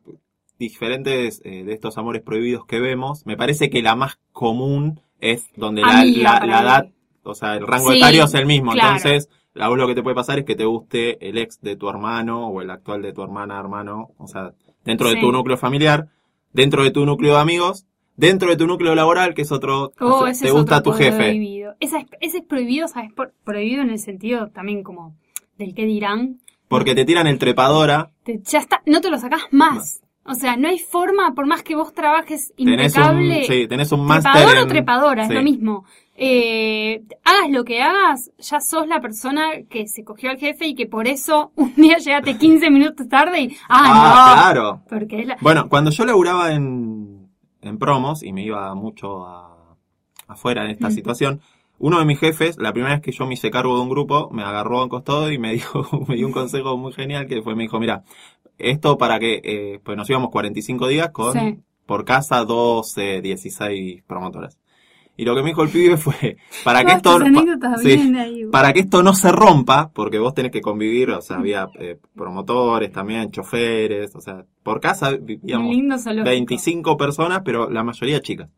diferentes 0.58 1.40
eh, 1.44 1.64
de 1.64 1.72
estos 1.72 1.98
amores 1.98 2.22
prohibidos 2.22 2.66
que 2.66 2.80
vemos, 2.80 3.26
me 3.26 3.36
parece 3.36 3.70
que 3.70 3.82
la 3.82 3.96
más 3.96 4.18
común 4.32 5.00
es 5.20 5.46
donde 5.56 5.82
la, 5.82 6.04
la- 6.04 6.46
la 6.46 6.60
edad, 6.62 6.86
o 7.22 7.34
sea, 7.34 7.54
el 7.54 7.66
rango 7.66 7.90
Sí, 7.92 7.98
etario 7.98 8.24
es 8.24 8.34
el 8.34 8.46
mismo. 8.46 8.72
claro. 8.72 8.96
Entonces, 8.96 9.28
la 9.54 9.68
lo 9.68 9.86
que 9.86 9.94
te 9.94 10.02
puede 10.02 10.16
pasar 10.16 10.38
es 10.38 10.44
que 10.44 10.54
te 10.56 10.64
guste 10.64 11.28
el 11.28 11.38
ex 11.38 11.60
de 11.60 11.76
tu 11.76 11.88
hermano 11.88 12.46
o 12.48 12.62
el 12.62 12.70
actual 12.70 13.02
de 13.02 13.12
tu 13.12 13.22
hermana, 13.22 13.58
hermano, 13.58 14.10
o 14.18 14.26
sea, 14.26 14.52
dentro 14.84 15.08
de 15.08 15.16
tu 15.16 15.30
núcleo 15.32 15.56
familiar, 15.56 16.08
dentro 16.52 16.82
de 16.84 16.90
tu 16.90 17.04
núcleo 17.06 17.34
de 17.34 17.40
amigos, 17.40 17.86
dentro 18.16 18.48
de 18.50 18.56
tu 18.56 18.66
núcleo 18.66 18.94
laboral, 18.94 19.34
que 19.34 19.42
es 19.42 19.52
otro, 19.52 19.92
Oh, 20.00 20.06
o 20.06 20.18
sea, 20.22 20.30
ese 20.30 20.42
te 20.42 20.48
es 20.48 20.52
gusta 20.54 20.78
otro 20.78 20.92
tu 20.92 20.98
jefe. 20.98 21.16
prohibido. 21.16 21.74
Esa 21.80 21.98
es- 21.98 22.06
ese 22.20 22.38
es 22.38 22.44
prohibido, 22.44 22.88
¿sabes? 22.88 23.12
Por- 23.12 23.32
prohibido 23.44 23.82
en 23.82 23.90
el 23.90 23.98
sentido 23.98 24.48
también 24.50 24.82
como 24.82 25.14
del 25.58 25.74
que 25.74 25.86
dirán. 25.86 26.38
Porque 26.68 26.94
te 26.94 27.04
tiran 27.04 27.26
el 27.26 27.38
trepadora, 27.38 28.10
Te- 28.24 28.40
ya 28.44 28.58
está, 28.58 28.82
no 28.86 29.00
te 29.00 29.10
lo 29.10 29.18
sacás 29.18 29.42
más. 29.50 30.01
O 30.24 30.35
sea, 30.35 30.56
no 30.56 30.68
hay 30.68 30.78
forma, 30.78 31.35
por 31.35 31.46
más 31.46 31.62
que 31.62 31.74
vos 31.74 31.92
trabajes 31.92 32.52
tenés 32.56 32.94
impecable. 32.94 33.38
un, 33.40 33.44
sí, 33.44 33.66
tenés 33.66 33.90
un 33.92 34.04
máster 34.06 34.32
trepador 34.32 34.58
o 34.58 34.66
trepadora, 34.68 35.22
sí. 35.26 35.32
es 35.32 35.37
lo 35.37 35.42
mismo. 35.42 35.85
Eh, 36.14 37.02
hagas 37.24 37.50
lo 37.50 37.64
que 37.64 37.82
hagas, 37.82 38.30
ya 38.38 38.61
sos 38.61 38.87
la 38.87 39.00
persona 39.00 39.62
que 39.68 39.88
se 39.88 40.04
cogió 40.04 40.30
al 40.30 40.38
jefe 40.38 40.66
y 40.68 40.74
que 40.74 40.87
por 40.87 41.08
eso 41.08 41.50
un 41.56 41.74
día 41.76 41.98
llegaste 41.98 42.37
15 42.38 42.70
minutos 42.70 43.08
tarde 43.08 43.40
y, 43.40 43.56
ah, 43.68 43.82
Ah, 43.85 44.52
no. 44.54 44.62
claro. 44.62 44.82
Porque 44.88 45.20
es 45.22 45.26
la, 45.26 45.37
Bueno, 45.40 45.68
cuando 45.68 45.90
yo 45.90 46.04
laburaba 46.04 46.52
en, 46.52 47.28
en 47.62 47.78
promos 47.78 48.22
y 48.22 48.32
me 48.32 48.44
iba 48.44 48.72
mucho 48.76 49.26
a, 49.26 49.76
afuera 50.28 50.64
en 50.64 50.70
esta 50.70 50.88
Mm. 50.88 50.92
situación, 50.92 51.40
uno 51.78 51.98
de 51.98 52.04
mis 52.04 52.20
jefes, 52.20 52.58
la 52.58 52.72
primera 52.72 52.94
vez 52.94 53.02
que 53.02 53.11
yo 53.11 53.26
me 53.26 53.35
hice 53.35 53.50
cargo 53.50 53.74
de 53.74 53.82
un 53.82 53.88
grupo, 53.88 54.30
me 54.30 54.44
agarró 54.44 54.78
a 54.80 54.85
un 54.85 54.88
costado 54.88 55.32
y 55.32 55.38
me 55.38 55.52
dijo, 55.54 55.85
me 56.06 56.14
dio 56.14 56.26
un 56.28 56.32
consejo 56.32 56.76
muy 56.76 56.92
genial 56.92 57.26
que 57.26 57.42
fue, 57.42 57.56
me 57.56 57.64
dijo, 57.64 57.80
mira, 57.80 58.04
esto 58.62 58.98
para 58.98 59.18
que, 59.18 59.40
eh, 59.44 59.81
pues 59.85 59.96
nos 59.96 60.09
íbamos 60.11 60.31
45 60.31 60.88
días 60.88 61.11
con, 61.11 61.33
Sí. 61.33 61.59
por 61.87 62.05
casa, 62.05 62.44
12, 62.44 63.20
16 63.20 64.03
promotoras. 64.07 64.59
Y 65.14 65.27
lo 65.27 65.35
que 65.35 65.42
me 65.42 65.51
dijo 65.51 65.62
el 65.62 65.68
pibe 65.68 65.96
fue, 65.98 66.38
para 66.64 66.85
que 66.85 66.92
esto, 66.92 67.16
anécdotas 67.16 67.83
sí, 67.83 67.90
ahí. 68.16 68.46
para 68.51 68.72
que 68.72 68.81
esto 68.81 69.03
no 69.03 69.12
se 69.14 69.31
rompa, 69.31 69.90
porque 69.92 70.18
vos 70.18 70.33
tenés 70.35 70.51
que 70.53 70.62
convivir, 70.62 71.11
o 71.11 71.20
sea, 71.20 71.37
había 71.37 71.68
eh, 71.79 71.98
promotores 72.16 72.90
también, 72.92 73.31
choferes, 73.31 74.14
o 74.16 74.20
sea, 74.22 74.44
por 74.62 74.81
casa 74.81 75.11
vivíamos 75.20 75.70
lindo 75.70 75.98
zoológico. 75.98 76.31
25 76.31 76.96
personas, 76.96 77.42
pero 77.44 77.68
la 77.68 77.85
mayoría 77.85 78.20
chicas. 78.22 78.48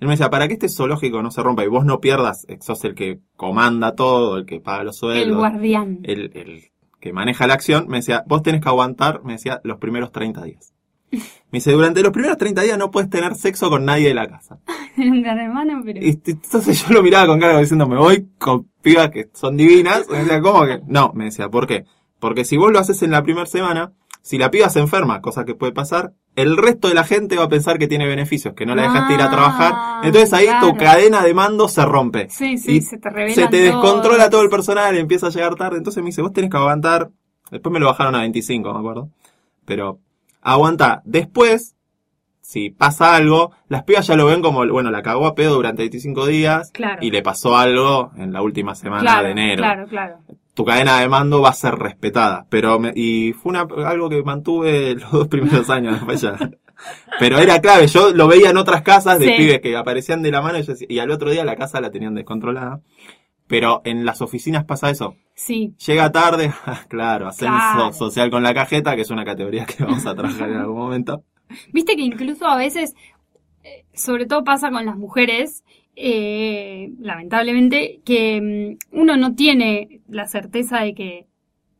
Él 0.00 0.06
me 0.06 0.12
decía, 0.12 0.30
para 0.30 0.46
que 0.46 0.54
este 0.54 0.68
zoológico 0.68 1.20
no 1.20 1.32
se 1.32 1.42
rompa 1.42 1.64
y 1.64 1.66
vos 1.68 1.84
no 1.84 1.98
pierdas, 2.00 2.44
eh, 2.48 2.58
sos 2.60 2.84
el 2.84 2.94
que 2.94 3.18
comanda 3.34 3.96
todo, 3.96 4.36
el 4.38 4.46
que 4.46 4.60
paga 4.60 4.84
los 4.84 4.94
El 4.96 4.98
sueldos, 5.00 5.38
guardián. 5.38 5.98
el, 6.04 6.30
el 6.34 6.62
que 7.00 7.12
maneja 7.12 7.46
la 7.46 7.54
acción, 7.54 7.86
me 7.88 7.98
decía, 7.98 8.24
vos 8.26 8.42
tenés 8.42 8.60
que 8.60 8.68
aguantar, 8.68 9.22
me 9.24 9.34
decía, 9.34 9.60
los 9.64 9.78
primeros 9.78 10.12
30 10.12 10.42
días. 10.42 10.74
Me 11.10 11.58
dice, 11.58 11.72
durante 11.72 12.02
los 12.02 12.12
primeros 12.12 12.36
30 12.36 12.62
días 12.62 12.78
no 12.78 12.90
puedes 12.90 13.08
tener 13.08 13.34
sexo 13.34 13.70
con 13.70 13.84
nadie 13.84 14.08
de 14.08 14.14
la 14.14 14.28
casa. 14.28 14.58
Hermano, 14.96 15.80
pero... 15.84 16.00
Y 16.00 16.20
entonces 16.26 16.86
yo 16.86 16.92
lo 16.92 17.02
miraba 17.02 17.26
con 17.26 17.40
cara 17.40 17.58
diciendo, 17.58 17.86
me 17.88 17.96
voy 17.96 18.28
con 18.38 18.68
pibas 18.82 19.10
que 19.10 19.30
son 19.32 19.56
divinas. 19.56 20.08
Me 20.10 20.18
decía, 20.18 20.40
¿cómo 20.40 20.66
que? 20.66 20.80
No, 20.86 21.12
me 21.14 21.24
decía, 21.24 21.48
¿por 21.48 21.66
qué? 21.66 21.84
Porque 22.18 22.44
si 22.44 22.56
vos 22.56 22.72
lo 22.72 22.78
haces 22.78 23.02
en 23.02 23.12
la 23.12 23.22
primera 23.22 23.46
semana, 23.46 23.92
si 24.20 24.36
la 24.36 24.50
piba 24.50 24.68
se 24.68 24.80
enferma, 24.80 25.22
cosa 25.22 25.44
que 25.44 25.54
puede 25.54 25.72
pasar, 25.72 26.12
el 26.40 26.56
resto 26.56 26.88
de 26.88 26.94
la 26.94 27.04
gente 27.04 27.36
va 27.36 27.44
a 27.44 27.48
pensar 27.48 27.78
que 27.78 27.86
tiene 27.88 28.06
beneficios, 28.06 28.54
que 28.54 28.64
no 28.66 28.74
la 28.74 28.82
dejaste 28.82 29.14
ir 29.14 29.20
a 29.20 29.26
Ah, 29.26 29.30
trabajar. 29.30 29.74
Entonces 30.04 30.32
ahí 30.32 30.46
tu 30.60 30.76
cadena 30.76 31.22
de 31.22 31.34
mando 31.34 31.68
se 31.68 31.84
rompe. 31.84 32.28
Sí, 32.30 32.58
sí, 32.58 32.76
Y 32.76 32.80
se 32.82 32.98
te 32.98 33.10
revela. 33.10 33.34
Se 33.34 33.48
te 33.48 33.56
descontrola 33.60 34.30
todo 34.30 34.42
el 34.42 34.48
personal 34.50 34.94
y 34.94 34.98
empieza 34.98 35.26
a 35.26 35.30
llegar 35.30 35.54
tarde. 35.56 35.78
Entonces 35.78 36.02
me 36.02 36.08
dice, 36.08 36.22
vos 36.22 36.32
tenés 36.32 36.50
que 36.50 36.56
aguantar. 36.56 37.10
Después 37.50 37.72
me 37.72 37.80
lo 37.80 37.86
bajaron 37.86 38.14
a 38.14 38.20
25, 38.20 38.72
me 38.72 38.78
acuerdo. 38.78 39.08
Pero 39.64 39.98
aguanta. 40.42 41.02
Después, 41.04 41.74
si 42.40 42.70
pasa 42.70 43.14
algo, 43.16 43.52
las 43.68 43.82
pibas 43.84 44.06
ya 44.06 44.16
lo 44.16 44.26
ven 44.26 44.40
como, 44.40 44.66
bueno, 44.66 44.90
la 44.90 45.02
cagó 45.02 45.26
a 45.26 45.34
pedo 45.34 45.54
durante 45.54 45.82
25 45.82 46.26
días. 46.26 46.70
Claro. 46.72 46.98
Y 47.02 47.10
le 47.10 47.22
pasó 47.22 47.56
algo 47.56 48.10
en 48.16 48.32
la 48.32 48.42
última 48.42 48.74
semana 48.74 49.02
Claro, 49.02 49.26
de 49.26 49.32
enero. 49.32 49.62
claro, 49.62 49.86
claro. 49.88 50.18
Tu 50.58 50.64
cadena 50.64 50.98
de 50.98 51.08
mando 51.08 51.40
va 51.40 51.50
a 51.50 51.52
ser 51.52 51.76
respetada. 51.76 52.44
Pero 52.50 52.80
me- 52.80 52.92
y 52.96 53.32
fue 53.32 53.50
una, 53.50 53.60
algo 53.86 54.08
que 54.08 54.24
mantuve 54.24 54.94
los 55.00 55.12
dos 55.12 55.28
primeros 55.28 55.70
años 55.70 55.94
después 55.94 56.20
ya. 56.20 56.36
Pero 57.20 57.38
era 57.38 57.60
clave, 57.60 57.86
yo 57.86 58.10
lo 58.12 58.26
veía 58.26 58.50
en 58.50 58.56
otras 58.56 58.82
casas 58.82 59.20
de 59.20 59.26
Sí. 59.26 59.32
pibes 59.36 59.60
que 59.60 59.76
aparecían 59.76 60.20
de 60.20 60.32
la 60.32 60.42
mano 60.42 60.58
y, 60.58 60.62
yo 60.64 60.72
decía- 60.72 60.88
y 60.90 60.98
al 60.98 61.12
otro 61.12 61.30
día 61.30 61.44
la 61.44 61.54
casa 61.54 61.80
la 61.80 61.92
tenían 61.92 62.16
descontrolada. 62.16 62.80
Pero 63.46 63.82
en 63.84 64.04
las 64.04 64.20
oficinas 64.20 64.64
pasa 64.64 64.90
eso. 64.90 65.14
Sí, 65.36 65.76
Llega 65.86 66.10
tarde, 66.10 66.52
claro, 66.88 67.28
ascenso 67.28 67.54
Claro. 67.54 67.92
social 67.92 68.28
con 68.28 68.42
la 68.42 68.52
cajeta, 68.52 68.96
que 68.96 69.02
es 69.02 69.10
una 69.10 69.24
categoría 69.24 69.64
que 69.64 69.84
vamos 69.84 70.04
a 70.06 70.14
trabajar 70.16 70.50
en 70.50 70.56
algún 70.56 70.76
momento. 70.78 71.22
Viste 71.72 71.94
que 71.94 72.02
incluso 72.02 72.48
a 72.48 72.56
veces, 72.56 72.94
eh, 73.62 73.84
sobre 73.94 74.26
todo 74.26 74.42
pasa 74.42 74.72
con 74.72 74.84
las 74.84 74.96
mujeres, 74.96 75.62
eh, 76.00 76.92
lamentablemente, 77.00 78.00
que 78.04 78.76
mm, 78.92 78.98
uno 79.00 79.16
no 79.16 79.34
tiene 79.34 80.00
la 80.08 80.26
certeza 80.26 80.80
de 80.80 80.94
que, 80.94 81.26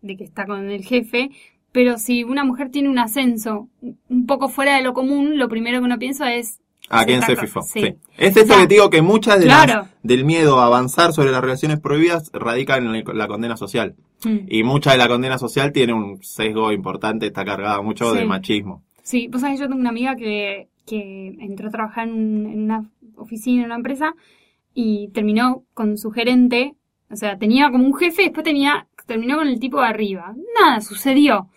de 0.03 0.17
que 0.17 0.25
está 0.25 0.45
con 0.47 0.71
el 0.71 0.85
jefe, 0.85 1.31
pero 1.73 1.99
si 1.99 2.25
una 2.25 2.45
mujer 2.45 2.71
tiene 2.71 2.89
un 2.89 2.99
ascenso 2.99 3.69
un 4.09 4.27
poco 4.27 4.49
fuera 4.49 4.77
de 4.77 4.83
lo 4.83 4.93
común, 4.95 5.39
lo 5.39 5.49
primero 5.49 5.79
que 5.79 5.85
uno 5.85 5.99
piensa 5.99 6.35
es... 6.35 6.61
¿A 6.91 7.05
quién 7.05 7.21
se 7.23 7.37
fifó? 7.37 7.61
sí. 7.63 7.81
Sí. 7.83 7.95
Es 8.17 8.35
esto 8.37 8.55
que 8.57 8.67
te 8.67 8.75
digo 8.75 8.89
que 8.89 9.03
muchas 9.03 9.39
de 9.39 9.45
claro. 9.45 9.75
las, 9.83 9.91
del 10.03 10.25
miedo 10.25 10.59
a 10.59 10.67
avanzar 10.67 11.13
sobre 11.13 11.31
las 11.31 11.43
relaciones 11.43 11.79
prohibidas 11.81 12.31
radican 12.33 12.95
en 12.95 13.05
la- 13.19 13.29
condena 13.29 13.57
social. 13.59 13.95
Mm. 14.25 14.39
Y 14.49 14.63
mucha 14.65 14.93
de 14.93 14.99
la 14.99 15.07
condena 15.09 15.39
social 15.39 15.71
tiene 15.73 15.93
un 15.93 16.23
sesgo 16.23 16.73
importante, 16.73 17.27
está 17.27 17.45
cargada 17.45 17.83
mucho 17.83 18.13
Sí. 18.13 18.19
de 18.19 18.25
machismo. 18.25 18.83
Sí, 19.03 19.29
vos 19.29 19.43
sabés, 19.43 19.61
yo 19.61 19.67
tengo 19.69 19.79
una 19.81 19.91
amiga 19.91 20.17
que, 20.17 20.69
que 20.87 21.37
entró 21.41 21.69
a 21.69 21.73
trabajar 21.73 22.09
en 22.09 22.47
una 22.65 22.85
oficina, 23.19 23.65
una 23.65 23.77
empresa, 23.77 24.15
y 24.75 25.09
terminó 25.09 25.65
con 25.75 25.99
su 25.99 26.11
gerente, 26.11 26.75
o 27.11 27.17
sea, 27.17 27.39
tenía 27.39 27.71
como 27.71 27.85
un 27.85 27.95
jefe 27.97 28.23
después 28.23 28.45
tenía, 28.45 28.89
terminó 29.07 29.37
con 29.39 29.49
el 29.49 29.59
tipo 29.61 29.81
de 29.81 29.87
arriba. 29.87 30.35
Nada, 30.61 30.81
sucedió. 30.81 31.49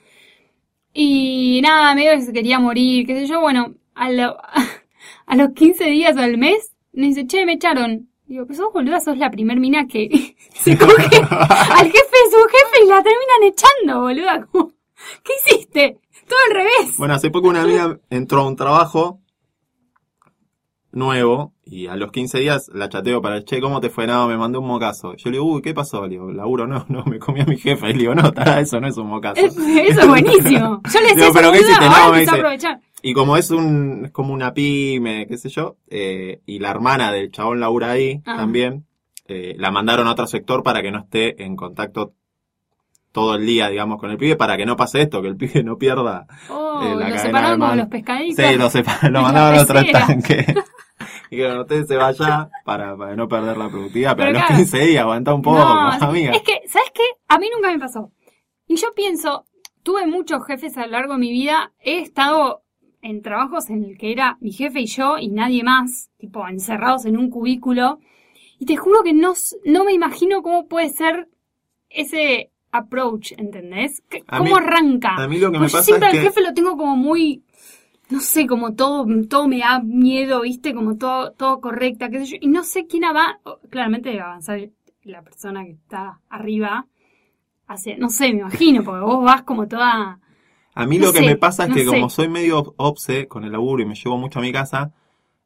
Y 0.93 1.61
nada, 1.63 1.95
medio 1.95 2.11
que 2.11 2.21
se 2.21 2.33
quería 2.33 2.59
morir, 2.59 3.05
qué 3.05 3.15
sé 3.15 3.25
yo, 3.27 3.39
bueno, 3.39 3.75
a, 3.95 4.09
lo- 4.11 4.37
a 5.25 5.35
los 5.35 5.49
15 5.53 5.85
días 5.85 6.17
o 6.17 6.19
al 6.19 6.37
mes, 6.37 6.73
me 6.93 7.07
dice, 7.07 7.25
che, 7.27 7.45
me 7.45 7.53
echaron. 7.53 8.09
Digo, 8.25 8.45
pero 8.45 8.57
sos 8.57 8.73
boluda, 8.73 8.99
sos 9.01 9.17
la 9.17 9.29
primer 9.29 9.59
mina 9.59 9.87
que 9.87 10.35
se 10.53 10.77
coge 10.77 10.93
al 10.93 11.85
jefe 11.85 11.95
de 11.97 12.31
su 12.31 12.37
jefe 12.47 12.83
y 12.85 12.87
la 12.87 13.03
terminan 13.03 13.43
echando, 13.43 14.01
boluda. 14.01 14.47
¿Qué 15.23 15.33
hiciste? 15.45 15.99
Todo 16.27 16.39
al 16.49 16.55
revés. 16.55 16.97
Bueno, 16.97 17.13
hace 17.15 17.29
poco 17.29 17.49
una 17.49 17.63
amiga 17.63 17.99
entró 18.09 18.41
a 18.41 18.47
un 18.47 18.55
trabajo 18.55 19.19
nuevo 20.93 21.53
y 21.65 21.87
a 21.87 21.95
los 21.95 22.11
15 22.11 22.39
días 22.39 22.69
la 22.73 22.89
chateo 22.89 23.21
para, 23.21 23.43
che, 23.43 23.61
¿cómo 23.61 23.79
te 23.79 23.89
fue? 23.89 24.07
No, 24.07 24.27
me 24.27 24.37
mandé 24.37 24.57
un 24.57 24.67
mocazo. 24.67 25.15
Yo 25.15 25.29
le 25.29 25.37
digo, 25.37 25.45
uy, 25.45 25.61
¿qué 25.61 25.73
pasó? 25.73 26.03
Le 26.03 26.09
digo, 26.09 26.31
laburo 26.31 26.67
no, 26.67 26.85
no, 26.89 27.03
me 27.05 27.17
comí 27.19 27.41
a 27.41 27.45
mi 27.45 27.57
jefe. 27.57 27.89
Y 27.89 27.93
le 27.93 27.99
digo, 27.99 28.15
no, 28.15 28.31
tará, 28.33 28.59
eso 28.59 28.79
no 28.81 28.87
es 28.87 28.97
un 28.97 29.07
mocazo. 29.07 29.39
Es- 29.39 29.55
Eso 29.57 30.01
es 30.01 30.07
buenísimo. 30.07 30.81
Yo 30.93 30.99
le 30.99 31.07
decía, 31.07 31.15
Digo, 31.15 31.27
esa 31.27 31.33
¿pero 31.33 31.51
qué 31.51 31.59
boluda, 31.59 31.71
hiciste? 31.71 31.85
No, 31.85 32.11
me 32.11 32.19
dice- 32.19 32.35
aprovechar. 32.35 32.79
Y 33.03 33.13
como 33.13 33.37
es 33.37 33.49
un, 33.51 34.01
es 34.05 34.11
como 34.11 34.33
una 34.33 34.53
pyme, 34.53 35.25
qué 35.27 35.37
sé 35.37 35.49
yo, 35.49 35.77
eh, 35.89 36.41
y 36.45 36.59
la 36.59 36.69
hermana 36.69 37.11
del 37.11 37.31
chabón 37.31 37.59
labura 37.59 37.89
ahí 37.91 38.21
Ah. 38.27 38.35
también, 38.37 38.85
eh, 39.27 39.55
la 39.57 39.71
mandaron 39.71 40.07
a 40.07 40.11
otro 40.11 40.27
sector 40.27 40.61
para 40.61 40.81
que 40.83 40.91
no 40.91 40.99
esté 40.99 41.43
en 41.43 41.55
contacto 41.55 42.13
todo 43.11 43.35
el 43.35 43.45
día, 43.45 43.69
digamos, 43.69 43.99
con 43.99 44.11
el 44.11 44.17
pibe, 44.17 44.35
para 44.35 44.55
que 44.55 44.65
no 44.65 44.75
pase 44.77 45.01
esto, 45.01 45.21
que 45.21 45.29
el 45.29 45.35
pibe 45.35 45.63
no 45.63 45.77
pierda. 45.77 46.27
Oh, 46.49 46.79
eh, 46.83 46.95
la 46.95 47.09
lo 47.09 47.17
separaron 47.17 47.59
como 47.59 47.75
los 47.75 47.87
pescaditos. 47.87 48.71
Sí, 48.71 48.83
lo, 48.83 49.09
lo 49.09 49.21
mandaban 49.23 49.55
a 49.57 49.61
otro 49.63 49.75
pecera. 49.81 50.07
y 51.33 51.37
que 51.37 51.45
bueno, 51.45 51.61
usted 51.61 51.85
se 51.85 51.95
vaya 51.95 52.49
para, 52.65 52.95
para 52.95 53.15
no 53.15 53.27
perder 53.27 53.57
la 53.57 53.69
productividad, 53.69 54.15
pero, 54.15 54.27
Pero 54.27 54.37
a 54.37 54.41
los 54.41 54.47
claro. 54.47 54.61
15 54.63 54.77
días 54.85 55.01
aguanta 55.01 55.33
un 55.33 55.41
poco, 55.41 55.57
No, 55.59 55.91
amiga. 55.91 56.31
Es 56.33 56.41
que, 56.43 56.61
¿sabes 56.67 56.91
qué? 56.93 57.03
A 57.27 57.39
mí 57.39 57.47
nunca 57.53 57.71
me 57.71 57.79
pasó. 57.79 58.11
Y 58.67 58.75
yo 58.75 58.89
pienso, 58.95 59.45
tuve 59.83 60.05
muchos 60.05 60.45
jefes 60.45 60.77
a 60.77 60.85
lo 60.85 60.91
largo 60.91 61.13
de 61.13 61.19
mi 61.19 61.31
vida. 61.31 61.71
He 61.79 61.99
estado 61.99 62.63
en 63.01 63.21
trabajos 63.21 63.69
en 63.69 63.83
el 63.83 63.97
que 63.97 64.11
era 64.11 64.37
mi 64.41 64.51
jefe 64.51 64.81
y 64.81 64.85
yo 64.85 65.17
y 65.17 65.29
nadie 65.29 65.63
más, 65.63 66.09
tipo 66.17 66.47
encerrados 66.47 67.05
en 67.05 67.17
un 67.17 67.29
cubículo. 67.29 67.99
Y 68.59 68.65
te 68.65 68.75
juro 68.77 69.01
que 69.03 69.13
no, 69.13 69.33
no 69.65 69.83
me 69.85 69.93
imagino 69.93 70.43
cómo 70.43 70.67
puede 70.67 70.89
ser 70.89 71.27
ese 71.89 72.51
approach, 72.71 73.33
¿entendés? 73.37 74.03
¿Qué- 74.09 74.23
A 74.27 74.37
¿Cómo 74.37 74.51
mí- 74.51 74.57
arranca? 74.57 75.15
a 75.15 75.27
mí 75.27 75.39
lo 75.39 75.47
que 75.51 75.59
me 75.59 75.65
Porque 75.65 75.71
yo 75.71 75.77
pasa 75.79 75.83
siempre 75.83 76.09
es 76.09 76.13
al 76.13 76.19
que- 76.21 76.27
jefe 76.27 76.41
lo 76.41 76.53
tengo 76.53 76.77
como 76.77 76.95
muy, 76.95 77.43
no 78.11 78.19
sé, 78.19 78.45
como 78.47 78.75
todo, 78.75 79.05
todo 79.29 79.47
me 79.47 79.59
da 79.59 79.81
miedo, 79.81 80.41
¿viste? 80.41 80.73
Como 80.73 80.97
todo, 80.97 81.31
todo 81.31 81.61
correcta, 81.61 82.09
qué 82.09 82.19
sé 82.19 82.25
yo. 82.25 82.37
Y 82.41 82.47
no 82.47 82.63
sé 82.63 82.85
quién 82.87 83.03
va, 83.03 83.39
claramente 83.69 84.09
debe 84.09 84.21
avanzar 84.21 84.59
la 85.03 85.21
persona 85.21 85.63
que 85.65 85.71
está 85.71 86.19
arriba. 86.29 86.87
Hacia, 87.67 87.97
no 87.97 88.09
sé, 88.09 88.33
me 88.33 88.39
imagino, 88.39 88.83
porque 88.83 89.01
vos 89.01 89.23
vas 89.23 89.43
como 89.43 89.67
toda... 89.67 90.19
A 90.73 90.85
mí 90.85 90.97
No 90.97 91.07
lo 91.07 91.13
que 91.13 91.21
me 91.21 91.37
pasa 91.37 91.63
es 91.63 91.69
no 91.69 91.75
que 91.75 91.81
sé. 91.85 91.87
como 91.87 92.09
soy 92.09 92.27
medio 92.27 92.73
obse 92.77 93.27
con 93.27 93.43
el 93.45 93.51
laburo 93.53 93.81
y 93.83 93.85
me 93.85 93.95
llevo 93.95 94.17
mucho 94.17 94.39
a 94.39 94.41
mi 94.41 94.51
casa, 94.51 94.93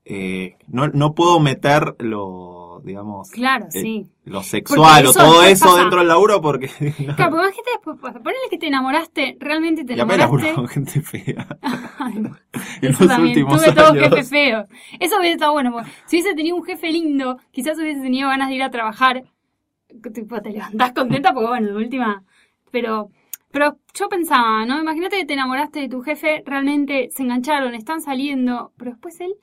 eh, 0.04 0.58
no, 0.68 0.88
no 0.88 1.14
puedo 1.16 1.40
meter 1.40 1.96
lo, 2.00 2.65
digamos, 2.86 3.30
Claro, 3.32 3.66
eh, 3.74 3.80
sí. 3.82 4.08
lo 4.26 4.44
sexual 4.44 5.06
o 5.08 5.14
todo 5.14 5.44
eso 5.44 5.66
pasa. 5.66 5.80
dentro 5.82 6.00
del 6.00 6.08
laburo 6.08 6.42
porque... 6.42 6.68
no. 7.00 7.16
Claro, 7.16 7.32
porque 7.32 7.46
imagínate 7.48 7.72
después, 7.74 7.98
ponele 8.14 8.50
que 8.50 8.58
te 8.58 8.68
enamoraste, 8.68 9.38
realmente 9.40 9.84
te 9.84 9.94
y 9.94 10.00
enamoraste. 10.00 10.54
con 10.54 10.68
gente 10.68 11.02
fea. 11.02 11.48
Ay, 12.00 12.14
no. 12.16 12.30
en 12.82 12.92
Eso 12.92 13.04
los 13.04 13.08
también, 13.14 13.38
últimos 13.40 13.64
tuve 13.64 13.74
todos 13.76 13.92
años. 13.92 14.04
jefes 14.10 14.30
feos. 14.30 14.66
Eso 15.00 15.18
hubiese 15.20 15.34
estado 15.34 15.52
bueno. 15.54 15.72
porque 15.74 15.90
si 16.06 16.18
hubiese 16.18 16.36
tenido 16.36 16.56
un 16.56 16.64
jefe 16.64 16.90
lindo, 16.92 17.38
quizás 17.52 17.78
hubiese 17.80 18.02
tenido 18.02 18.30
ganas 18.30 18.50
de 18.50 18.56
ir 18.56 18.64
a 18.64 18.70
trabajar. 18.72 19.24
Tipo, 20.14 20.42
te 20.42 20.50
levantás 20.52 20.92
contenta 20.94 21.34
porque, 21.34 21.48
bueno, 21.48 21.68
de 21.68 21.76
última. 21.76 22.24
Pero, 22.72 23.10
pero 23.52 23.78
yo 23.94 24.10
pensaba, 24.10 24.66
¿no? 24.66 24.80
Imagínate 24.82 25.18
que 25.18 25.26
te 25.26 25.34
enamoraste 25.34 25.80
de 25.80 25.88
tu 25.90 26.02
jefe, 26.02 26.44
realmente 26.46 27.08
se 27.12 27.24
engancharon, 27.24 27.74
están 27.74 28.02
saliendo, 28.02 28.74
pero 28.78 28.92
después 28.92 29.20
él 29.22 29.34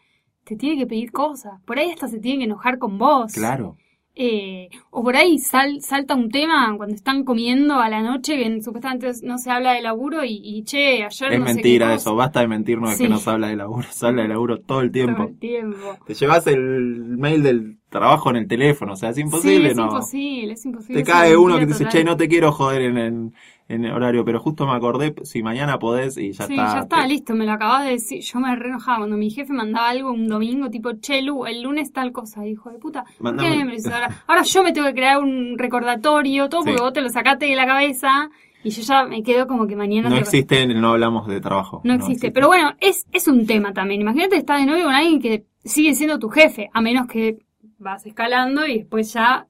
te 0.53 0.57
tiene 0.57 0.79
que 0.79 0.87
pedir 0.87 1.13
cosas. 1.13 1.61
Por 1.67 1.79
ahí 1.79 1.91
hasta 1.91 2.09
se 2.09 2.19
tiene 2.19 2.39
que 2.39 2.45
enojar 2.45 2.79
con 2.79 2.99
vos. 2.99 3.33
Claro. 3.33 3.77
Eh, 4.15 4.69
o 4.91 5.03
por 5.03 5.17
ahí 5.17 5.39
sal- 5.39 5.81
salta 5.81 6.15
un 6.15 6.29
tema 6.31 6.75
cuando 6.77 6.95
están 6.95 7.25
comiendo 7.25 7.77
a 7.81 7.89
la 7.89 8.03
noche 8.03 8.37
que 8.37 8.61
supuestamente 8.61 9.11
no 9.23 9.39
se 9.39 9.51
habla 9.51 9.73
de 9.73 9.81
laburo 9.81 10.23
y, 10.23 10.39
y, 10.45 10.65
che, 10.65 11.03
ayer 11.03 11.33
Es 11.33 11.41
no 11.41 11.47
sé 11.47 11.63
qué 11.63 11.63
mentira 11.63 11.95
eso, 11.95 12.15
basta 12.15 12.41
de 12.41 12.49
mentirnos 12.49 12.91
de 12.91 12.97
Sí. 12.97 13.05
que 13.05 13.09
no 13.09 13.17
se 13.17 13.31
habla 13.31 13.49
de 13.49 13.57
laburo, 13.57 13.87
se 13.91 14.07
habla 14.07 14.21
de 14.23 14.29
laburo 14.29 14.61
todo 14.61 14.83
el 14.83 14.93
Todo 14.93 14.93
tiempo. 14.93 15.23
el 15.29 15.39
tiempo. 15.39 15.97
Te 16.07 16.13
llevas 16.13 16.47
el 16.47 17.17
mail 17.17 17.43
del 17.43 17.79
trabajo 17.89 18.29
en 18.29 18.37
el 18.37 18.47
teléfono, 18.49 18.93
o 18.93 18.97
sea, 18.97 19.09
es 19.11 19.19
imposible, 19.19 19.65
sí, 19.65 19.71
es 19.71 19.77
¿no? 19.77 19.85
imposible, 19.85 20.53
es 20.53 20.65
imposible. 20.67 20.95
Te 20.95 21.01
es 21.01 21.09
cae 21.09 21.35
uno 21.35 21.55
que 21.55 21.61
mentira 21.61 21.67
te 21.67 21.67
dice, 21.73 21.85
total. 21.85 21.93
che, 22.01 22.05
no 22.05 22.17
te 22.19 22.29
quiero 22.29 22.53
joder 22.53 22.83
en, 22.83 22.99
en, 22.99 23.35
en 23.75 23.85
el 23.85 23.93
horario, 23.93 24.25
pero 24.25 24.39
justo 24.41 24.67
me 24.67 24.73
acordé, 24.73 25.15
si 25.23 25.43
mañana 25.43 25.79
podés 25.79 26.17
y 26.19 26.33
ya 26.33 26.47
sí, 26.47 26.53
está. 26.55 26.75
ya 26.75 26.81
está, 26.81 27.03
Te- 27.03 27.09
listo, 27.09 27.35
me 27.35 27.47
lo 27.47 27.53
acabas 27.53 27.85
de 27.85 27.91
decir. 27.93 28.21
Yo 28.23 28.39
me 28.41 28.55
re 28.55 28.69
enojaba 28.69 28.99
cuando 28.99 29.17
mi 29.17 29.31
jefe 29.31 29.53
mandaba 29.53 29.89
algo 29.89 30.11
un 30.13 30.29
domingo, 30.29 30.69
tipo, 30.71 30.93
che, 31.01 31.23
Lu, 31.23 31.47
el 31.47 31.63
lunes 31.63 31.93
tal 31.93 32.13
cosa, 32.13 32.47
hijo 32.47 32.71
de 32.71 32.79
puta. 32.79 33.05
¿Por 33.19 33.33
Mandame- 33.35 33.59
qué 33.59 33.65
me 33.65 33.95
ahora? 33.95 34.23
Ahora 34.27 34.43
yo 34.43 34.63
me 34.63 34.73
tengo 34.73 34.87
que 34.89 34.95
crear 34.95 35.19
un 35.23 35.57
recordatorio, 35.59 36.49
todo 36.49 36.61
porque 36.63 36.77
Sí. 36.79 36.83
vos 36.83 36.93
te 36.93 37.01
lo 37.01 37.09
sacaste 37.09 37.47
de 37.47 37.57
la 37.57 37.67
cabeza 37.67 38.31
y 38.65 38.71
yo 38.71 38.83
ya 38.83 39.05
me 39.05 39.23
quedo 39.23 39.47
como 39.47 39.67
que 39.67 39.75
mañana 39.77 40.09
No 40.09 40.15
te- 40.17 40.21
existe, 40.23 40.67
no 40.67 40.91
hablamos 40.91 41.27
de 41.27 41.41
trabajo. 41.41 41.81
No 41.85 41.95
existe. 41.95 42.31
Pero 42.31 42.47
bueno, 42.49 42.75
es, 42.81 43.07
es 43.13 43.27
un 43.27 43.47
tema 43.47 43.73
también. 43.73 44.01
Imagínate 44.01 44.37
estar 44.37 44.59
de 44.61 44.67
novio 44.67 44.85
con 44.85 44.95
alguien 44.95 45.21
que 45.21 45.45
sigue 45.65 45.95
siendo 45.95 46.19
tu 46.19 46.29
jefe, 46.29 46.71
a 46.73 46.81
menos 46.81 47.07
que 47.07 47.39
vas 47.79 48.07
escalando 48.07 48.67
y 48.67 48.79
después 48.79 49.13
ya 49.13 49.47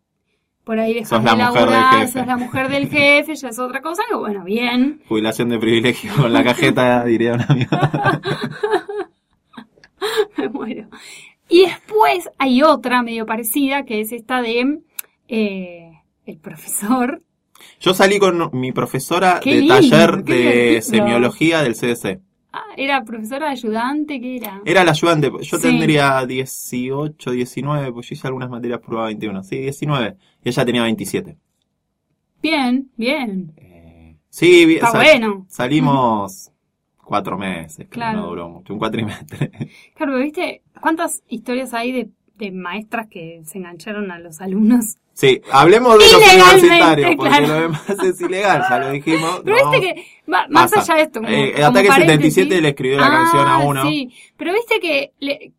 por 0.65 0.79
ahí 0.79 0.95
dejas 0.95 1.09
Sos 1.09 1.25
de 1.25 1.37
la 1.37 1.49
mujer 1.49 1.69
del 1.69 1.83
jefe. 1.85 2.13
sos 2.13 2.27
la 2.27 2.37
mujer 2.37 2.69
del 2.69 2.89
jefe, 2.89 3.35
ya 3.35 3.49
es 3.49 3.59
otra 3.59 3.83
cosa, 3.83 4.03
que 4.09 4.15
bueno, 4.15 4.45
bien. 4.45 5.03
Jubilación 5.09 5.49
de 5.49 5.59
privilegio 5.59 6.13
con 6.17 6.33
la 6.33 6.45
cajeta, 6.45 7.05
diría 7.05 7.35
una 7.35 7.47
amiga. 7.49 8.21
Me 10.37 10.49
muero. 10.49 10.89
Y 11.49 11.63
después 11.63 12.29
hay 12.39 12.63
otra 12.63 13.03
medio 13.03 13.27
parecida, 13.27 13.85
que 13.85 14.01
es 14.01 14.13
esta 14.13 14.43
de 14.43 14.81
eh, 15.29 15.93
el 16.27 16.39
profesor. 16.39 17.23
Yo 17.81 17.95
salí 17.95 18.19
con 18.19 18.51
mi 18.53 18.73
profesora 18.73 19.41
Qué 19.43 19.55
de 19.55 19.59
lindo, 19.61 19.75
taller 19.75 20.25
de 20.25 20.83
semiología 20.83 21.63
del 21.63 21.75
CDC. 21.75 22.21
Ah, 22.53 22.65
¿Era 22.77 23.03
profesora 23.05 23.49
ayudante? 23.51 24.21
¿Qué 24.21 24.37
era? 24.37 24.61
Era 24.65 24.85
la 24.85 24.91
ayudante, 24.91 25.31
yo 25.41 25.57
Sí. 25.57 25.63
tendría 25.63 26.25
18, 26.27 27.31
19, 27.31 27.93
pues 27.93 28.09
yo 28.09 28.15
hice 28.15 28.27
algunas 28.27 28.51
materias 28.51 28.81
prueba 28.81 29.07
21, 29.07 29.43
sí, 29.43 29.59
19, 29.59 30.17
y 30.45 30.49
ella 30.49 30.65
tenía 30.65 30.83
27. 30.83 31.37
Bien, 32.43 32.91
bien. 32.97 33.53
Eh, 33.57 34.17
sí, 34.29 34.75
Está 34.75 34.91
sal- 34.93 35.03
bueno. 35.05 35.47
salimos 35.49 36.51
cuatro 36.97 37.39
meses, 37.39 37.87
Claro. 37.89 38.21
no 38.21 38.27
duró 38.29 38.49
mucho, 38.49 38.73
un 38.73 38.79
cuatrimestre. 38.79 39.51
Claro, 39.95 40.13
pero 40.13 40.19
viste, 40.19 40.63
¿cuántas 40.81 41.23
historias 41.29 41.75
hay 41.75 41.93
de, 41.93 42.09
de 42.37 42.51
maestras 42.51 43.07
que 43.09 43.43
se 43.45 43.59
engancharon 43.59 44.11
a 44.11 44.19
los 44.19 44.41
alumnos? 44.41 44.97
Sí, 45.15 45.43
hablemos 45.53 45.93
de 45.99 46.05
los 46.07 46.15
universitarios, 46.17 47.17
porque 47.17 47.29
claro. 47.31 47.47
lo 47.49 47.55
demás 47.61 47.85
es 48.03 48.21
ilegal, 48.23 48.63
ya 48.69 48.79
lo 48.79 48.91
dijimos. 48.93 49.43
Pero 49.45 49.57
no. 49.63 49.71
viste 49.71 49.87
que, 49.95 50.05
va- 50.33 50.47
más 50.49 50.73
allá 50.75 50.95
de 50.95 51.03
esto, 51.03 51.21
como, 51.21 51.31
Eh, 51.33 51.53
como 51.55 51.67
Ataque 51.67 51.89
paréntesis- 51.89 52.35
77 52.35 52.61
le 52.63 52.69
escribió 52.71 52.99
la 52.99 53.11
canción 53.11 53.47
a 53.47 53.55
Ah, 53.57 53.59
uno. 53.59 53.83
Sí, 53.89 54.11
pero 54.39 54.55
viste 54.55 54.81
que 54.81 55.13
le- 55.21 55.53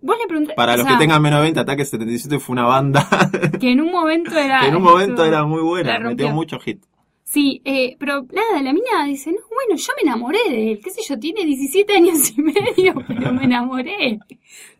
vos 0.00 0.16
le 0.18 0.26
preguntaste. 0.26 0.56
Para 0.56 0.76
los 0.76 0.86
sea, 0.86 0.94
que 0.94 0.98
tengan 1.00 1.20
menos 1.22 1.38
de 1.40 1.42
20, 1.44 1.60
Ataque 1.60 1.84
77 1.84 2.38
fue 2.38 2.52
una 2.54 2.64
banda 2.64 3.06
Que 3.60 3.72
en 3.72 3.80
un 3.80 3.90
momento 3.90 4.36
era. 4.38 4.60
que 4.60 4.68
en 4.68 4.76
un 4.76 4.82
momento 4.82 5.24
era 5.24 5.44
muy 5.44 5.60
buena, 5.62 5.98
metió 5.98 6.30
mucho 6.30 6.58
hit. 6.60 6.82
Sí, 7.24 7.60
eh, 7.66 7.94
pero 7.98 8.22
nada, 8.32 8.62
la 8.62 8.72
mina 8.72 9.04
dice, 9.04 9.30
no, 9.30 9.36
bueno, 9.54 9.76
yo 9.76 9.92
me 9.96 10.08
enamoré 10.08 10.38
de 10.48 10.72
él, 10.72 10.80
qué 10.82 10.88
sé 10.90 11.02
yo, 11.06 11.18
tiene 11.18 11.44
17 11.44 11.92
años 11.94 12.32
y 12.34 12.40
medio, 12.40 12.94
pero 13.06 13.34
me 13.34 13.44
enamoré. 13.44 14.18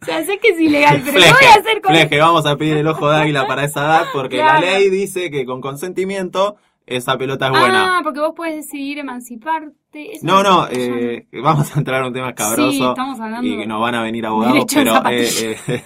O 0.01 0.05
sea, 0.07 0.25
sé 0.25 0.39
que 0.39 0.49
es 0.51 0.61
ilegal, 0.61 1.03
pero 1.05 1.19
¿qué 1.21 1.31
voy 1.31 1.45
a 1.47 1.61
hacer 1.61 1.83
con 1.83 1.93
Fleje, 1.93 2.19
vamos 2.19 2.47
a 2.47 2.57
pedir 2.57 2.79
el 2.79 2.87
ojo 2.87 3.11
de 3.11 3.19
águila 3.19 3.47
para 3.47 3.65
esa 3.65 3.85
edad, 3.85 4.07
porque 4.15 4.37
Claro. 4.37 4.63
la 4.65 4.79
ley 4.79 4.89
dice 4.89 5.31
que 5.31 5.45
con 5.45 5.61
consentimiento 5.61 6.57
esa 6.87 7.19
pelota 7.19 7.49
es 7.49 7.51
buena. 7.51 7.99
Ah, 7.99 8.01
porque 8.03 8.21
vos 8.21 8.33
puedes 8.35 8.57
decidir 8.57 8.99
emanciparte. 8.99 9.77
No, 10.23 10.43
no, 10.43 10.69
eh, 10.71 11.27
vamos 11.43 11.75
a 11.75 11.79
entrar 11.79 12.01
en 12.03 12.09
un 12.09 12.13
tema 12.13 12.29
escabroso 12.29 12.71
Sí, 12.73 12.83
estamos 12.85 13.19
hablando 13.21 13.47
y 13.49 13.57
que 13.57 13.67
nos 13.67 13.81
van 13.81 13.95
a 13.95 14.03
venir 14.03 14.27
abogados, 14.27 14.67
pero 14.75 14.91
eh, 15.09 15.25
zapatillas. 15.27 15.69
eh, 15.69 15.83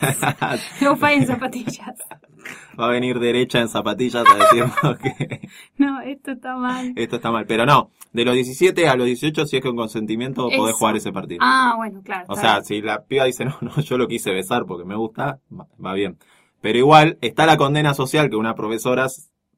No 0.80 0.96
fue 0.96 1.14
en 1.14 1.26
zapatillas. 1.26 1.94
va 2.80 2.86
a 2.86 2.90
venir 2.90 3.20
derecha 3.20 3.60
en 3.60 3.68
zapatillas 3.68 4.24
a 4.26 4.34
decirnos 4.36 4.98
que 5.02 5.48
No, 5.78 6.00
esto 6.00 6.32
está 6.32 6.56
mal. 6.56 6.92
esto 6.96 7.16
está 7.16 7.30
mal. 7.30 7.46
Pero 7.46 7.64
no, 7.64 7.90
de 8.12 8.24
los 8.24 8.34
17 8.34 8.88
a 8.88 8.96
los 8.96 9.06
18, 9.06 9.46
si 9.46 9.58
es 9.58 9.62
con 9.62 9.76
consentimiento, 9.76 10.48
podés 10.48 10.70
Eso. 10.70 10.78
jugar 10.78 10.96
ese 10.96 11.12
partido. 11.12 11.38
Ah, 11.42 11.74
bueno, 11.76 12.02
claro. 12.02 12.26
O 12.28 12.34
sea, 12.34 12.54
bien. 12.54 12.64
si 12.64 12.82
la 12.82 13.04
piba 13.04 13.24
dice, 13.26 13.44
no, 13.44 13.56
no, 13.60 13.76
yo 13.80 13.98
lo 13.98 14.08
quise 14.08 14.32
besar 14.32 14.64
porque 14.66 14.84
me 14.84 14.96
gusta, 14.96 15.38
va, 15.56 15.66
va 15.84 15.94
bien. 15.94 16.18
Pero 16.60 16.76
igual, 16.78 17.18
está 17.20 17.46
la 17.46 17.56
condena 17.56 17.94
social 17.94 18.28
que 18.30 18.36
una 18.36 18.54
profesora... 18.56 19.06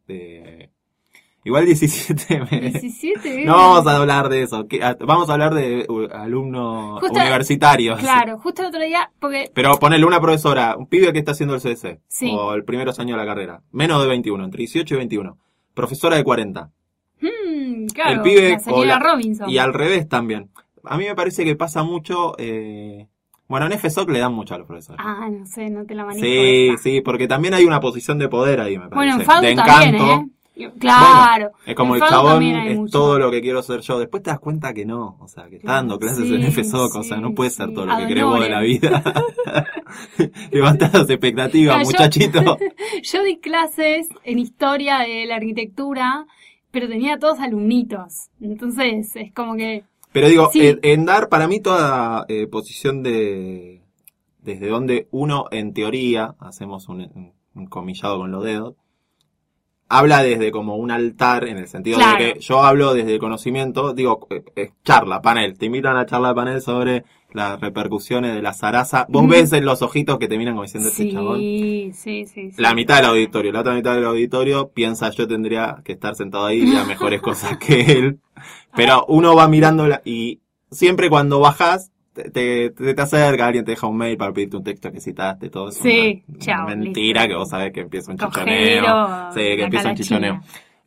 eh, 0.08 0.68
igual 1.44 1.66
17... 1.66 2.40
me- 2.50 2.60
17. 2.70 3.44
No 3.44 3.52
vamos 3.56 3.86
a 3.86 3.96
hablar 3.96 4.28
de 4.28 4.42
eso. 4.42 4.66
que- 4.66 4.82
a- 4.82 4.96
Vamos 5.00 5.28
a 5.30 5.34
hablar 5.34 5.54
de 5.54 5.86
uh, 5.88 6.06
alumnos 6.14 7.00
Justo- 7.00 7.18
universitarios. 7.20 7.98
Claro, 8.00 8.38
justo 8.38 8.62
el 8.62 8.68
otro 8.68 8.80
día, 8.82 9.10
porque 9.20 9.50
Pero 9.54 9.78
ponerle 9.78 10.06
una 10.06 10.20
profesora, 10.20 10.76
un 10.76 10.86
pibe 10.86 11.12
que 11.12 11.18
está 11.20 11.32
haciendo 11.32 11.54
el 11.54 11.60
CDC, 11.60 12.00
Sí. 12.08 12.30
o 12.34 12.54
el 12.54 12.64
primeros 12.64 12.98
años 12.98 13.16
de 13.18 13.24
la 13.24 13.28
carrera, 13.28 13.62
menos 13.72 14.00
de 14.02 14.08
21, 14.08 14.44
entre 14.44 14.58
18 14.58 14.94
y 14.94 14.98
21, 14.98 15.38
profesora 15.74 16.16
de 16.16 16.24
40. 16.24 16.70
hmm, 17.20 17.86
claro, 17.94 18.10
el 18.12 18.20
pibe 18.22 18.50
la 18.50 18.58
señora 18.58 18.80
o 18.80 18.84
la- 18.84 18.98
Robinson. 18.98 19.48
Y 19.50 19.58
al 19.58 19.72
revés 19.74 20.08
también. 20.08 20.50
A 20.84 20.96
mí 20.98 21.04
me 21.04 21.14
parece 21.14 21.44
que 21.44 21.56
pasa 21.56 21.82
mucho, 21.82 22.34
eh, 22.38 23.06
bueno, 23.48 23.66
en 23.66 23.72
FSOC 23.72 24.10
le 24.10 24.18
dan 24.18 24.34
mucho 24.34 24.54
a 24.54 24.58
los 24.58 24.66
profesores. 24.66 25.00
Ah, 25.02 25.28
no 25.30 25.46
sé, 25.46 25.70
no 25.70 25.84
te 25.86 25.94
la 25.94 26.04
manejo. 26.04 26.24
sí, 26.24 26.74
sí, 26.82 27.00
porque 27.00 27.26
también 27.26 27.54
hay 27.54 27.64
una 27.64 27.80
posición 27.80 28.18
de 28.18 28.28
poder 28.28 28.60
ahí, 28.60 28.74
me 28.78 28.88
parece. 28.88 28.94
Bueno, 28.96 29.14
en 29.14 29.20
FADU 29.22 29.42
de 29.46 29.54
también, 29.54 29.94
encanto. 29.94 30.12
¿eh? 30.12 30.26
Claro. 30.78 31.50
Bueno, 31.50 31.58
es 31.66 31.74
como 31.74 31.94
el 31.96 32.00
FADU 32.00 32.10
chabón 32.12 32.42
es 32.44 32.76
mucho. 32.76 32.92
todo 32.92 33.18
lo 33.18 33.30
que 33.30 33.40
quiero 33.40 33.60
ser 33.62 33.80
yo. 33.80 33.98
Después 33.98 34.22
te 34.22 34.30
das 34.30 34.38
cuenta 34.38 34.72
que 34.72 34.84
no. 34.86 35.16
O 35.20 35.26
sea, 35.26 35.48
que 35.48 35.56
está 35.56 35.72
dando 35.72 35.98
clases 35.98 36.28
Sí, 36.28 36.34
en 36.34 36.52
FSOC. 36.52 36.94
o 36.94 37.02
sea, 37.02 37.16
no 37.16 37.34
puede 37.34 37.50
ser 37.50 37.68
sí. 37.68 37.74
todo 37.74 37.86
lo 37.86 37.96
que 37.96 38.02
Ad 38.04 38.08
queremos 38.08 38.40
de 38.40 38.48
la 38.50 38.60
vida. 38.60 39.02
Levanta 40.52 40.90
las 40.92 41.10
expectativas, 41.10 41.84
muchachito. 41.84 42.56
Yo 43.02 43.22
di 43.24 43.38
clases 43.38 44.08
en 44.22 44.38
historia 44.38 44.98
de 44.98 45.26
la 45.26 45.36
arquitectura, 45.36 46.26
pero 46.70 46.88
tenía 46.88 47.18
todos 47.18 47.40
alumnitos. 47.40 48.28
Entonces, 48.40 49.14
es 49.16 49.32
como 49.32 49.56
que. 49.56 49.82
Pero 50.12 50.28
digo, 50.28 50.50
en, 50.54 50.78
en 50.82 51.04
dar 51.04 51.28
para 51.28 51.48
mí 51.48 51.60
toda 51.60 52.24
eh, 52.28 52.46
posición 52.46 53.02
de... 53.02 53.82
Desde 54.38 54.68
donde 54.68 55.08
uno, 55.10 55.46
en 55.50 55.72
teoría, 55.72 56.36
hacemos 56.38 56.88
un 56.88 57.32
comillado 57.70 58.18
con 58.18 58.30
los 58.30 58.44
dedos, 58.44 58.74
habla 59.98 60.22
desde 60.22 60.50
como 60.50 60.76
un 60.76 60.90
altar, 60.90 61.46
en 61.48 61.58
el 61.58 61.68
sentido 61.68 61.98
Claro. 61.98 62.24
de 62.24 62.34
que 62.34 62.40
yo 62.40 62.62
hablo 62.62 62.94
desde 62.94 63.14
el 63.14 63.18
conocimiento, 63.20 63.92
digo, 63.94 64.26
eh, 64.30 64.42
eh, 64.56 64.70
charla, 64.84 65.20
panel, 65.22 65.56
te 65.58 65.66
invitan 65.66 65.96
a 65.96 66.06
charla 66.06 66.34
panel 66.34 66.60
sobre 66.60 67.04
las 67.32 67.60
repercusiones 67.60 68.34
de 68.34 68.42
la 68.42 68.52
zaraza. 68.52 69.06
Vos 69.08 69.24
Mm. 69.24 69.28
ves 69.28 69.52
en 69.52 69.64
los 69.64 69.82
ojitos 69.82 70.18
que 70.18 70.28
te 70.28 70.38
miran 70.38 70.54
como 70.54 70.62
diciendo 70.62 70.88
este 70.88 71.10
chabón. 71.12 71.38
Sí, 71.40 71.90
sí, 71.94 72.26
sí, 72.26 72.50
sí. 72.52 72.62
La 72.62 72.74
mitad 72.74 72.96
del 72.96 73.06
auditorio, 73.06 73.50
la 73.52 73.60
otra 73.60 73.74
mitad 73.74 73.94
del 73.94 74.04
auditorio 74.04 74.68
piensa 74.70 75.10
yo 75.10 75.26
tendría 75.26 75.78
que 75.84 75.92
estar 75.92 76.14
sentado 76.14 76.46
ahí 76.46 76.60
y 76.62 76.64
mejores 76.86 77.20
cosas 77.20 77.58
que 77.58 77.80
él. 77.80 78.20
Pero 78.76 79.04
uno 79.08 79.34
va 79.34 79.48
mirando 79.48 79.86
la- 79.88 80.02
y 80.04 80.40
siempre 80.70 81.08
cuando 81.10 81.40
bajas 81.40 81.90
te, 82.14 82.70
te, 82.70 82.94
te 82.94 83.02
acerca, 83.02 83.46
alguien 83.46 83.64
te 83.64 83.72
deja 83.72 83.86
un 83.86 83.96
mail 83.96 84.16
para 84.16 84.32
pedirte 84.32 84.56
un 84.56 84.64
texto 84.64 84.90
que 84.92 85.00
citaste, 85.00 85.50
todo 85.50 85.68
eso. 85.68 85.82
Sí, 85.82 86.22
Una- 86.28 86.38
chao, 86.38 86.66
mentira 86.68 87.22
listo. 87.22 87.28
que 87.34 87.38
vos 87.38 87.48
sabés 87.50 87.72
que 87.72 87.80
empieza 87.80 88.10
un 88.12 88.16
Cogero, 88.18 88.46
chichoneo. 88.46 89.32
Sí, 89.32 89.40
que 89.40 89.62
empieza 89.62 89.88
un 89.90 89.94
chichoneo. 89.96 90.40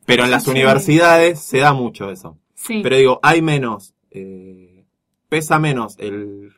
Pero 0.06 0.24
en 0.24 0.30
las 0.30 0.44
Sí. 0.44 0.50
universidades 0.50 1.38
se 1.40 1.58
da 1.58 1.72
mucho 1.74 2.10
eso. 2.10 2.38
Sí. 2.54 2.80
Pero 2.82 2.96
digo, 2.96 3.20
hay 3.22 3.42
menos, 3.42 3.94
eh, 4.10 4.84
pesa 5.28 5.58
menos 5.58 5.96
el, 5.98 6.52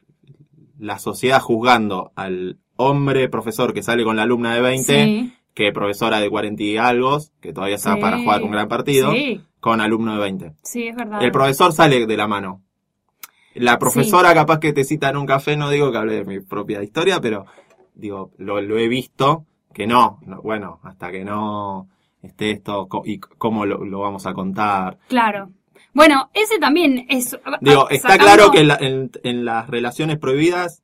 la 0.79 0.99
sociedad 0.99 1.41
juzgando 1.41 2.13
al 2.15 2.59
hombre 2.77 3.29
profesor 3.29 3.75
que 3.75 3.83
sale 3.83 4.05
con 4.05 4.17
la 4.17 4.23
alumna 4.23 4.55
de 4.55 4.61
20 4.63 5.05
Sí, 5.05 5.33
que 5.53 5.73
profesora 5.73 6.21
de 6.21 6.31
40 6.31 6.63
y 6.63 6.77
algo, 6.79 7.19
que 7.41 7.53
todavía 7.53 7.77
está 7.77 7.99
para 7.99 8.19
jugar 8.19 8.43
un 8.45 8.53
gran 8.53 8.69
partido, 8.69 9.13
con 9.59 9.81
alumno 9.81 10.15
de 10.15 10.21
20. 10.21 10.53
sí, 10.63 10.87
es 10.87 10.97
verdad. 10.97 11.23
El 11.23 11.33
profesor 11.33 11.73
sale 11.73 12.07
de 12.07 12.17
la 12.17 12.27
mano. 12.29 12.63
La 13.55 13.79
profesora 13.79 14.33
capaz 14.35 14.59
que 14.61 14.73
te 14.73 14.85
cita 14.85 15.09
en 15.11 15.17
un 15.17 15.27
café, 15.27 15.57
no 15.57 15.71
digo 15.71 15.91
que 15.91 15.99
hable 15.99 16.15
de 16.15 16.25
mi 16.25 16.41
propia 16.41 16.83
historia, 16.83 17.21
pero 17.21 17.47
digo, 17.95 18.31
lo, 18.39 18.61
lo 18.61 18.79
he 18.79 18.89
visto, 18.89 19.45
que 19.75 19.87
no, 19.87 20.19
no, 20.27 20.41
bueno, 20.43 20.79
hasta 20.85 21.11
que 21.11 21.25
no 21.25 21.89
esté 22.23 22.51
esto 22.53 22.89
y 23.05 23.19
cómo 23.19 23.67
lo, 23.67 23.85
lo 23.85 24.01
vamos 24.01 24.27
a 24.27 24.35
contar. 24.35 24.99
Claro. 25.09 25.51
Bueno, 25.93 26.31
ese 26.35 26.59
también 26.59 27.07
es. 27.09 27.37
Digo, 27.61 27.83
ah, 27.83 27.89
está 27.95 28.17
claro 28.19 28.51
que 28.53 28.61
en, 28.61 28.69
la- 28.69 28.79
en- 28.81 29.11
en 29.25 29.45
las 29.45 29.69
relaciones 29.69 30.19
prohibidas, 30.19 30.83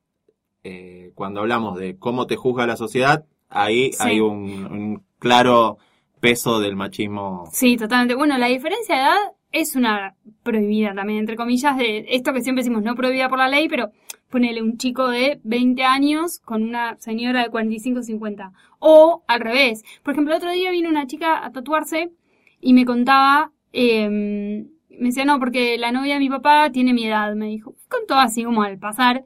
eh, 0.63 1.11
cuando 1.15 1.39
hablamos 1.39 1.77
de 1.79 1.97
cómo 1.97 2.27
te 2.27 2.35
juzga 2.35 2.67
la 2.67 2.75
sociedad, 2.75 3.23
ahí 3.49 3.93
Sí. 3.93 3.97
hay 4.01 4.19
un, 4.19 4.65
un 4.65 5.03
claro 5.19 5.77
peso 6.19 6.59
del 6.59 6.75
machismo. 6.75 7.47
Sí, 7.53 7.77
totalmente. 7.77 8.15
Bueno, 8.15 8.37
la 8.37 8.47
diferencia 8.47 8.95
de 8.95 9.01
edad 9.01 9.17
es 9.51 9.75
una 9.75 10.15
prohibida 10.43 10.93
también, 10.93 11.19
entre 11.19 11.35
comillas, 11.35 11.77
de 11.77 12.05
esto 12.09 12.33
que 12.33 12.41
siempre 12.41 12.63
decimos 12.63 12.83
no 12.83 12.95
prohibida 12.95 13.29
por 13.29 13.39
la 13.39 13.47
ley, 13.47 13.67
pero 13.67 13.91
ponele 14.29 14.61
un 14.61 14.77
chico 14.77 15.09
de 15.09 15.39
20 15.43 15.83
años 15.83 16.39
con 16.39 16.63
una 16.63 16.97
señora 16.97 17.43
de 17.43 17.49
45 17.49 18.03
50. 18.03 18.51
O 18.79 19.23
al 19.27 19.39
revés. 19.39 19.83
Por 20.03 20.13
ejemplo, 20.13 20.33
el 20.33 20.37
otro 20.37 20.51
día 20.51 20.71
vino 20.71 20.89
una 20.89 21.07
chica 21.07 21.45
a 21.45 21.51
tatuarse 21.51 22.11
y 22.59 22.73
me 22.73 22.85
contaba, 22.85 23.51
eh, 23.73 24.09
me 24.09 25.07
decía, 25.07 25.25
no, 25.25 25.39
porque 25.39 25.77
la 25.77 25.91
novia 25.91 26.15
de 26.15 26.19
mi 26.19 26.29
papá 26.29 26.71
tiene 26.71 26.93
mi 26.93 27.05
edad, 27.05 27.33
me 27.35 27.47
dijo. 27.47 27.75
Contó 27.87 28.15
así 28.15 28.43
como 28.43 28.63
al 28.63 28.77
pasar. 28.77 29.23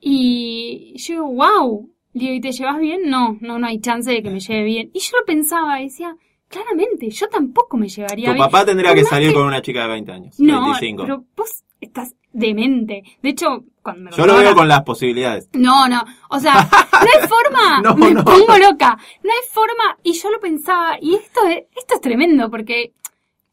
Y 0.00 0.94
yo 0.96 1.14
digo, 1.14 1.32
wow. 1.32 1.90
Digo, 2.12 2.32
¿y 2.32 2.40
te 2.40 2.52
llevas 2.52 2.78
bien? 2.78 3.08
No, 3.08 3.38
no, 3.40 3.58
no 3.58 3.66
hay 3.66 3.80
chance 3.80 4.10
de 4.10 4.22
que 4.22 4.30
me 4.30 4.40
lleve 4.40 4.64
bien. 4.64 4.90
Y 4.92 5.00
yo 5.00 5.18
lo 5.18 5.24
pensaba 5.24 5.78
decía, 5.78 6.16
claramente, 6.54 7.10
yo 7.10 7.28
tampoco 7.28 7.76
me 7.76 7.88
llevaría 7.88 8.28
Tu 8.28 8.34
bien. 8.34 8.44
papá 8.44 8.64
tendría 8.64 8.94
que 8.94 9.04
salir 9.04 9.28
que- 9.30 9.34
con 9.34 9.46
una 9.46 9.60
chica 9.62 9.82
de 9.82 9.88
20 9.88 10.12
años, 10.12 10.38
No, 10.40 10.62
25. 10.62 11.02
pero 11.02 11.24
vos 11.36 11.64
estás 11.80 12.14
demente. 12.32 13.02
De 13.22 13.28
hecho, 13.30 13.64
cuando 13.82 14.10
me 14.10 14.16
Yo 14.16 14.26
lo 14.26 14.34
veo 14.36 14.50
la- 14.50 14.54
con 14.54 14.68
las 14.68 14.82
posibilidades. 14.82 15.48
No, 15.52 15.88
no. 15.88 16.02
O 16.30 16.38
sea, 16.40 16.54
no 16.54 16.98
hay 17.22 17.28
forma. 17.28 17.80
No, 17.82 17.94
me 17.96 18.12
no. 18.12 18.24
pongo 18.24 18.56
loca. 18.58 18.96
No 19.22 19.30
hay 19.30 19.48
forma. 19.50 19.98
Y 20.02 20.12
yo 20.14 20.30
lo 20.30 20.40
pensaba. 20.40 20.96
Y 21.00 21.14
esto 21.14 21.46
es, 21.48 21.64
esto 21.76 21.94
es 21.94 22.00
tremendo 22.00 22.50
porque 22.50 22.92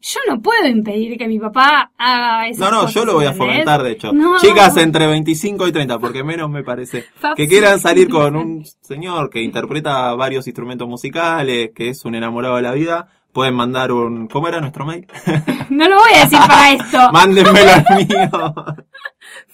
yo 0.02 0.20
no 0.28 0.42
puedo 0.42 0.68
impedir 0.68 1.18
que 1.18 1.28
mi 1.28 1.40
papá 1.40 1.92
haga 1.98 2.48
esas 2.48 2.60
No, 2.60 2.72
no, 2.72 2.82
cosas, 2.82 2.96
yo 2.96 3.06
lo 3.06 3.14
voy 3.14 3.26
a 3.26 3.34
fomentar, 3.34 3.84
de 3.84 3.92
hecho. 3.92 4.12
No. 4.12 4.40
Chicas 4.40 4.76
entre 4.78 5.08
25 5.08 5.68
y 5.68 5.72
30, 5.72 6.00
porque 6.00 6.24
menos 6.24 6.50
me 6.50 6.64
parece. 6.64 7.06
Que 7.36 7.48
quieran 7.48 7.80
salir 7.80 8.10
con 8.10 8.36
un 8.36 8.66
señor 8.82 9.30
que 9.30 9.42
interpreta 9.42 10.14
varios 10.16 10.48
instrumentos 10.48 10.88
musicales, 10.88 11.70
que 11.76 11.90
es 11.90 12.04
un 12.06 12.16
enamorado 12.16 12.56
de 12.56 12.62
la 12.64 12.72
vida, 12.74 13.08
pueden 13.32 13.54
mandar 13.54 13.92
un... 13.92 14.28
¿Cómo 14.28 14.48
era 14.48 14.60
nuestro 14.60 14.86
mail? 14.86 15.08
No 15.70 15.88
lo 15.88 15.96
voy 15.96 16.12
a 16.16 16.24
decir 16.26 16.38
para 16.40 16.72
esto. 16.74 16.98
Mándenmelo 17.14 17.72
al 17.72 18.06
mío. 18.06 18.54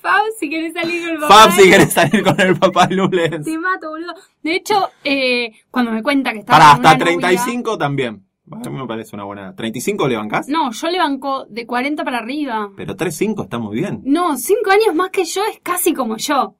Fab, 0.01 0.21
si 0.39 0.49
querés 0.49 0.73
salir 0.73 1.01
con 1.03 1.09
el 1.11 1.19
papá. 1.19 1.33
Fab, 1.35 1.51
si 1.51 1.69
querés 1.69 1.93
salir 1.93 2.23
con 2.23 2.39
el 2.41 2.55
papá 2.57 2.87
Lulens. 2.89 3.45
Te 3.45 3.57
mato, 3.59 3.89
boludo. 3.89 4.13
De 4.41 4.55
hecho, 4.55 4.89
eh, 5.03 5.51
cuando 5.69 5.91
me 5.91 6.01
cuenta 6.01 6.33
que 6.33 6.39
estaba 6.39 6.57
Para 6.57 6.71
hasta 6.71 6.93
novia- 6.93 7.05
35 7.05 7.77
también. 7.77 8.26
A 8.51 8.69
mí 8.69 8.77
me 8.77 8.87
parece 8.87 9.15
una 9.15 9.25
buena. 9.25 9.55
¿35 9.55 10.07
le 10.07 10.15
bancás? 10.15 10.47
No, 10.47 10.71
yo 10.71 10.87
le 10.89 10.97
banco 10.99 11.45
de 11.49 11.65
40 11.65 12.03
para 12.05 12.19
arriba. 12.19 12.69
Pero 12.77 12.95
35 12.95 13.43
está 13.43 13.57
muy 13.59 13.75
bien. 13.77 14.01
No, 14.05 14.37
5 14.37 14.71
años 14.71 14.95
más 14.95 15.09
que 15.09 15.25
yo 15.25 15.41
es 15.51 15.59
casi 15.61 15.93
como 15.93 16.15
yo. 16.17 16.55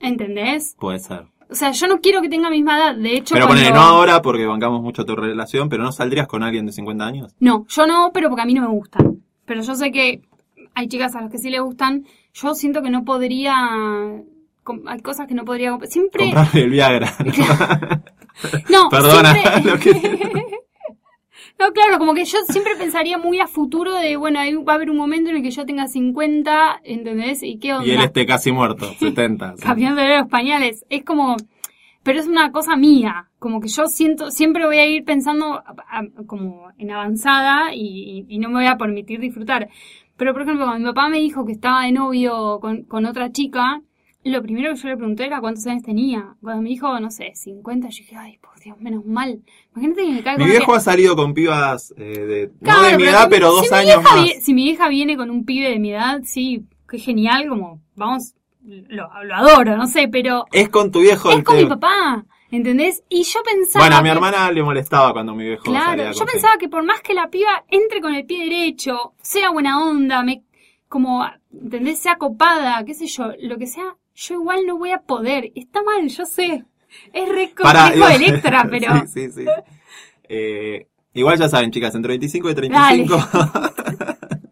¿Entendés? 0.00 0.74
Puede 0.78 0.98
ser. 0.98 1.26
O 1.48 1.54
sea, 1.54 1.70
yo 1.70 1.86
no 1.86 2.00
quiero 2.00 2.20
que 2.22 2.28
tenga 2.28 2.50
misma 2.50 2.76
edad. 2.76 2.96
De 2.96 3.14
hecho, 3.16 3.34
Pero 3.34 3.46
cuando... 3.46 3.62
ponele, 3.62 3.78
no 3.78 3.84
ahora 3.84 4.20
porque 4.22 4.46
bancamos 4.46 4.82
mucho 4.82 5.04
tu 5.04 5.14
relación, 5.14 5.68
pero 5.68 5.84
no 5.84 5.92
saldrías 5.92 6.26
con 6.26 6.42
alguien 6.42 6.66
de 6.66 6.72
50 6.72 7.04
años. 7.06 7.34
No, 7.38 7.66
yo 7.68 7.86
no, 7.86 8.10
pero 8.12 8.28
porque 8.28 8.42
a 8.42 8.46
mí 8.46 8.54
no 8.54 8.62
me 8.62 8.68
gustan. 8.68 9.22
Pero 9.44 9.62
yo 9.62 9.74
sé 9.76 9.92
que 9.92 10.22
hay 10.74 10.88
chicas 10.88 11.14
a 11.14 11.20
las 11.20 11.30
que 11.30 11.38
sí 11.38 11.50
le 11.50 11.60
gustan. 11.60 12.04
Yo 12.34 12.54
siento 12.54 12.82
que 12.82 12.90
no 12.90 13.04
podría, 13.04 13.54
hay 14.86 15.00
cosas 15.02 15.28
que 15.28 15.34
no 15.34 15.44
podría, 15.44 15.76
siempre, 15.84 16.24
Comprarle 16.24 16.62
el 16.62 16.70
Viagra. 16.70 17.12
no, 18.68 18.88
Perdona, 18.90 19.32
siempre- 19.34 19.62
lo 19.72 19.78
que- 19.78 20.65
No, 21.58 21.72
claro, 21.72 21.98
como 21.98 22.12
que 22.14 22.24
yo 22.26 22.38
siempre 22.48 22.76
pensaría 22.76 23.16
muy 23.16 23.40
a 23.40 23.46
futuro 23.46 23.94
de, 23.94 24.16
bueno, 24.16 24.38
ahí 24.40 24.54
va 24.56 24.74
a 24.74 24.76
haber 24.76 24.90
un 24.90 24.96
momento 24.98 25.30
en 25.30 25.36
el 25.36 25.42
que 25.42 25.50
yo 25.50 25.64
tenga 25.64 25.88
50, 25.88 26.80
¿entendés? 26.84 27.42
¿Y 27.42 27.58
qué 27.58 27.72
onda? 27.72 27.86
y 27.86 27.92
él 27.92 28.00
esté 28.02 28.26
casi 28.26 28.52
muerto, 28.52 28.86
70. 28.98 29.56
sí. 29.56 29.62
cambiándole 29.62 30.18
los 30.18 30.28
pañales. 30.28 30.84
Es 30.90 31.02
como, 31.02 31.36
pero 32.02 32.20
es 32.20 32.26
una 32.26 32.52
cosa 32.52 32.76
mía, 32.76 33.30
como 33.38 33.60
que 33.60 33.68
yo 33.68 33.86
siento, 33.86 34.30
siempre 34.30 34.66
voy 34.66 34.78
a 34.78 34.86
ir 34.86 35.04
pensando 35.04 35.54
a- 35.54 35.74
a- 35.88 36.24
como 36.26 36.68
en 36.76 36.90
avanzada 36.90 37.74
y, 37.74 38.26
y- 38.28 38.34
y 38.34 38.38
no 38.38 38.48
me 38.48 38.56
voy 38.56 38.66
a 38.66 38.76
permitir 38.76 39.18
disfrutar. 39.20 39.68
Pero 40.18 40.32
por 40.34 40.42
ejemplo, 40.42 40.64
cuando 40.66 40.86
mi 40.86 40.92
papá 40.94 41.08
me 41.08 41.18
dijo 41.20 41.44
que 41.46 41.52
estaba 41.52 41.84
de 41.84 41.92
novio 41.92 42.58
con, 42.60 42.82
con 42.84 43.06
otra 43.06 43.32
chica, 43.32 43.80
lo 44.30 44.42
primero 44.42 44.74
que 44.74 44.80
yo 44.80 44.88
le 44.88 44.96
pregunté 44.96 45.26
era 45.26 45.40
cuántos 45.40 45.66
años 45.66 45.82
tenía. 45.82 46.34
Cuando 46.42 46.62
me 46.62 46.68
dijo, 46.70 46.98
no 47.00 47.10
sé, 47.10 47.32
50, 47.34 47.88
yo 47.88 47.98
dije, 47.98 48.16
ay, 48.16 48.38
por 48.38 48.58
Dios, 48.60 48.76
menos 48.80 49.04
mal. 49.04 49.40
Imagínate 49.72 50.02
que 50.04 50.12
me 50.12 50.22
cae 50.22 50.34
Mi 50.36 50.42
con 50.44 50.50
viejo 50.50 50.72
que- 50.72 50.76
ha 50.78 50.80
salido 50.80 51.16
con 51.16 51.34
pibas 51.34 51.94
eh, 51.96 52.02
de, 52.02 52.50
Claro, 52.62 52.82
no 52.82 52.86
de 52.88 52.96
mi 52.96 53.02
edad, 53.04 53.24
si- 53.24 53.30
pero 53.30 53.50
dos 53.52 53.70
años 53.72 53.96
vieja 54.00 54.16
más. 54.16 54.24
vi- 54.24 54.40
si 54.40 54.54
mi 54.54 54.68
hija 54.68 54.88
viene 54.88 55.16
con 55.16 55.30
un 55.30 55.44
pibe 55.44 55.68
de 55.70 55.78
mi 55.78 55.92
edad, 55.92 56.20
sí, 56.24 56.64
qué 56.88 56.98
genial, 56.98 57.48
como, 57.48 57.80
vamos, 57.94 58.34
lo, 58.64 59.08
lo 59.24 59.34
adoro, 59.36 59.76
no 59.76 59.86
sé, 59.86 60.08
pero 60.08 60.44
Es 60.52 60.68
con 60.70 60.90
tu 60.90 61.00
viejo 61.00 61.30
es 61.30 61.36
el 61.36 61.44
con 61.44 61.56
mi 61.56 61.66
papá, 61.66 62.24
¿entendés? 62.50 63.04
Y 63.08 63.22
yo 63.22 63.40
pensaba... 63.44 63.84
Bueno, 63.84 63.96
a 63.96 64.02
mi 64.02 64.08
que- 64.08 64.12
hermana 64.14 64.50
le 64.50 64.62
molestaba 64.62 65.12
cuando 65.12 65.34
mi 65.34 65.44
viejo 65.44 65.64
salía 65.66 65.80
Claro, 65.84 66.02
con 66.04 66.12
yo 66.12 66.18
sí. 66.26 66.32
pensaba 66.32 66.56
que 66.58 66.68
por 66.68 66.82
más 66.82 67.00
que 67.00 67.14
la 67.14 67.28
piba 67.30 67.64
entre 67.68 68.00
con 68.00 68.12
el 68.14 68.26
pie 68.26 68.44
derecho, 68.44 69.12
sea 69.22 69.50
buena 69.50 69.84
onda, 69.84 70.22
me 70.24 70.42
como, 70.88 71.24
¿entendés? 71.52 71.98
Sea 71.98 72.16
copada, 72.16 72.84
qué 72.84 72.94
sé 72.94 73.06
yo, 73.06 73.32
lo 73.40 73.58
que 73.58 73.66
sea, 73.66 73.96
yo 74.16 74.34
igual 74.34 74.66
no 74.66 74.78
voy 74.78 74.90
a 74.92 74.98
poder. 75.02 75.52
Está 75.54 75.82
mal, 75.82 76.08
yo 76.08 76.24
sé. 76.24 76.64
Es 77.12 77.28
re 77.28 77.52
complejo 77.54 78.08
de 78.08 78.14
Electra, 78.14 78.66
pero... 78.70 79.06
sí, 79.06 79.30
sí, 79.30 79.44
sí. 79.44 79.44
Eh, 80.28 80.86
igual 81.14 81.38
ya 81.38 81.48
saben, 81.48 81.70
chicas, 81.70 81.94
entre 81.94 82.10
25 82.14 82.50
y 82.50 82.54
35 82.54 83.16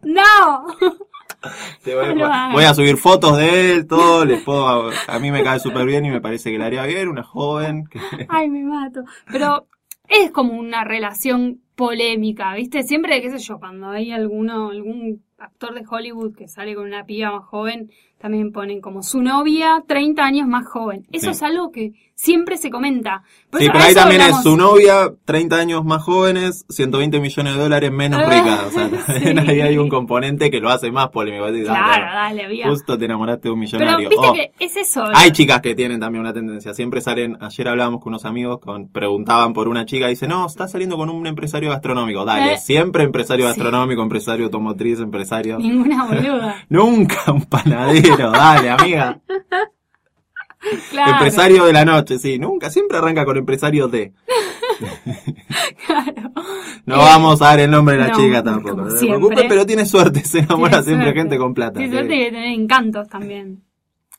¡No! 0.03 0.65
te 1.83 1.95
voy, 1.95 2.15
No 2.15 2.25
hagas. 2.25 2.53
voy 2.53 2.63
a 2.63 2.73
subir 2.73 2.97
fotos 2.97 3.37
de 3.37 3.73
él, 3.73 3.87
todo, 3.87 4.25
les 4.25 4.41
puedo, 4.43 4.89
a 5.07 5.19
mí 5.19 5.31
me 5.31 5.43
cae 5.43 5.59
súper 5.59 5.85
bien 5.85 6.05
y 6.05 6.09
me 6.11 6.21
parece 6.21 6.51
que 6.51 6.57
le 6.57 6.65
haría 6.65 6.83
bien, 6.85 7.07
una 7.09 7.23
joven. 7.23 7.85
que- 7.87 7.99
Ay, 8.29 8.49
me 8.49 8.63
mato. 8.63 9.03
Pero 9.31 9.67
es 10.07 10.31
como 10.31 10.53
una 10.53 10.83
relación 10.83 11.61
polémica, 11.75 12.53
¿viste? 12.55 12.83
Siempre, 12.83 13.21
qué 13.21 13.31
sé 13.31 13.39
yo, 13.39 13.59
cuando 13.59 13.89
hay 13.89 14.11
alguno, 14.11 14.69
algún 14.69 15.23
actor 15.37 15.73
de 15.73 15.83
Hollywood 15.89 16.35
que 16.35 16.47
sale 16.47 16.73
con 16.75 16.85
una 16.85 17.05
piba 17.05 17.31
más 17.31 17.45
joven, 17.45 17.91
también 18.25 18.51
ponen 18.51 18.81
como 18.81 19.03
su 19.03 19.21
novia 19.21 19.83
30 19.85 20.25
años 20.25 20.47
más 20.47 20.65
joven. 20.65 21.05
Eso 21.11 21.25
Sí. 21.25 21.31
es 21.33 21.43
algo 21.43 21.69
que 21.71 21.93
siempre 22.25 22.57
se 22.57 22.69
comenta. 22.69 23.23
Por 23.49 23.59
Sí, 23.59 23.65
eso- 23.67 23.73
pero 23.73 23.85
ahí 23.85 23.93
también 23.93 24.21
hablamos. 24.21 24.45
es 24.45 24.51
su 24.51 24.57
novia, 24.57 25.11
30 25.25 25.57
años 25.57 25.85
más 25.85 26.01
jóvenes, 26.03 26.65
120 26.69 27.19
millones 27.19 27.55
de 27.55 27.59
dólares 27.61 27.91
menos 27.91 28.21
Ah, 28.25 28.29
rica. 28.29 28.59
O 28.67 28.71
sea, 28.71 28.89
también 29.05 29.45
sí. 29.45 29.51
ahí 29.51 29.61
hay 29.61 29.77
un 29.77 29.89
componente 29.89 30.49
que 30.49 30.59
lo 30.59 30.69
hace 30.69 30.91
más 30.91 31.09
polémico. 31.09 31.45
Decís, 31.51 31.67
Claro, 31.67 32.05
"Ah, 32.09 32.15
dale, 32.15 32.45
amiga. 32.45 32.67
Justo 32.69 32.97
te 32.97 33.05
enamoraste 33.05 33.47
de 33.47 33.53
un 33.53 33.59
Pero 33.61 33.79
millonario. 33.79 34.09
viste 34.09 34.27
Oh, 34.27 34.33
que 34.33 34.51
es 34.59 34.75
eso. 34.75 35.03
Hay 35.13 35.31
chicas 35.31 35.61
que 35.61 35.75
tienen 35.75 35.99
también 35.99 36.21
una 36.21 36.33
tendencia. 36.33 36.73
Siempre 36.73 37.01
salen, 37.01 37.37
ayer 37.41 37.67
hablábamos 37.67 38.01
con 38.01 38.13
unos 38.13 38.25
amigos, 38.25 38.59
con, 38.59 38.89
preguntaban 38.89 39.53
por 39.53 39.67
una 39.67 39.85
chica 39.85 40.07
y 40.07 40.11
dice, 40.11 40.27
no, 40.27 40.47
está 40.47 40.67
saliendo 40.67 40.97
con 40.97 41.09
un 41.09 41.27
empresario 41.27 41.69
gastronómico. 41.69 42.25
Dale, 42.25 42.53
Eh. 42.53 42.57
siempre 42.57 43.03
empresario 43.03 43.45
Sí. 43.45 43.49
gastronómico, 43.49 44.01
empresario 44.01 44.45
automotriz, 44.45 44.99
empresario. 44.99 45.57
Ninguna 45.59 46.05
boluda. 46.05 46.55
Nunca 46.69 47.31
un 47.31 47.43
panadero, 47.43 48.31
dale, 48.31 48.69
amiga. 48.71 49.19
Claro. 50.91 51.11
Empresario 51.13 51.65
de 51.65 51.73
la 51.73 51.85
noche, 51.85 52.17
sí, 52.19 52.39
nunca, 52.39 52.69
siempre 52.69 52.97
arranca 52.97 53.25
con 53.25 53.37
empresario 53.37 53.87
de. 53.87 54.13
Claro. 55.85 56.31
No 56.85 56.95
Eh, 56.95 56.97
vamos 56.99 57.41
a 57.41 57.45
dar 57.45 57.59
el 57.61 57.71
nombre 57.71 57.95
de 57.95 58.01
la 58.01 58.07
no, 58.09 58.15
chica 58.17 58.43
tampoco. 58.43 58.75
No 58.81 58.89
se 58.89 58.99
siempre. 58.99 59.19
preocupe, 59.19 59.45
pero 59.47 59.65
tiene 59.65 59.85
suerte, 59.85 60.21
se 60.23 60.39
enamora 60.39 60.69
Tiene 60.71 60.83
siempre 60.85 61.05
suerte. 61.05 61.19
gente 61.19 61.37
con 61.37 61.53
plata. 61.53 61.79
Sí. 61.79 61.89
suerte 61.89 62.09
que 62.17 62.25
tener 62.25 62.45
encantos 62.53 63.07
también. 63.07 63.63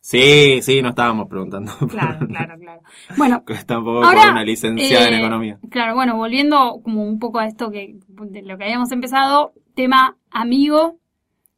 Sí, 0.01 0.61
sí, 0.63 0.83
no 0.83 0.91
estábamos 0.91 1.29
preguntando. 1.29 1.73
Claro, 1.91 2.27
claro, 2.29 2.55
claro. 2.61 2.81
Bueno, 3.17 3.43
Tampoco 3.67 4.05
Ahora, 4.05 4.23
por 4.23 4.31
una 4.33 4.45
licenciada 4.45 5.09
en 5.09 5.15
eh, 5.15 5.19
economía. 5.19 5.59
Claro, 5.69 5.95
bueno, 5.95 6.17
volviendo 6.17 6.81
como 6.83 7.05
un 7.05 7.19
poco 7.19 7.41
a 7.41 7.47
esto 7.47 7.71
que 7.71 7.97
de 8.09 8.43
lo 8.43 8.57
que 8.57 8.65
habíamos 8.65 8.93
empezado, 8.93 9.53
tema 9.75 10.17
amigo, 10.31 10.99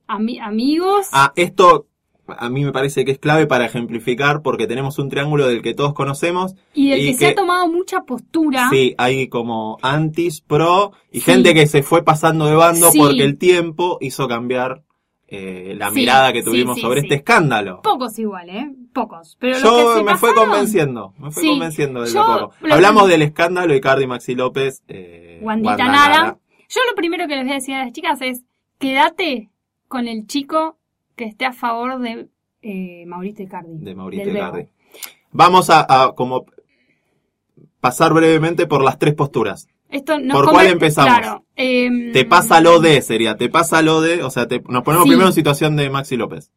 ami- 0.07 0.41
amigos. 0.41 1.09
Ah, 1.13 1.33
esto 1.37 1.88
a 2.37 2.49
mí 2.51 2.65
me 2.65 2.73
parece 2.73 3.05
que 3.05 3.13
es 3.13 3.19
clave 3.19 3.47
para 3.47 3.67
ejemplificar 3.67 4.43
porque 4.43 4.67
tenemos 4.67 4.99
un 4.99 5.09
triángulo 5.09 5.47
del 5.47 5.63
que 5.63 5.75
todos 5.75 5.95
conocemos. 5.95 6.55
y 6.75 6.91
del 6.91 7.01
y 7.01 7.13
que, 7.13 7.15
se 7.19 7.27
ha 7.29 7.35
tomado 7.35 7.69
mucha 7.69 8.03
postura. 8.03 8.69
Sí, 8.71 8.95
hay 8.99 9.29
como 9.29 9.79
antis, 9.83 10.41
pro 10.41 10.93
y 11.11 11.21
Sí. 11.21 11.31
gente 11.33 11.55
que 11.55 11.67
se 11.67 11.83
fue 11.83 12.03
pasando 12.05 12.47
de 12.47 12.55
bando 12.55 12.91
Sí. 12.91 12.99
porque 12.99 13.23
el 13.25 13.39
tiempo 13.39 13.99
hizo 14.01 14.29
cambiar 14.29 14.83
eh, 15.31 15.75
la 15.77 15.91
Sí, 15.91 15.97
mirada 15.97 16.33
que 16.33 16.43
tuvimos 16.43 16.81
sobre 16.81 17.01
este 17.01 17.17
escándalo. 17.17 17.83
Pocos 17.83 18.19
igual, 18.19 18.49
¿eh? 18.49 18.75
Pocos. 18.95 19.37
Pero 19.39 19.55
los 19.59 19.63
Yo 19.63 19.93
que 19.93 19.99
se 19.99 20.05
me 20.05 20.17
fue 20.17 20.35
convenciendo, 20.35 21.13
me 21.19 21.31
fue 21.31 21.43
Sí, 21.43 21.49
convenciendo 21.51 22.01
de 22.01 22.11
yo 22.11 22.21
lo 22.27 22.27
poco. 22.49 22.55
lo- 22.67 22.75
Hablamos 22.75 23.09
del 23.09 23.21
escándalo 23.21 23.75
de 23.75 23.81
Cardi 23.83 24.07
Maxi 24.07 24.35
López. 24.35 24.83
Eh, 24.89 25.39
Nara. 25.43 25.77
Nara. 25.87 26.39
Yo 26.71 26.81
lo 26.89 26.95
primero 26.97 27.29
que 27.29 27.35
les 27.37 27.45
voy 27.45 27.53
a 27.53 27.57
decir 27.57 27.75
a 27.75 27.85
las 27.85 27.93
chicas 27.93 28.23
es, 28.23 28.43
quédate 28.79 29.51
con 29.87 30.09
el 30.09 30.27
chico 30.27 30.78
que 31.19 31.25
esté 31.25 31.45
a 31.45 31.53
favor 31.53 31.99
de 32.01 32.29
eh, 32.63 33.05
Mauricio 33.07 33.45
Icardi. 33.45 33.77
de 33.85 33.95
Mauricio. 33.95 34.31
Icardi. 34.33 34.69
Vamos 35.33 35.69
a, 35.69 35.85
a 36.05 36.15
como 36.15 36.47
pasar 37.81 38.13
brevemente 38.13 38.67
por 38.67 38.83
las 38.83 38.99
tres 38.99 39.15
posturas. 39.15 39.69
Esto 39.91 40.19
nos 40.19 40.37
¿Por 40.37 40.51
cuál 40.51 40.67
empezamos? 40.67 41.19
Claro. 41.19 41.45
em, 41.57 42.13
Te 42.13 42.25
pasa 42.25 42.61
lo 42.61 42.79
de, 42.81 43.01
sería, 43.03 43.37
te 43.37 43.49
pasa 43.49 43.81
lo 43.83 44.01
de, 44.01 44.23
o 44.23 44.31
sea, 44.31 44.47
te- 44.47 44.63
nos 44.69 44.83
ponemos 44.83 45.05
Sí. 45.05 45.11
primero 45.11 45.29
en 45.29 45.35
situación 45.35 45.77
de 45.77 45.89
Maxi 45.91 46.17
López. 46.17 46.53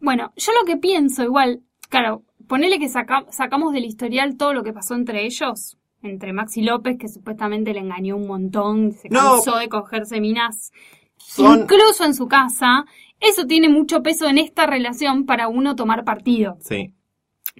Bueno, 0.00 0.32
yo 0.36 0.52
lo 0.52 0.64
que 0.66 0.76
pienso 0.76 1.22
igual, 1.22 1.60
claro, 1.88 2.22
ponele 2.48 2.78
que 2.80 2.88
saca- 2.88 3.26
sacamos 3.30 3.72
del 3.72 3.84
historial 3.84 4.36
todo 4.36 4.52
lo 4.54 4.64
que 4.64 4.72
pasó 4.72 4.94
entre 4.94 5.24
ellos, 5.24 5.78
entre 6.02 6.32
Maxi 6.32 6.62
López, 6.62 6.98
que 6.98 7.08
supuestamente 7.08 7.72
le 7.72 7.78
engañó 7.80 8.16
un 8.16 8.26
montón, 8.26 8.92
se 8.92 9.08
No. 9.08 9.34
cansó 9.34 9.58
de 9.58 9.68
cogerse 9.68 10.20
minas, 10.20 10.72
Son, 11.16 11.60
incluso 11.60 12.04
en 12.04 12.14
su 12.14 12.26
casa. 12.26 12.84
Eso 13.22 13.46
tiene 13.46 13.68
mucho 13.68 14.02
peso 14.02 14.26
en 14.28 14.38
esta 14.38 14.66
relación 14.66 15.24
para 15.26 15.48
uno 15.48 15.76
tomar 15.76 16.04
partido. 16.04 16.56
sí, 16.60 16.92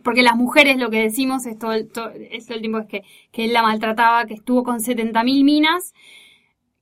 Porque 0.05 0.23
las 0.23 0.37
mujeres 0.37 0.77
lo 0.79 0.91
que 0.91 0.99
decimos 1.01 1.47
es 1.47 1.59
todo 1.59 1.73
el, 1.73 1.89
to- 1.91 2.11
es 2.11 2.47
todo 2.47 2.57
el 2.57 2.61
tiempo 2.63 2.79
es 2.79 2.87
que, 2.87 3.03
que 3.31 3.45
él 3.45 3.53
la 3.53 3.63
maltrataba, 3.63 4.25
que 4.27 4.35
estuvo 4.35 4.63
con 4.65 4.81
70.000 4.81 5.45
minas, 5.45 5.93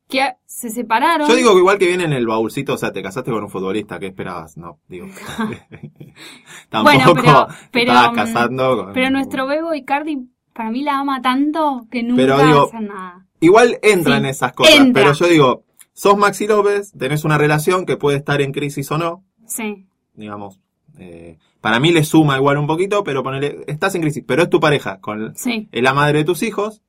que 0.09 0.33
se 0.47 0.71
separaron. 0.71 1.29
Yo 1.29 1.37
digo 1.37 1.53
que 1.53 1.59
igual 1.59 1.79
que 1.79 1.87
viene 1.87 2.05
en 2.05 2.13
el 2.13 2.27
baúlcito, 2.27 2.75
o 2.75 2.77
sea, 2.79 2.91
te 2.93 3.03
casaste 3.03 3.31
con 3.31 3.45
un 3.45 3.51
futbolista, 3.51 3.99
¿qué 3.99 4.07
esperabas? 4.07 4.57
No, 4.57 4.81
digo. 4.89 5.07
Tampoco 6.69 6.97
Bueno, 6.97 7.13
pero- 7.15 7.47
pero, 7.71 7.93
estabas 7.93 8.15
casando 8.17 8.77
con... 8.85 8.93
Pero 8.93 9.11
nuestro 9.11 9.47
Bebo 9.47 9.75
Icardi 9.75 10.19
para 10.55 10.71
mí 10.71 10.83
la 10.83 10.99
ama 10.99 11.21
tanto 11.23 11.87
que 11.91 12.03
nunca 12.03 12.23
Pero 12.23 12.39
digo, 12.47 12.65
hace 12.67 12.81
nada. 12.81 13.27
Igual 13.41 13.79
entra 13.83 14.15
Sí, 14.15 14.19
en 14.19 14.27
esas 14.27 14.53
cosas, 14.53 14.75
entra. 14.75 15.03
pero 15.03 15.15
yo 15.15 15.27
digo, 15.27 15.65
sos 16.01 16.17
Maxi 16.17 16.47
López, 16.47 16.93
tenés 16.93 17.25
una 17.25 17.37
relación 17.37 17.85
que 17.85 17.99
puede 17.99 18.17
estar 18.17 18.41
en 18.41 18.53
crisis 18.53 18.91
o 18.91 18.97
no, 18.97 19.23
Sí. 19.47 19.87
digamos. 20.15 20.59
eh, 20.99 21.39
para 21.63 21.79
mí 21.81 21.93
le 21.93 22.05
suma 22.05 22.37
igual 22.37 22.59
un 22.59 22.67
poquito, 22.67 23.05
pero 23.05 23.23
ponele, 23.23 23.65
estás 23.69 23.95
en 23.95 24.03
crisis, 24.03 24.23
pero 24.27 24.43
es 24.43 24.51
tu 24.51 24.61
pareja, 24.61 24.99
con 25.01 25.35
Sí. 25.37 25.69
es 25.73 25.83
la 25.83 25.95
madre 25.95 26.19
de 26.19 26.25
tus 26.25 26.43
hijos, 26.43 26.83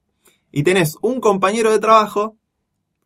y 0.52 0.64
tenés 0.64 0.98
un 1.02 1.22
compañero 1.22 1.72
de 1.72 1.80
trabajo 1.80 2.36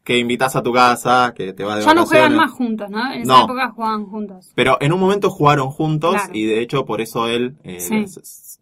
que 0.04 0.18
invitas 0.18 0.56
a 0.56 0.62
tu 0.64 0.72
casa, 0.74 1.34
que 1.36 1.54
te 1.54 1.64
va 1.64 1.76
de 1.76 1.84
Ya 1.86 1.94
no 1.94 2.06
juegan 2.06 2.34
vacaciones. 2.34 2.38
más 2.38 2.52
juntos, 2.52 2.90
¿no? 2.92 3.12
En 3.14 3.22
esa 3.22 3.34
No. 3.34 3.44
época 3.46 3.72
jugaban 3.72 4.06
juntos. 4.06 4.52
Pero 4.56 4.78
en 4.80 4.94
un 4.94 5.00
momento 5.00 5.30
jugaron 5.32 5.70
juntos 5.70 6.12
Claro. 6.16 6.32
y 6.34 6.46
de 6.46 6.62
hecho 6.62 6.86
por 6.86 7.02
eso 7.02 7.28
él 7.28 7.56
eh, 7.64 7.80
Sí. 7.80 8.06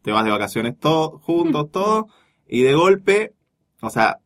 te 0.02 0.12
vas 0.12 0.24
de 0.26 0.32
vacaciones 0.32 0.78
todos 0.80 1.22
juntos, 1.22 1.72
todo, 1.72 2.08
y 2.48 2.62
de 2.64 2.74
golpe, 2.74 3.34
o 3.82 3.90
sea, 3.90 4.20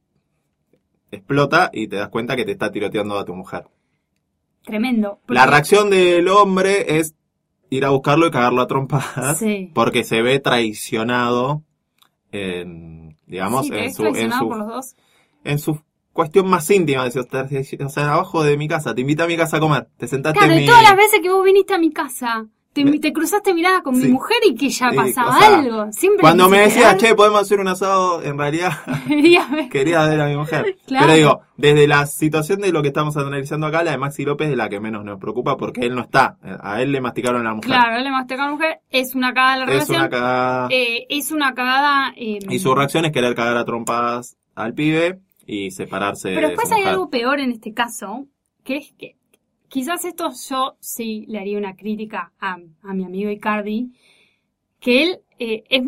explota 1.11 1.69
y 1.73 1.87
te 1.87 1.95
das 1.97 2.09
cuenta 2.09 2.35
que 2.35 2.45
te 2.45 2.51
está 2.51 2.71
tiroteando 2.71 3.17
a 3.17 3.25
tu 3.25 3.33
mujer. 3.35 3.65
Tremendo. 4.63 5.19
La 5.27 5.45
reacción 5.45 5.89
del 5.89 6.27
hombre 6.27 6.97
es 6.99 7.15
ir 7.69 7.85
a 7.85 7.89
buscarlo 7.89 8.27
y 8.27 8.31
cagarlo 8.31 8.61
a 8.61 8.67
trompadas 8.67 9.37
Sí. 9.39 9.71
porque 9.73 10.03
se 10.03 10.21
ve 10.21 10.39
traicionado 10.39 11.63
en, 12.31 13.17
digamos, 13.25 13.67
Sí, 13.67 13.73
en 13.73 13.93
su, 13.93 14.03
en 14.05 14.11
traicionado 14.13 14.41
su 14.43 14.47
por 14.49 14.57
los 14.57 14.67
dos. 14.67 14.95
en 15.43 15.59
su 15.59 15.81
cuestión 16.13 16.49
más 16.49 16.69
íntima, 16.69 17.03
decía, 17.05 17.21
o 17.85 17.89
sea, 17.89 18.13
abajo 18.13 18.43
de 18.43 18.57
mi 18.57 18.67
casa, 18.67 18.93
te 18.95 19.01
invita 19.01 19.23
a 19.23 19.27
mi 19.27 19.37
casa 19.37 19.57
a 19.57 19.59
comer, 19.59 19.87
te 19.97 20.07
sentaste 20.07 20.39
Claro, 20.39 20.53
en 20.53 20.59
y 20.59 20.61
mi... 20.63 20.67
todas 20.67 20.83
las 20.83 20.95
veces 20.95 21.19
que 21.21 21.29
vos 21.29 21.45
viniste 21.45 21.73
a 21.73 21.77
mi 21.77 21.91
casa, 21.91 22.47
te, 22.83 22.89
Me- 22.91 22.99
te 22.99 23.11
cruzaste 23.13 23.53
mirada 23.53 23.81
con 23.81 23.95
Sí. 23.95 24.03
mi 24.07 24.13
mujer 24.13 24.37
y 24.45 24.55
que 24.55 24.69
ya 24.69 24.89
pasaba 24.95 25.35
o 25.35 25.39
sea, 25.39 25.57
algo. 25.59 25.91
Siempre 25.91 26.21
Cuando 26.21 26.47
me 26.49 26.59
decías, 26.59 26.95
quedar, 26.95 26.97
che, 26.97 27.15
podemos 27.15 27.41
hacer 27.41 27.59
un 27.59 27.67
asado, 27.67 28.21
en 28.23 28.37
realidad 28.37 28.71
quería 29.71 30.05
ver. 30.05 30.21
a 30.21 30.27
mi 30.27 30.35
mujer. 30.37 30.77
Claro. 30.87 31.05
Pero 31.07 31.17
digo, 31.17 31.41
desde 31.57 31.87
la 31.87 32.05
situación 32.05 32.59
de 32.61 32.71
lo 32.71 32.81
que 32.81 32.87
estamos 32.89 33.17
analizando 33.17 33.67
acá, 33.67 33.83
la 33.83 33.91
de 33.91 33.97
Maxi 33.97 34.23
López 34.23 34.49
es 34.49 34.55
la 34.55 34.69
que 34.69 34.79
menos 34.79 35.03
nos 35.03 35.19
preocupa 35.19 35.57
porque 35.57 35.81
él 35.85 35.95
no 35.95 36.01
está. 36.01 36.37
A 36.61 36.81
él 36.81 36.91
le 36.93 37.01
masticaron 37.01 37.41
a 37.41 37.43
la 37.49 37.53
mujer. 37.55 37.69
Claro, 37.71 38.01
le 38.01 38.09
masticar 38.09 38.45
a 38.45 38.45
la 38.47 38.51
mujer 38.53 38.79
es 38.89 39.15
una 39.15 39.33
cagada 39.33 39.57
la 39.57 39.63
es 39.65 39.69
relación. 39.71 39.97
una 39.99 40.09
cagada. 40.09 40.67
Eh, 40.71 41.05
es 41.09 41.31
una 41.31 41.53
cagada. 41.53 42.13
eh, 42.15 42.39
Y 42.49 42.59
su 42.59 42.73
reacción 42.73 43.03
es 43.05 43.11
querer 43.11 43.35
cagar 43.35 43.57
a 43.57 43.65
trompadas 43.65 44.37
al 44.55 44.73
pibe 44.73 45.19
y 45.45 45.71
separarse 45.71 46.29
Pero 46.29 46.41
de 46.41 46.47
después 46.47 46.69
su 46.69 46.75
hay 46.75 46.81
mujer. 46.81 46.93
algo 46.93 47.09
peor 47.09 47.39
en 47.41 47.51
este 47.51 47.73
caso, 47.73 48.27
que 48.63 48.77
es 48.77 48.93
que 48.97 49.16
quizás 49.69 50.05
esto 50.05 50.31
yo 50.49 50.75
sí 50.79 51.25
le 51.27 51.39
haría 51.39 51.57
una 51.57 51.75
crítica 51.75 52.31
a, 52.39 52.57
a 52.83 52.93
mi 52.93 53.03
amigo 53.05 53.29
Icardi, 53.29 53.91
que 54.79 55.03
él 55.03 55.19
eh, 55.39 55.63
es, 55.69 55.83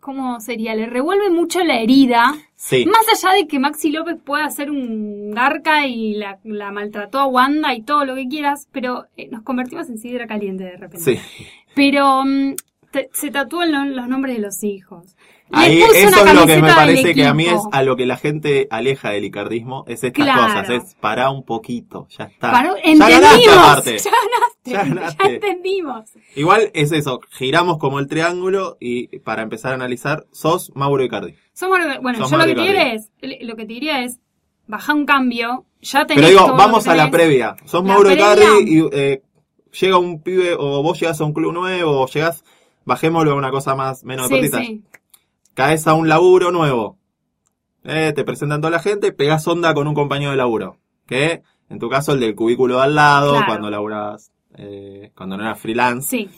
¿cómo 0.00 0.40
sería? 0.40 0.74
Le 0.74 0.86
revuelve 0.86 1.30
mucho 1.30 1.62
la 1.64 1.80
herida, 1.80 2.34
Sí. 2.56 2.86
más 2.86 3.04
allá 3.24 3.34
de 3.34 3.46
que 3.48 3.58
Maxi 3.58 3.90
López 3.90 4.16
pueda 4.24 4.48
ser 4.50 4.70
un 4.70 5.32
garca 5.32 5.86
y 5.86 6.14
la, 6.14 6.38
la 6.44 6.70
maltrató 6.70 7.18
a 7.18 7.26
Wanda 7.26 7.74
y 7.74 7.82
todo 7.82 8.04
lo 8.04 8.14
que 8.14 8.28
quieras, 8.28 8.68
pero 8.72 9.06
eh, 9.16 9.28
nos 9.30 9.42
convertimos 9.42 9.88
en 9.90 9.98
sidra 9.98 10.26
caliente 10.26 10.64
de 10.64 10.76
repente. 10.76 11.16
Sí. 11.16 11.18
Pero 11.74 12.24
mm, 12.24 12.54
te- 12.92 13.10
se 13.12 13.30
tatúan 13.30 13.72
lo- 13.72 13.84
los 13.84 14.06
nombres 14.08 14.36
de 14.36 14.42
los 14.42 14.62
hijos. 14.62 15.16
Ahí, 15.54 15.82
eso 15.82 16.24
es 16.24 16.34
lo 16.34 16.46
que 16.46 16.62
me 16.62 16.72
parece 16.72 17.12
que 17.14 17.26
a 17.26 17.34
mí 17.34 17.44
es 17.46 17.60
a 17.72 17.82
lo 17.82 17.94
que 17.96 18.06
la 18.06 18.16
gente 18.16 18.68
aleja 18.70 19.10
del 19.10 19.24
icardismo, 19.26 19.84
es 19.86 20.02
estas 20.04 20.24
Claro. 20.24 20.42
cosas, 20.44 20.70
es 20.70 20.94
para 21.00 21.30
un 21.30 21.44
poquito, 21.44 22.06
ya 22.16 22.24
está. 22.24 22.50
Paró- 22.52 22.76
ya 22.76 23.08
ganaste 23.08 23.44
entendimos, 23.50 23.84
ya 24.04 24.10
ganaste, 24.10 24.70
Ya 24.70 24.72
ya, 24.72 24.84
ganaste. 24.84 25.34
entendimos. 25.34 26.10
Igual 26.36 26.70
es 26.72 26.92
eso, 26.92 27.20
giramos 27.30 27.76
como 27.78 27.98
el 27.98 28.06
triángulo 28.06 28.78
y 28.80 29.18
para 29.18 29.42
empezar 29.42 29.72
a 29.72 29.74
analizar, 29.74 30.24
sos 30.32 30.72
Mauro 30.74 31.04
Icardi. 31.04 31.34
Somos, 31.52 31.80
bueno, 32.00 32.18
Sos 32.20 32.30
yo 32.30 32.36
lo 32.38 32.44
que, 32.46 32.54
te 32.54 32.60
diría 32.62 32.94
es, 32.94 33.10
lo 33.42 33.56
que 33.56 33.66
te 33.66 33.72
diría 33.74 34.04
es, 34.04 34.20
baja 34.66 34.94
un 34.94 35.04
cambio, 35.04 35.66
ya 35.82 36.06
tenés 36.06 36.22
Pero 36.24 36.28
digo, 36.28 36.46
todo 36.46 36.56
vamos 36.56 36.88
a 36.88 36.94
la 36.94 37.10
previa. 37.10 37.56
Sos 37.66 37.82
La 37.84 37.92
Mauro 37.92 38.10
Icardi 38.10 38.44
y 38.64 38.88
eh, 38.90 39.22
llega 39.78 39.98
un 39.98 40.22
pibe 40.22 40.54
o 40.58 40.82
vos 40.82 40.98
llegas 40.98 41.20
a 41.20 41.24
un 41.24 41.34
club 41.34 41.52
nuevo 41.52 42.00
o 42.00 42.06
llegás, 42.06 42.42
bajémoslo 42.84 43.32
a 43.32 43.34
una 43.34 43.50
cosa 43.50 43.74
más, 43.74 44.04
menos 44.04 44.28
Sí, 44.28 44.34
deportista. 44.34 44.58
sí. 44.60 44.84
Caes 45.54 45.86
a 45.86 45.94
un 45.94 46.08
laburo 46.08 46.50
nuevo. 46.50 46.98
Eh, 47.84 48.12
te 48.14 48.24
presentan 48.24 48.60
toda 48.60 48.70
la 48.70 48.78
gente, 48.78 49.12
pegás 49.12 49.46
onda 49.48 49.74
con 49.74 49.86
un 49.88 49.94
compañero 49.94 50.30
de 50.30 50.36
laburo. 50.36 50.78
Que, 51.06 51.42
en 51.68 51.78
tu 51.78 51.88
caso, 51.90 52.12
el 52.12 52.20
del 52.20 52.34
cubículo 52.34 52.76
de 52.76 52.82
al 52.82 52.94
lado, 52.94 53.30
Claro. 53.32 53.46
cuando 53.46 53.70
laburabas, 53.70 54.30
eh, 54.56 55.10
cuando 55.16 55.36
no 55.36 55.42
eras 55.44 55.58
freelance. 55.60 56.08
Sí, 56.08 56.30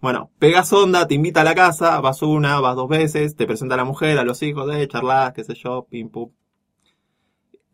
Bueno, 0.00 0.30
pegas 0.38 0.72
onda, 0.72 1.06
te 1.06 1.14
invita 1.14 1.42
a 1.42 1.44
la 1.44 1.54
casa, 1.54 2.00
vas 2.00 2.22
una, 2.22 2.58
vas 2.60 2.74
dos 2.74 2.88
veces, 2.88 3.36
te 3.36 3.46
presenta 3.46 3.74
a 3.74 3.76
la 3.78 3.84
mujer, 3.84 4.18
a 4.18 4.24
los 4.24 4.42
hijos, 4.42 4.74
eh, 4.74 4.88
charlas, 4.88 5.34
qué 5.34 5.44
sé 5.44 5.52
yo, 5.54 5.86
pim 5.90 6.08
pum. 6.08 6.30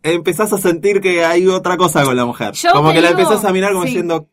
Empezás 0.02 0.52
a 0.52 0.59
sentir 0.59 1.00
que 1.00 1.24
hay 1.24 1.46
otra 1.48 1.76
cosa 1.76 2.04
con 2.04 2.16
la 2.16 2.24
mujer. 2.24 2.52
Yo 2.54 2.72
como 2.72 2.92
que 2.92 3.00
la 3.00 3.11
empezás 3.11 3.44
a 3.44 3.52
mirar 3.52 3.72
como 3.72 3.82
sí. 3.84 3.88
diciendo, 3.90 4.28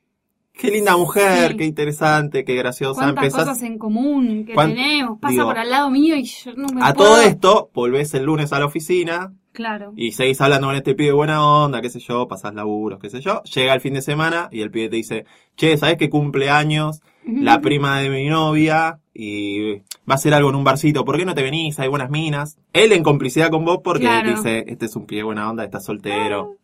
qué 0.54 0.70
linda 0.72 0.96
mujer, 0.96 1.52
Sí. 1.52 1.58
qué 1.58 1.66
interesante, 1.66 2.46
qué 2.46 2.56
graciosa. 2.56 3.02
cuántas 3.02 3.24
Empezás 3.26 3.46
cosas 3.48 3.64
en 3.64 3.78
común 3.78 4.46
que 4.46 4.54
Cuán- 4.54 4.70
tenemos, 4.74 5.20
pasa 5.20 5.32
digo, 5.34 5.46
por 5.46 5.58
al 5.58 5.70
lado 5.70 5.90
mío 5.90 6.16
y 6.16 6.24
yo 6.24 6.54
no 6.56 6.68
me 6.74 6.82
a 6.84 6.94
puedo... 6.94 7.10
todo 7.12 7.22
esto, 7.22 7.70
volvés 7.74 8.14
el 8.14 8.24
lunes 8.24 8.54
a 8.54 8.60
la 8.60 8.66
oficina 8.66 9.34
Claro. 9.52 9.94
y 9.96 10.14
seguís 10.14 10.40
hablando 10.42 10.68
con 10.68 10.76
este 10.76 10.96
pibe 10.96 11.12
buena 11.12 11.46
onda, 11.46 11.82
qué 11.82 11.90
sé 11.90 12.00
yo, 12.00 12.28
pasás 12.28 12.54
laburos, 12.54 13.00
qué 13.00 13.10
sé 13.10 13.20
yo. 13.22 13.42
Llega 13.44 13.74
el 13.74 13.82
fin 13.82 13.94
de 13.94 14.02
semana 14.02 14.48
y 14.52 14.62
el 14.62 14.72
pibe 14.72 14.90
te 14.90 14.96
dice, 14.96 15.26
che, 15.56 15.78
¿sabés 15.78 15.98
que 15.98 16.10
cumple 16.10 16.50
años? 16.50 17.02
la 17.26 17.62
prima 17.62 18.00
de 18.02 18.10
mi 18.10 18.28
novia 18.28 19.00
y 19.14 19.76
va 19.76 19.82
a 20.10 20.14
hacer 20.16 20.34
algo 20.34 20.50
en 20.50 20.56
un 20.56 20.66
barcito, 20.66 21.06
¿por 21.06 21.18
qué 21.18 21.24
no 21.24 21.34
te 21.34 21.42
venís? 21.42 21.80
Hay 21.80 21.88
buenas 21.88 22.10
minas. 22.10 22.58
Él 22.74 22.92
en 22.92 23.02
complicidad 23.02 23.50
con 23.50 23.64
vos 23.64 23.80
porque 23.82 24.02
Claro. 24.04 24.30
dice, 24.30 24.66
este 24.68 24.88
es 24.88 24.96
un 24.98 25.06
pie 25.06 25.24
buena 25.24 25.50
onda, 25.50 25.64
está 25.64 25.80
soltero. 25.80 26.58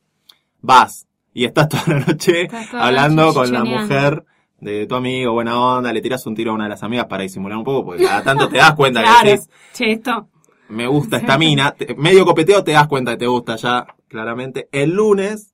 Vas 0.62 1.08
y 1.34 1.46
estás 1.46 1.70
toda 1.70 1.84
la 1.88 2.00
noche 2.06 2.48
toda 2.48 2.86
hablando 2.88 3.34
con 3.34 3.52
la 3.52 3.64
mujer 3.64 4.26
de 4.60 4.86
tu 4.88 4.96
amigo, 4.96 5.32
buena 5.34 5.60
onda, 5.60 5.94
le 5.94 6.02
tiras 6.02 6.26
un 6.26 6.36
tiro 6.36 6.52
a 6.52 6.56
una 6.56 6.66
de 6.66 6.72
las 6.72 6.84
amigas 6.84 7.06
para 7.06 7.24
disimular 7.24 7.58
un 7.58 7.64
poco, 7.64 7.86
porque 7.86 8.04
cada 8.04 8.24
tanto 8.24 8.50
te 8.50 8.58
das 8.58 8.74
cuenta 8.76 9.02
Claro. 9.04 9.20
que 9.24 9.30
decís, 9.32 9.50
Che, 9.74 9.92
esto. 9.94 10.28
me 10.70 10.86
gusta 10.88 11.18
esta 11.18 11.38
mina, 11.38 11.72
Te- 11.72 11.96
medio 11.96 12.26
copeteo 12.26 12.64
te 12.64 12.74
das 12.74 12.88
cuenta 12.88 13.12
que 13.12 13.18
te 13.20 13.28
gusta 13.28 13.56
ya, 13.56 13.88
claramente. 14.08 14.68
El 14.72 14.92
lunes, 14.92 15.54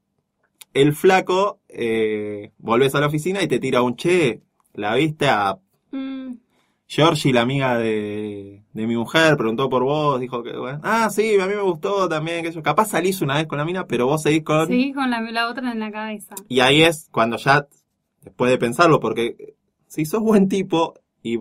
el 0.74 0.94
flaco, 0.94 1.60
eh, 1.70 2.52
volvés 2.58 2.96
a 2.96 3.00
la 3.00 3.08
oficina 3.08 3.42
y 3.44 3.48
te 3.48 3.60
tira 3.60 3.82
un 3.82 3.96
che, 3.96 4.42
la 4.74 4.96
viste 4.96 5.30
a 5.30 5.58
Georgie, 6.88 7.34
la 7.34 7.42
amiga 7.42 7.78
de, 7.78 8.64
de 8.74 8.88
mi 8.88 8.96
mujer, 8.96 9.38
preguntó 9.38 9.70
por 9.70 9.84
vos, 9.84 10.20
dijo 10.20 10.44
que, 10.44 10.56
bueno, 10.56 10.80
ah, 10.84 11.10
sí, 11.10 11.40
a 11.40 11.48
mí 11.48 11.56
me 11.56 11.62
gustó 11.62 12.08
también, 12.08 12.44
que 12.44 12.52
yo, 12.52 12.62
capaz 12.62 12.90
salís 12.90 13.22
una 13.22 13.36
vez 13.36 13.48
con 13.48 13.58
la 13.58 13.66
mina, 13.66 13.88
pero 13.88 14.06
vos 14.06 14.22
seguís 14.22 14.44
con... 14.44 14.68
seguí 14.68 14.94
con 14.94 15.10
la, 15.10 15.20
la 15.22 15.50
otra 15.50 15.72
en 15.72 15.80
la 15.80 15.92
cabeza. 15.92 16.36
Y 16.48 16.60
ahí 16.60 16.84
es 16.84 17.10
cuando 17.12 17.38
ya, 17.38 17.68
después 18.22 18.52
de 18.52 18.58
pensarlo, 18.60 19.00
porque 19.00 19.56
si 19.88 20.06
sos 20.06 20.22
buen 20.22 20.48
tipo 20.48 20.94
y 21.24 21.40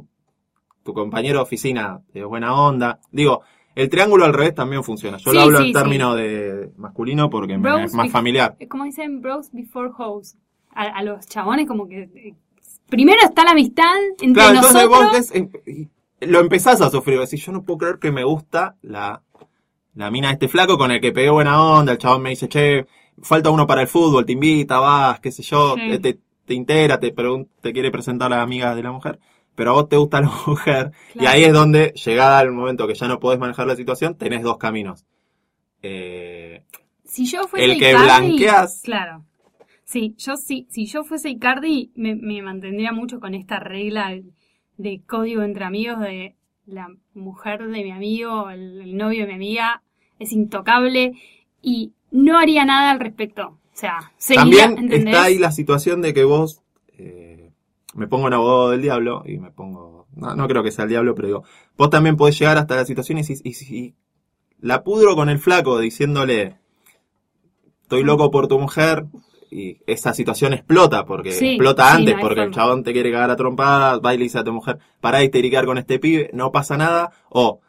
tu 0.83 0.95
compañero 0.95 1.39
de 1.39 1.43
oficina 1.43 2.01
es 2.15 2.25
buena 2.25 2.55
onda, 2.55 3.01
digo, 3.11 3.43
el 3.75 3.91
triángulo 3.91 4.25
al 4.25 4.33
revés 4.33 4.55
también 4.55 4.83
funciona. 4.85 5.19
Yo 5.19 5.31
Sí, 5.31 5.37
lo 5.37 5.43
hablo 5.43 5.59
sí, 5.59 5.65
en 5.65 5.69
sí. 5.69 5.73
términos 5.75 6.17
de 6.17 6.71
masculino 6.77 7.29
porque 7.29 7.59
me 7.59 7.85
es 7.85 7.93
más 7.93 8.11
familiar. 8.11 8.57
Eh, 8.61 8.69
Como 8.69 8.85
dicen, 8.85 9.21
bros 9.21 9.51
before 9.53 9.91
hoes. 9.99 10.37
A, 10.71 10.85
a 10.85 11.03
los 11.03 11.27
chabones 11.27 11.67
como 11.69 11.87
que... 11.89 12.35
eh, 12.87 12.91
primero 12.91 13.21
está 13.23 13.45
la 13.45 13.51
amistad 13.53 13.95
entre 14.21 14.33
Claro, 14.43 14.55
entonces 14.57 14.89
vos 14.89 15.13
ves, 15.13 15.35
em- 15.35 15.51
y 15.67 15.89
lo 16.27 16.41
empezás 16.41 16.81
a 16.81 16.91
sufrir, 16.91 17.19
decís, 17.21 17.45
yo 17.45 17.53
no 17.53 17.63
puedo 17.65 17.79
creer 17.79 17.99
que 17.99 18.11
me 18.13 18.25
gusta 18.25 18.77
la, 18.83 19.23
la 19.95 20.11
mina 20.11 20.29
de 20.29 20.35
este 20.35 20.49
flaco 20.49 20.79
con 20.79 20.91
el 20.91 21.01
que 21.01 21.13
pegué 21.13 21.31
buena 21.31 21.61
onda, 21.63 21.93
el 21.93 21.99
chabón 21.99 22.23
me 22.23 22.31
dice, 22.31 22.49
che, 22.49 22.87
falta 23.23 23.51
uno 23.51 23.67
para 23.67 23.83
el 23.83 23.89
fútbol, 23.89 24.25
te 24.25 24.33
invita, 24.33 24.79
vas, 24.79 25.21
qué 25.21 25.31
sé 25.31 25.43
yo, 25.43 25.75
Sí. 25.75 25.81
eh, 25.93 25.99
te, 25.99 26.19
te 26.47 26.55
integra, 26.55 26.99
te, 27.01 27.15
te 27.61 27.73
quiere 27.73 27.91
presentar 27.91 28.33
a 28.33 28.37
la 28.37 28.43
amiga 28.43 28.75
de 28.75 28.83
la 28.83 28.93
mujer, 28.93 29.19
pero 29.55 29.71
a 29.71 29.75
vos 29.75 29.89
te 29.89 29.97
gusta 29.97 30.21
la 30.23 30.33
mujer, 30.47 30.93
y 31.15 31.27
ahí 31.27 31.45
es 31.45 31.53
donde, 31.53 31.93
llegada 31.93 32.41
el 32.43 32.53
momento 32.53 32.87
que 32.87 32.95
ya 32.95 33.09
no 33.09 33.21
podés 33.21 33.39
manejar 33.39 33.67
la 33.67 33.77
situación, 33.77 34.15
tenés 34.17 34.43
dos 34.43 34.57
caminos. 34.59 35.05
Eh, 35.83 36.63
Si 37.05 37.27
yo 37.27 37.47
fuese 37.47 37.67
El 37.67 37.79
que 37.79 37.91
Icardi, 37.91 38.05
blanqueas. 38.05 38.81
Claro. 38.83 39.25
Sí, 39.85 40.15
yo 40.19 40.37
sí, 40.37 40.67
si 40.71 40.87
yo 40.87 41.05
fuese 41.05 41.31
Icardi, 41.31 41.93
me, 41.95 42.15
me 42.15 42.43
mantendría 42.43 42.93
mucho 42.93 43.21
con 43.21 43.35
esta 43.35 43.61
regla 43.61 44.19
de 44.77 45.03
código 45.07 45.43
entre 45.43 45.65
amigos 45.65 46.01
de 46.01 46.35
la 46.67 46.89
mujer 47.13 47.63
de 47.69 47.85
mi 47.85 47.91
amigo, 47.91 48.51
el, 48.51 48.81
el 48.81 48.97
novio 48.97 49.21
de 49.23 49.29
mi 49.29 49.35
amiga, 49.35 49.83
es 50.19 50.33
intocable 50.33 51.13
y 51.63 51.93
no 52.11 52.39
haría 52.39 52.65
nada 52.65 52.91
al 52.91 53.01
respecto. 53.01 53.49
O 53.49 53.77
sea, 53.77 54.13
seguiría, 54.17 54.67
También 54.67 54.85
¿entendés? 54.85 55.15
está 55.15 55.25
ahí 55.25 55.39
la 55.39 55.51
situación 55.53 56.01
de 56.01 56.15
que 56.15 56.25
vos, 56.25 56.63
eh, 56.97 57.51
me 57.95 58.07
pongo 58.07 58.29
en 58.29 58.35
abogado 58.35 58.71
del 58.71 58.83
diablo 58.83 59.23
y 59.27 59.39
me 59.39 59.51
pongo, 59.51 60.07
no, 60.15 60.35
no 60.37 60.47
creo 60.49 60.63
que 60.63 60.71
sea 60.71 60.85
el 60.85 60.91
diablo, 60.91 61.15
pero 61.15 61.29
digo, 61.29 61.45
vos 61.77 61.91
también 61.91 62.17
podés 62.17 62.39
llegar 62.39 62.57
hasta 62.57 62.77
la 62.77 62.85
situación 62.85 63.19
y 63.19 63.25
si, 63.25 63.35
y 63.43 63.55
si 63.55 63.95
la 64.61 64.85
pudro 64.85 65.17
con 65.17 65.29
el 65.29 65.39
flaco 65.39 65.79
diciéndole, 65.79 66.57
estoy 67.83 68.05
loco 68.05 68.31
por 68.31 68.47
tu 68.47 68.59
mujer, 68.59 69.07
y 69.57 69.79
esa 69.87 70.13
situación 70.15 70.53
explota, 70.53 71.05
porque 71.07 71.31
Sí, 71.31 71.47
explota 71.51 71.89
sí, 71.91 71.97
antes, 71.99 72.15
no 72.17 72.21
porque 72.21 72.43
el 72.43 72.51
chabón 72.51 72.83
te 72.83 72.93
quiere 72.93 73.13
cagar 73.13 73.31
a 73.31 73.37
trompadas, 73.37 74.01
va 74.05 74.13
y 74.15 74.19
le 74.19 74.25
dice 74.25 74.39
a 74.39 74.45
tu 74.45 74.53
mujer, 74.53 74.79
pará 75.01 75.19
de 75.19 75.27
histericar 75.27 75.65
con 75.65 75.79
este 75.79 75.99
pibe, 76.01 76.31
no 76.33 76.51
pasa 76.53 76.77
nada, 76.77 77.13
o 77.31 77.61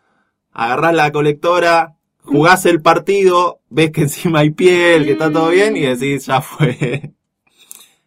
agarrás 0.52 0.94
la 0.96 1.12
colectora, 1.12 1.96
jugás 2.24 2.66
el 2.66 2.82
partido, 2.82 3.60
ves 3.70 3.92
que 3.92 4.02
encima 4.08 4.40
hay 4.40 4.50
piel, 4.52 5.06
que 5.06 5.12
está 5.14 5.32
todo 5.32 5.50
bien, 5.50 5.78
y 5.78 5.82
Mm. 5.82 5.98
decís, 5.98 6.26
ya 6.26 6.42
fue. 6.42 7.14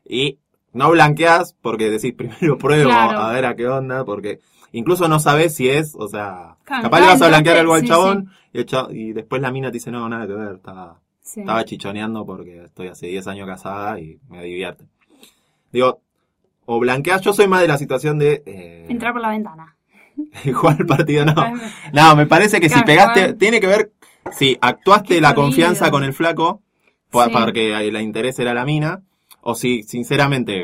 y 0.04 0.38
no 0.72 0.90
blanqueás, 0.90 1.54
porque 1.60 1.90
decís, 1.90 2.14
primero 2.14 2.58
pruebo, 2.58 2.90
Claro. 2.90 3.18
a 3.18 3.32
ver 3.32 3.44
a 3.46 3.56
qué 3.56 3.66
onda, 3.68 4.04
porque 4.04 4.40
incluso 4.72 5.08
no 5.08 5.18
sabés 5.20 5.54
si 5.54 5.68
es, 5.68 5.94
o 5.98 6.08
sea, 6.08 6.56
capaz 6.64 7.00
le 7.00 7.06
vas 7.06 7.22
a 7.22 7.28
blanquear 7.28 7.58
algo 7.58 7.74
al 7.74 7.82
sí, 7.82 7.86
chabón, 7.88 8.30
Y, 8.52 8.58
el 8.58 8.66
cha- 8.66 8.88
y 8.90 9.12
después 9.12 9.40
la 9.42 9.50
mina 9.52 9.68
te 9.68 9.74
dice, 9.74 9.90
no, 9.90 10.08
nada 10.08 10.26
que 10.26 10.32
ver, 10.34 10.54
estaba, 10.56 11.00
Sí. 11.28 11.40
estaba 11.40 11.62
chichoneando 11.64 12.24
porque 12.24 12.64
estoy 12.64 12.88
hace 12.88 13.06
10 13.08 13.26
años 13.26 13.46
casada 13.46 14.00
y 14.00 14.18
me 14.30 14.42
divierte. 14.42 14.84
Digo, 15.72 16.00
o 16.64 16.78
blanqueás, 16.78 17.20
yo 17.20 17.32
soy 17.34 17.46
más 17.48 17.60
de 17.60 17.68
la 17.68 17.76
situación 17.76 18.18
de... 18.18 18.42
eh, 18.46 18.86
Entrar 18.88 19.12
por 19.12 19.20
la 19.20 19.28
ventana. 19.30 19.76
jugar 20.54 20.76
el 20.80 20.86
partido, 20.86 21.24
no. 21.26 21.34
No, 21.92 22.16
me 22.16 22.26
parece 22.26 22.60
que 22.60 22.68
si 22.70 22.82
pegaste, 22.82 23.20
igual. 23.20 23.36
tiene 23.38 23.60
que 23.60 23.66
ver, 23.66 23.92
si 24.32 24.56
actuaste 24.60 25.20
la 25.20 25.34
confianza 25.34 25.90
con 25.90 26.02
el 26.02 26.12
flaco, 26.14 26.62
Sí. 27.12 27.18
porque 27.32 27.74
el 27.74 27.96
interés 28.00 28.38
era 28.38 28.52
la 28.54 28.64
mina, 28.64 29.02
o 29.40 29.54
si 29.54 29.82
sinceramente 29.82 30.54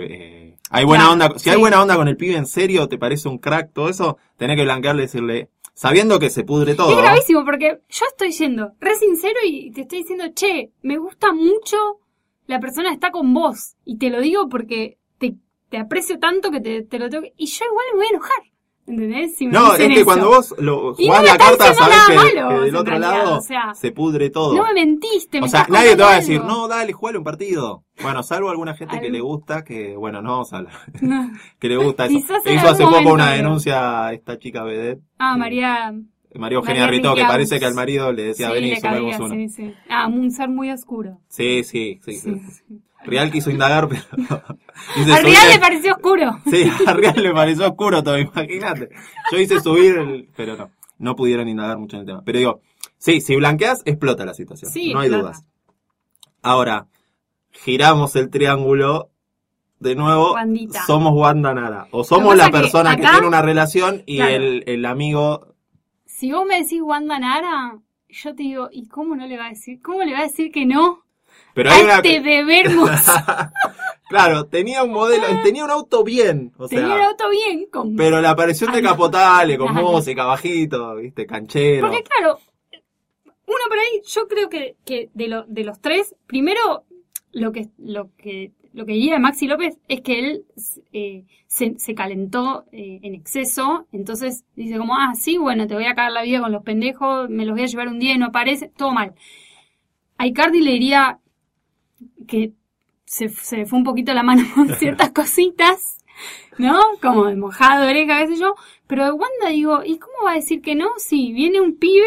eh, 0.48 0.56
hay 0.70 0.84
buena 0.84 1.04
Claro, 1.04 1.12
onda, 1.26 1.38
si 1.38 1.50
hay 1.50 1.56
buena 1.58 1.80
onda 1.82 1.96
con 1.96 2.08
el 2.08 2.16
pibe 2.16 2.36
en 2.36 2.46
serio, 2.46 2.88
te 2.88 2.98
parece 2.98 3.28
un 3.28 3.38
crack, 3.38 3.72
todo 3.72 3.88
eso, 3.88 4.18
tenés 4.36 4.56
que 4.56 4.64
blanquearle 4.64 5.02
y 5.02 5.06
decirle, 5.06 5.48
sabiendo 5.74 6.18
que 6.18 6.30
se 6.30 6.44
pudre 6.44 6.74
todo. 6.74 6.90
Es 6.90 6.96
gravísimo 6.96 7.44
porque 7.44 7.80
yo 7.88 8.06
estoy 8.06 8.32
yendo 8.32 8.72
re 8.80 8.94
sincero 8.96 9.40
y 9.44 9.70
te 9.72 9.82
estoy 9.82 9.98
diciendo, 9.98 10.24
che, 10.34 10.72
me 10.82 10.96
gusta 10.96 11.32
mucho 11.32 12.00
la 12.46 12.60
persona 12.60 12.88
que 12.88 12.94
está 12.94 13.10
con 13.10 13.34
vos. 13.34 13.74
Y 13.84 13.98
te 13.98 14.10
lo 14.10 14.20
digo 14.20 14.48
porque 14.48 14.98
te, 15.18 15.36
te 15.68 15.78
aprecio 15.78 16.18
tanto 16.18 16.50
que 16.50 16.60
te, 16.60 16.82
te 16.82 16.98
lo 16.98 17.10
tengo 17.10 17.24
que... 17.24 17.34
Y 17.36 17.46
yo 17.46 17.64
igual 17.66 17.86
me 17.92 17.98
voy 17.98 18.06
a 18.06 18.10
enojar. 18.10 18.53
¿Entendés? 18.86 19.36
Si 19.36 19.46
me 19.46 19.52
No, 19.52 19.72
es 19.74 19.78
que 19.78 19.94
eso. 19.94 20.04
cuando 20.04 20.28
vos 20.28 20.54
lo, 20.58 20.94
jugás 20.94 21.20
no 21.22 21.26
la 21.26 21.38
carta, 21.38 21.72
sabés 21.74 21.96
que, 22.06 22.14
malo, 22.14 22.48
que 22.60 22.64
del 22.66 22.76
otro 22.76 22.90
realidad, 22.90 23.24
lado 23.24 23.38
o 23.38 23.40
sea, 23.40 23.74
se 23.74 23.92
pudre 23.92 24.28
todo. 24.30 24.54
No 24.54 24.64
me 24.64 24.74
mentiste, 24.74 25.40
me 25.40 25.46
o 25.46 25.48
sea, 25.48 25.66
nadie 25.70 25.96
te 25.96 26.02
va 26.02 26.12
a 26.12 26.16
decir, 26.16 26.36
algo. 26.40 26.48
no, 26.48 26.68
dale, 26.68 26.92
jugale 26.92 27.16
un 27.18 27.24
partido. 27.24 27.84
Bueno, 28.02 28.22
salvo 28.22 28.50
alguna 28.50 28.74
gente 28.74 29.00
que 29.00 29.08
le 29.10 29.20
gusta, 29.20 29.64
que, 29.64 29.96
bueno, 29.96 30.20
no 30.20 30.32
vamos 30.32 30.52
a 30.52 30.58
hablar, 30.58 30.74
No. 31.00 31.30
que 31.58 31.68
le 31.68 31.76
gusta 31.78 32.04
eso. 32.06 32.16
En 32.44 32.56
Hizo 32.58 32.68
hace 32.68 32.84
poco 32.84 33.12
una 33.14 33.32
denuncia 33.32 34.06
a 34.06 34.12
esta 34.12 34.38
chica 34.38 34.62
vedette, 34.64 35.02
Ah, 35.18 35.36
María... 35.36 35.94
María 36.36 36.56
Eugenia 36.56 36.86
María 36.86 36.98
Rito, 36.98 37.14
que 37.14 37.22
parece 37.22 37.60
que 37.60 37.64
al 37.64 37.74
marido 37.74 38.10
le 38.12 38.24
decía, 38.24 38.48
sí, 38.48 38.54
vení, 38.54 38.70
le 38.70 38.80
sumemos 38.80 39.20
uno. 39.20 39.34
sí, 39.34 39.48
sí. 39.50 39.72
Ah, 39.88 40.08
un 40.08 40.32
ser 40.32 40.48
muy 40.48 40.68
oscuro. 40.72 41.20
Sí, 41.28 41.62
sí, 41.62 42.00
sí. 42.04 42.14
Sí. 42.14 42.32
Real 43.04 43.30
quiso 43.30 43.50
indagar, 43.50 43.88
pero... 43.88 44.02
subir 44.96 45.22
real 45.22 45.48
le 45.52 45.58
pareció 45.58 45.92
oscuro. 45.94 46.38
Sí, 46.50 46.64
a 46.86 46.92
Real 46.94 47.22
le 47.22 47.32
pareció 47.32 47.68
oscuro 47.68 48.02
todo, 48.02 48.18
imagínate. 48.18 48.88
Yo 49.30 49.38
hice 49.38 49.60
subir, 49.60 49.96
el- 49.96 50.28
pero 50.36 50.56
no, 50.56 50.70
no 50.98 51.14
pudieron 51.16 51.48
indagar 51.48 51.78
mucho 51.78 51.96
en 51.96 52.00
el 52.00 52.06
tema. 52.06 52.22
Pero 52.24 52.38
digo, 52.38 52.60
sí, 52.98 53.20
si 53.20 53.36
blanqueas, 53.36 53.82
explota 53.84 54.24
la 54.24 54.34
situación. 54.34 54.70
Sí, 54.72 54.92
no 54.92 55.00
hay 55.00 55.10
dudas. 55.10 55.44
Ahora, 56.42 56.86
giramos 57.50 58.16
el 58.16 58.30
triángulo. 58.30 59.10
De 59.80 59.94
nuevo, 59.96 60.34
somos 60.86 61.12
Wanda 61.14 61.52
Nara. 61.52 61.88
O 61.90 62.04
somos 62.04 62.36
la 62.36 62.46
que 62.46 62.52
persona 62.52 62.96
que, 62.96 63.02
tiene 63.02 63.26
una 63.26 63.42
relación 63.42 64.02
y 64.06 64.16
Claro. 64.16 64.34
el, 64.34 64.64
el 64.66 64.86
amigo. 64.86 65.54
Si 66.06 66.32
vos 66.32 66.46
me 66.46 66.62
decís 66.62 66.80
Wanda 66.80 67.18
Nara, 67.18 67.78
yo 68.08 68.34
te 68.34 68.44
digo, 68.44 68.68
¿y 68.72 68.86
cómo 68.88 69.14
no 69.14 69.26
le 69.26 69.36
va 69.36 69.46
a 69.46 69.50
decir? 69.50 69.82
¿Cómo 69.82 70.02
le 70.04 70.12
va 70.12 70.20
a 70.20 70.22
decir 70.22 70.50
que 70.52 70.64
no? 70.64 71.03
Pero 71.54 71.70
a 71.70 71.74
hay 71.74 71.84
una. 71.84 72.00
bebé 72.00 72.60
hermoso. 72.60 73.12
claro, 74.08 74.46
tenía 74.46 74.82
un 74.82 74.92
modelo, 74.92 75.24
tenía 75.42 75.64
un 75.64 75.70
auto 75.70 76.02
bien. 76.04 76.52
O 76.58 76.68
sea, 76.68 76.80
Tenía 76.80 76.96
el 76.96 77.02
auto 77.02 77.30
bien 77.30 77.66
con... 77.70 77.96
pero 77.96 78.20
la 78.20 78.30
aparición 78.30 78.72
de. 78.72 78.82
Capotale 78.82 79.56
con 79.56 79.74
música 79.74 80.24
bajito, 80.24 80.96
viste, 80.96 81.26
canchero. 81.26 81.88
Porque 81.88 82.02
claro, 82.02 82.38
uno 83.46 83.60
por 83.68 83.78
ahí, 83.78 84.02
yo 84.06 84.26
creo 84.26 84.48
que, 84.48 84.76
que 84.84 85.10
de, 85.14 85.28
lo, 85.28 85.44
de 85.44 85.64
los 85.64 85.80
tres, 85.80 86.14
primero 86.26 86.84
lo 87.32 87.52
que 87.52 87.68
lo 87.78 88.10
que 88.16 88.52
lo 88.74 88.86
que 88.86 88.92
diría 88.92 89.14
de 89.14 89.20
Maxi 89.20 89.46
López 89.46 89.78
es 89.86 90.00
que 90.00 90.18
él 90.18 90.44
eh, 90.92 91.24
se, 91.46 91.78
se 91.78 91.94
calentó 91.94 92.64
eh, 92.72 92.98
en 93.02 93.14
exceso, 93.14 93.86
entonces 93.92 94.44
dice 94.56 94.78
como, 94.78 94.96
ah, 94.96 95.12
sí, 95.14 95.38
bueno, 95.38 95.68
te 95.68 95.74
voy 95.74 95.84
a 95.84 95.94
cagar 95.94 96.10
la 96.10 96.22
vida 96.22 96.40
con 96.40 96.50
los 96.50 96.64
pendejos, 96.64 97.30
me 97.30 97.44
los 97.44 97.54
voy 97.54 97.62
a 97.62 97.68
llevar 97.68 97.86
un 97.86 98.00
día 98.00 98.14
y 98.14 98.18
no 98.18 98.26
aparece, 98.26 98.72
todo 98.76 98.90
mal. 98.90 99.14
A 100.18 100.26
Icardi 100.26 100.60
le 100.60 100.72
diría 100.72 101.20
que 102.26 102.52
se, 103.04 103.28
se 103.28 103.58
le 103.58 103.66
fue 103.66 103.78
un 103.78 103.84
poquito 103.84 104.14
la 104.14 104.22
mano 104.22 104.42
con 104.54 104.68
ciertas 104.76 105.10
cositas, 105.14 105.98
¿no? 106.58 106.78
Como 107.02 107.26
de 107.26 107.36
mojado, 107.36 107.86
oreja, 107.88 108.20
qué 108.20 108.34
sé 108.34 108.40
yo. 108.40 108.54
Pero 108.86 109.04
de 109.04 109.12
Wanda 109.12 109.48
digo, 109.50 109.82
¿y 109.84 109.98
cómo 109.98 110.14
va 110.24 110.32
a 110.32 110.36
decir 110.36 110.60
que 110.62 110.74
no? 110.74 110.88
Si 110.98 111.32
viene 111.32 111.60
un 111.60 111.76
pibe 111.78 112.06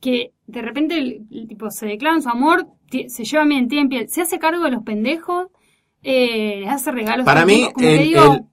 que 0.00 0.32
de 0.46 0.62
repente 0.62 0.98
el, 0.98 1.26
el 1.30 1.48
tipo 1.48 1.70
se 1.70 1.86
declara 1.86 2.16
en 2.16 2.22
su 2.22 2.28
amor, 2.28 2.66
se 3.08 3.24
lleva 3.24 3.44
bien, 3.44 3.68
tiene 3.68 3.88
piel, 3.88 4.08
se 4.08 4.22
hace 4.22 4.38
cargo 4.38 4.62
de 4.64 4.70
los 4.70 4.82
pendejos, 4.84 5.48
eh, 6.02 6.66
hace 6.68 6.92
regalos. 6.92 7.24
Para 7.24 7.44
mí, 7.44 7.54
tiempo, 7.56 7.72
como 7.74 7.86
que 7.86 7.94
el, 7.94 8.08
digo, 8.08 8.32
el- 8.34 8.44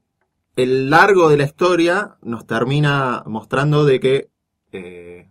el 0.55 0.89
largo 0.89 1.29
de 1.29 1.37
la 1.37 1.43
historia 1.45 2.17
nos 2.21 2.45
termina 2.47 3.23
mostrando 3.25 3.85
de 3.85 3.99
que 3.99 4.29
eh, 4.71 5.29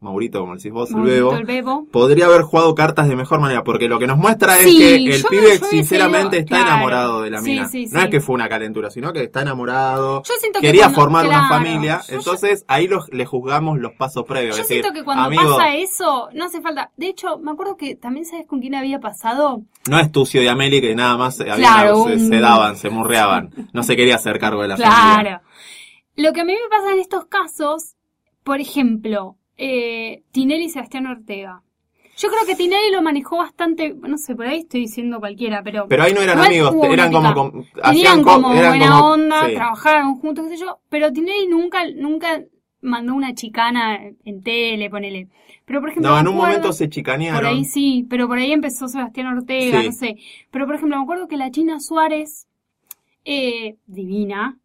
Maurito, 0.00 0.40
como 0.40 0.56
decís 0.56 0.72
vos, 0.72 0.90
el 0.92 1.02
Bebo, 1.02 1.34
el 1.34 1.44
Bebo. 1.44 1.86
podría 1.92 2.24
haber 2.24 2.40
jugado 2.40 2.74
cartas 2.74 3.06
de 3.06 3.16
mejor 3.16 3.38
manera, 3.38 3.62
porque 3.62 3.86
lo 3.86 3.98
que 3.98 4.06
nos 4.06 4.16
muestra 4.16 4.58
es 4.58 4.64
que 4.64 4.94
el 4.96 5.22
pibe 5.28 5.58
sinceramente 5.58 6.38
está 6.38 6.56
claro. 6.56 6.66
enamorado 6.68 7.20
de 7.22 7.28
la 7.30 7.40
Sí, 7.42 7.50
mina. 7.50 7.68
sí, 7.68 7.84
No 7.92 8.00
sí. 8.00 8.04
es 8.06 8.10
que 8.10 8.20
fue 8.22 8.34
una 8.34 8.48
calentura, 8.48 8.90
sino 8.90 9.12
que 9.12 9.24
está 9.24 9.42
enamorado. 9.42 10.22
Yo 10.22 10.34
siento 10.40 10.60
que 10.60 10.66
Quería 10.68 10.84
cuando- 10.84 11.00
formar 11.02 11.26
una 11.26 11.48
familia, 11.50 12.00
yo- 12.08 12.14
entonces 12.16 12.64
ahí 12.66 12.88
los, 12.88 13.10
le 13.12 13.26
juzgamos 13.26 13.78
los 13.78 13.92
pasos 13.92 14.24
previos. 14.26 14.56
Yo 14.56 14.62
es 14.62 14.68
decir, 14.68 14.82
siento 14.82 14.98
que 14.98 15.04
cuando 15.04 15.24
amigo, 15.24 15.42
pasa 15.58 15.74
eso, 15.74 16.30
no 16.32 16.46
hace 16.46 16.62
falta. 16.62 16.90
De 16.96 17.08
hecho, 17.08 17.38
me 17.38 17.50
acuerdo 17.50 17.76
que 17.76 17.94
también 17.94 18.24
sabes 18.24 18.46
con 18.46 18.60
quién 18.60 18.74
había 18.74 19.00
pasado. 19.00 19.62
no 19.88 19.98
es 19.98 20.10
Tucio 20.10 20.42
y 20.42 20.48
Ameli 20.48 20.80
que 20.80 20.94
nada 20.94 21.18
más 21.18 21.36
se, 21.36 21.44
se 21.44 22.40
daban, 22.40 22.76
se 22.76 22.88
murreaban. 22.88 23.50
No 23.74 23.82
se 23.82 23.96
quería 23.96 24.14
hacer 24.14 24.38
cargo 24.38 24.62
de 24.62 24.68
la 24.68 24.76
familia. 24.78 25.20
Claro. 25.20 25.40
Lo 26.16 26.32
que 26.32 26.40
a 26.40 26.44
mí 26.44 26.54
me 26.54 26.68
pasa 26.70 26.92
en 26.92 27.00
estos 27.00 27.26
casos, 27.26 27.96
por 28.44 28.60
ejemplo, 28.60 29.36
eh, 29.62 30.22
Tinelli 30.32 30.64
y 30.64 30.68
Sebastián 30.70 31.06
Ortega. 31.06 31.62
Yo 32.16 32.28
creo 32.28 32.46
que 32.46 32.54
Tinelli 32.54 32.90
lo 32.92 33.02
manejó 33.02 33.36
bastante, 33.36 33.94
no 33.94 34.16
sé, 34.16 34.34
por 34.34 34.46
ahí 34.46 34.60
estoy 34.60 34.80
diciendo 34.80 35.20
cualquiera, 35.20 35.62
pero... 35.62 35.86
Pero 35.86 36.02
ahí 36.02 36.14
no 36.14 36.20
eran 36.22 36.38
amigos, 36.38 36.74
eran 36.84 37.12
como, 37.12 37.34
com- 37.34 37.50
Tenían 37.52 37.82
hacían 37.82 38.22
co- 38.22 38.32
como 38.42 38.54
eran 38.54 38.70
buena 38.78 38.90
como- 38.90 39.06
onda, 39.12 39.46
sí. 39.48 39.54
trabajaron 39.54 40.14
juntos, 40.16 40.46
qué 40.48 40.56
sé 40.56 40.62
yo, 40.64 40.80
pero 40.88 41.12
Tinelli 41.12 41.46
nunca, 41.46 41.80
nunca 41.94 42.42
mandó 42.80 43.14
una 43.14 43.34
chicana 43.34 44.00
en 44.24 44.42
tele, 44.42 44.88
ponele. 44.88 45.28
Pero 45.66 45.80
por 45.80 45.90
ejemplo, 45.90 46.10
No, 46.10 46.18
en 46.18 46.26
un 46.28 46.34
acuerdo- 46.34 46.46
momento 46.48 46.72
se 46.72 46.84
Por 46.86 46.94
chicanearon. 46.94 47.44
ahí 47.46 47.64
sí, 47.64 48.06
pero 48.08 48.28
por 48.28 48.38
ahí 48.38 48.52
empezó 48.52 48.88
Sebastián 48.88 49.26
Ortega, 49.28 49.80
Sí. 49.80 49.86
no 49.86 49.92
sé. 49.92 50.16
Pero 50.50 50.64
por 50.66 50.74
ejemplo, 50.76 50.96
me 50.96 51.02
acuerdo 51.02 51.28
que 51.28 51.36
la 51.36 51.50
China 51.50 51.80
Suárez, 51.80 52.46
eh, 53.24 53.76
divina, 53.86 54.58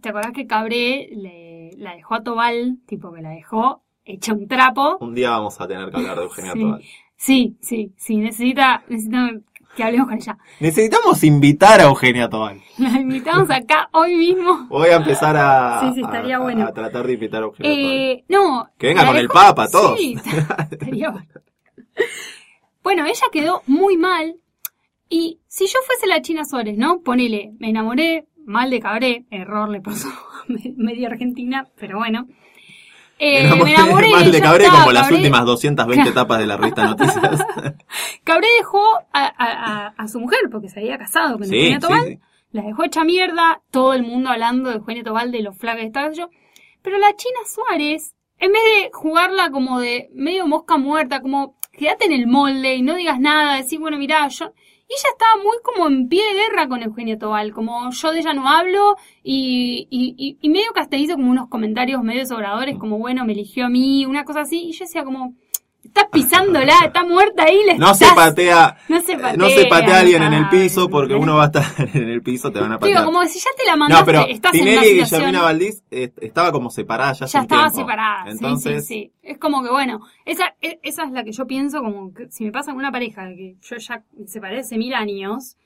¿te 0.00 0.08
acordás 0.08 0.32
que 0.32 0.46
Cabré 0.46 1.08
le, 1.12 1.70
la 1.76 1.94
dejó 1.94 2.14
a 2.14 2.22
Tobal, 2.22 2.78
tipo 2.86 3.12
que 3.12 3.20
la 3.22 3.30
dejó 3.30 3.82
hecha 4.06 4.32
un 4.32 4.48
trapo? 4.48 4.96
Un 5.00 5.14
día 5.14 5.30
vamos 5.30 5.60
a 5.60 5.66
tener 5.68 5.90
que 5.90 5.96
hablar 5.98 6.16
de 6.16 6.22
Eugenia 6.24 6.52
Sí. 6.52 6.60
Tobal. 6.60 6.82
Sí, 7.16 7.56
sí, 7.60 7.92
sí, 7.96 8.16
necesita, 8.18 8.84
necesita 8.88 9.30
que 9.74 9.82
hablemos 9.84 10.08
con 10.08 10.16
ella. 10.16 10.38
Necesitamos 10.60 11.22
invitar 11.24 11.80
a 11.80 11.84
Eugenia 11.84 12.28
Tobal. 12.30 12.60
La 12.78 12.90
invitamos 13.00 13.50
acá 13.50 13.88
hoy 13.92 14.14
mismo. 14.16 14.66
Voy 14.68 14.88
a 14.88 14.96
empezar 14.96 15.36
a, 15.36 15.80
Sí, 15.82 15.94
sí, 15.94 16.00
estaría 16.02 16.36
a- 16.36 16.40
bueno. 16.40 16.64
a 16.66 16.72
tratar 16.72 17.06
de 17.06 17.12
invitar 17.14 17.42
a 17.42 17.46
Eugenia 17.46 17.70
Tobal. 17.74 17.92
Eh, 17.96 18.24
no. 18.28 18.68
Que 18.78 18.86
venga 18.88 19.06
con 19.06 19.16
el 19.16 19.28
Papa, 19.28 19.68
todos. 19.68 19.98
Sí, 19.98 20.16
estaría 20.70 21.10
bueno. 21.10 21.26
Bueno, 22.82 23.04
ella 23.06 23.26
quedó 23.32 23.62
muy 23.66 23.96
mal. 23.96 24.36
Y 25.08 25.40
si 25.46 25.66
yo 25.66 25.78
fuese 25.86 26.06
la 26.06 26.20
China 26.22 26.44
Suárez, 26.44 26.76
¿no? 26.76 27.00
Ponele, 27.00 27.52
me 27.58 27.70
enamoré, 27.70 28.26
mal 28.44 28.70
de 28.70 28.80
cabré, 28.80 29.24
error 29.30 29.68
le 29.68 29.80
pasó 29.80 30.08
a 30.08 30.44
me- 30.48 30.74
media 30.76 31.08
argentina, 31.08 31.68
pero 31.78 31.98
bueno. 31.98 32.26
Eh, 33.18 33.42
me 33.42 33.72
enamoré, 33.72 34.10
mal 34.10 34.30
de 34.32 34.40
Cabré 34.40 34.66
como 34.68 34.92
las 34.92 35.10
últimas 35.10 35.44
220 35.46 36.10
etapas 36.10 36.38
de 36.38 36.46
la 36.46 36.56
revista 36.56 36.84
Noticias. 36.86 37.40
Cabré 38.24 38.48
dejó 38.58 38.82
a, 39.12 39.92
a- 39.96 40.08
su 40.08 40.20
mujer 40.20 40.40
porque 40.50 40.68
se 40.68 40.80
había 40.80 40.98
casado 40.98 41.38
con 41.38 41.46
sí, 41.46 41.54
Eugenia 41.56 41.78
Tobal. 41.78 42.04
sí. 42.06 42.18
La 42.52 42.62
dejó 42.62 42.84
hecha 42.84 43.04
mierda, 43.04 43.62
todo 43.70 43.92
el 43.94 44.02
mundo 44.02 44.30
hablando 44.30 44.70
de 44.70 44.76
Eugenia 44.76 45.02
Tobal, 45.02 45.32
de 45.32 45.42
los 45.42 45.56
flacos 45.56 45.80
de 45.80 45.86
estaba 45.86 46.12
yo. 46.12 46.30
Pero 46.82 46.98
la 46.98 47.14
China 47.16 47.38
Suárez, 47.52 48.14
en 48.38 48.52
vez 48.52 48.62
de 48.64 48.90
jugarla 48.92 49.50
como 49.50 49.80
de 49.80 50.08
medio 50.14 50.46
mosca 50.46 50.76
muerta, 50.76 51.20
como 51.20 51.56
quédate 51.72 52.04
en 52.06 52.12
el 52.12 52.26
molde 52.26 52.74
y 52.76 52.82
no 52.82 52.94
digas 52.94 53.18
nada, 53.20 53.56
decir, 53.56 53.78
bueno, 53.80 53.98
mirá, 53.98 54.28
yo... 54.28 54.52
Y 54.88 54.92
ella 54.92 55.08
estaba 55.12 55.42
muy 55.42 55.56
como 55.64 55.88
en 55.88 56.08
pie 56.08 56.22
de 56.24 56.34
guerra 56.34 56.68
con 56.68 56.82
Eugenia 56.82 57.18
Tobal, 57.18 57.52
como 57.52 57.90
yo 57.90 58.12
de 58.12 58.20
ella 58.20 58.34
no 58.34 58.48
hablo 58.48 58.96
y, 59.22 59.88
y, 59.90 60.14
y, 60.16 60.38
y 60.40 60.48
medio 60.48 60.72
hizo 60.96 61.14
como 61.16 61.30
unos 61.30 61.48
comentarios 61.48 62.02
medio 62.04 62.24
sobradores, 62.24 62.78
como 62.78 62.98
bueno, 62.98 63.24
me 63.24 63.32
eligió 63.32 63.66
a 63.66 63.68
mí, 63.68 64.06
una 64.06 64.24
cosa 64.24 64.42
así, 64.42 64.68
y 64.68 64.72
yo 64.72 64.84
decía 64.84 65.02
como, 65.02 65.34
estás 65.86 66.04
pisándola, 66.12 66.74
está 66.84 67.04
muerta 67.04 67.44
ahí, 67.44 67.58
le 67.66 67.78
No 67.78 67.94
se 67.94 68.04
estás- 68.04 68.14
patea, 68.14 68.76
no 68.88 69.00
se 69.00 69.12
eh, 69.12 69.16
patea, 69.18 69.36
no 69.36 69.48
se 69.48 69.66
patea 69.66 69.96
a 69.96 70.00
alguien 70.00 70.22
en 70.22 70.32
el 70.34 70.48
piso 70.48 70.88
porque 70.88 71.14
uno 71.14 71.36
va 71.36 71.44
a 71.44 71.46
estar 71.46 71.64
en 71.94 72.08
el 72.08 72.22
piso, 72.22 72.50
te 72.52 72.60
van 72.60 72.72
a 72.72 72.76
Digo, 72.76 72.80
patear. 72.80 73.04
como 73.04 73.24
si 73.26 73.38
ya 73.38 73.50
te 73.56 73.64
la 73.64 73.76
mandaste, 73.76 74.00
No, 74.00 74.06
pero 74.06 74.32
estás 74.32 74.54
en 74.54 74.60
una 74.62 74.70
Tinelli 74.70 74.86
y 74.88 74.92
situación... 74.92 75.20
Guillermina 75.20 75.42
Valdís 75.42 75.82
eh, 75.90 76.12
estaba 76.20 76.52
como 76.52 76.70
separada 76.70 77.12
ya 77.14 77.26
ya 77.26 77.40
estaba 77.42 77.62
tiempo. 77.70 77.78
separada. 77.78 78.30
Entonces, 78.30 78.86
sí, 78.86 78.94
sí, 78.94 79.00
sí. 79.04 79.12
Es 79.22 79.38
como 79.38 79.62
que, 79.62 79.70
bueno, 79.70 80.00
esa, 80.24 80.54
e- 80.60 80.78
esa 80.82 81.04
es 81.04 81.12
la 81.12 81.24
que 81.24 81.32
yo 81.32 81.46
pienso 81.46 81.80
como 81.82 82.12
que 82.14 82.28
si 82.30 82.44
me 82.44 82.52
pasa 82.52 82.70
con 82.72 82.78
una 82.78 82.92
pareja 82.92 83.26
que 83.28 83.56
yo 83.60 83.76
ya 83.76 84.02
me 84.16 84.26
separé 84.28 84.60
hace 84.60 84.78
mil 84.78 84.94
años. 84.94 85.56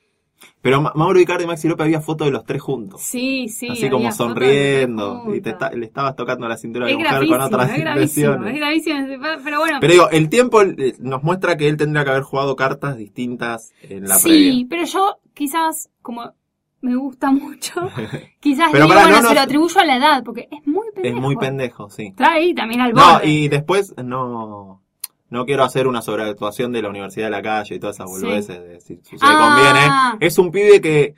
Pero 0.63 0.81
Ma- 0.83 0.93
Mauro 0.95 1.19
Icardi 1.21 1.45
y 1.45 1.47
Maxi 1.47 1.69
López 1.69 1.85
había 1.85 2.01
fotos 2.01 2.27
de 2.27 2.33
los 2.33 2.45
tres 2.45 2.61
juntos. 2.63 3.01
Sí, 3.03 3.49
sí. 3.49 3.69
así 3.71 3.89
como 3.91 4.11
sonriendo. 4.13 5.25
Y 5.35 5.41
te 5.41 5.51
está- 5.51 5.71
le 5.71 5.87
estabas 5.87 6.17
tocando 6.17 6.47
la 6.49 6.57
cintura 6.57 6.87
de 6.87 6.93
Es 6.93 6.99
mujer 6.99 7.27
con 7.27 7.41
otras 7.41 7.71
es 7.71 7.81
gravísimo, 7.81 8.47
es 8.47 8.55
gravísimo. 8.57 8.99
Pero 9.45 9.59
bueno, 9.61 9.79
Pero 9.81 9.93
digo, 9.93 10.11
el 10.11 10.29
tiempo 10.29 10.63
eh, 10.63 10.95
nos 11.01 11.23
muestra 11.23 11.57
que 11.57 11.69
él 11.69 11.77
tendría 11.77 12.05
que 12.05 12.11
haber 12.11 12.23
jugado 12.23 12.57
cartas 12.57 12.97
distintas 12.97 13.73
en 13.83 14.05
la 14.09 14.17
sí, 14.17 14.29
previa. 14.29 14.67
pero 14.69 14.85
yo 14.85 15.17
quizás, 15.35 15.91
como 16.03 16.33
me 16.83 16.97
gusta 16.97 17.31
mucho, 17.31 17.75
quizás 18.41 18.71
Pero 18.73 18.85
digo, 18.85 18.95
pará, 18.95 19.07
bueno, 19.09 19.23
no 19.23 19.29
se 19.29 19.35
lo 19.35 19.41
atribuyo 19.41 19.81
a 19.81 19.85
la 19.85 19.97
edad, 19.97 20.25
porque 20.25 20.49
es 20.51 20.67
muy 20.67 20.87
Es 20.89 20.95
pendejo. 20.95 21.21
muy 21.21 21.37
pendejo, 21.37 21.91
sí. 21.91 22.15
Ahí 22.19 22.55
también 22.55 22.81
al 22.81 22.93
No, 22.95 23.13
borde. 23.15 23.29
y 23.29 23.49
después 23.49 23.95
no 24.03 24.83
no 25.31 25.47
quiero 25.47 25.65
hacer 25.65 25.87
una 25.87 26.03
sobreactuación 26.03 26.73
de 26.73 26.83
la 26.83 26.89
Universidad 26.91 27.27
de 27.27 27.31
la 27.31 27.43
Calle 27.43 27.77
y 27.77 27.79
todas 27.79 27.97
esas 27.97 28.11
Sí. 28.11 28.21
boludeces 28.21 28.63
de 28.63 28.81
si, 28.81 28.97
si 29.03 29.17
se 29.19 29.25
Ah. 29.27 29.39
conviene. 30.19 30.27
Es 30.27 30.39
un 30.39 30.51
pibe 30.51 30.81
que 30.81 31.15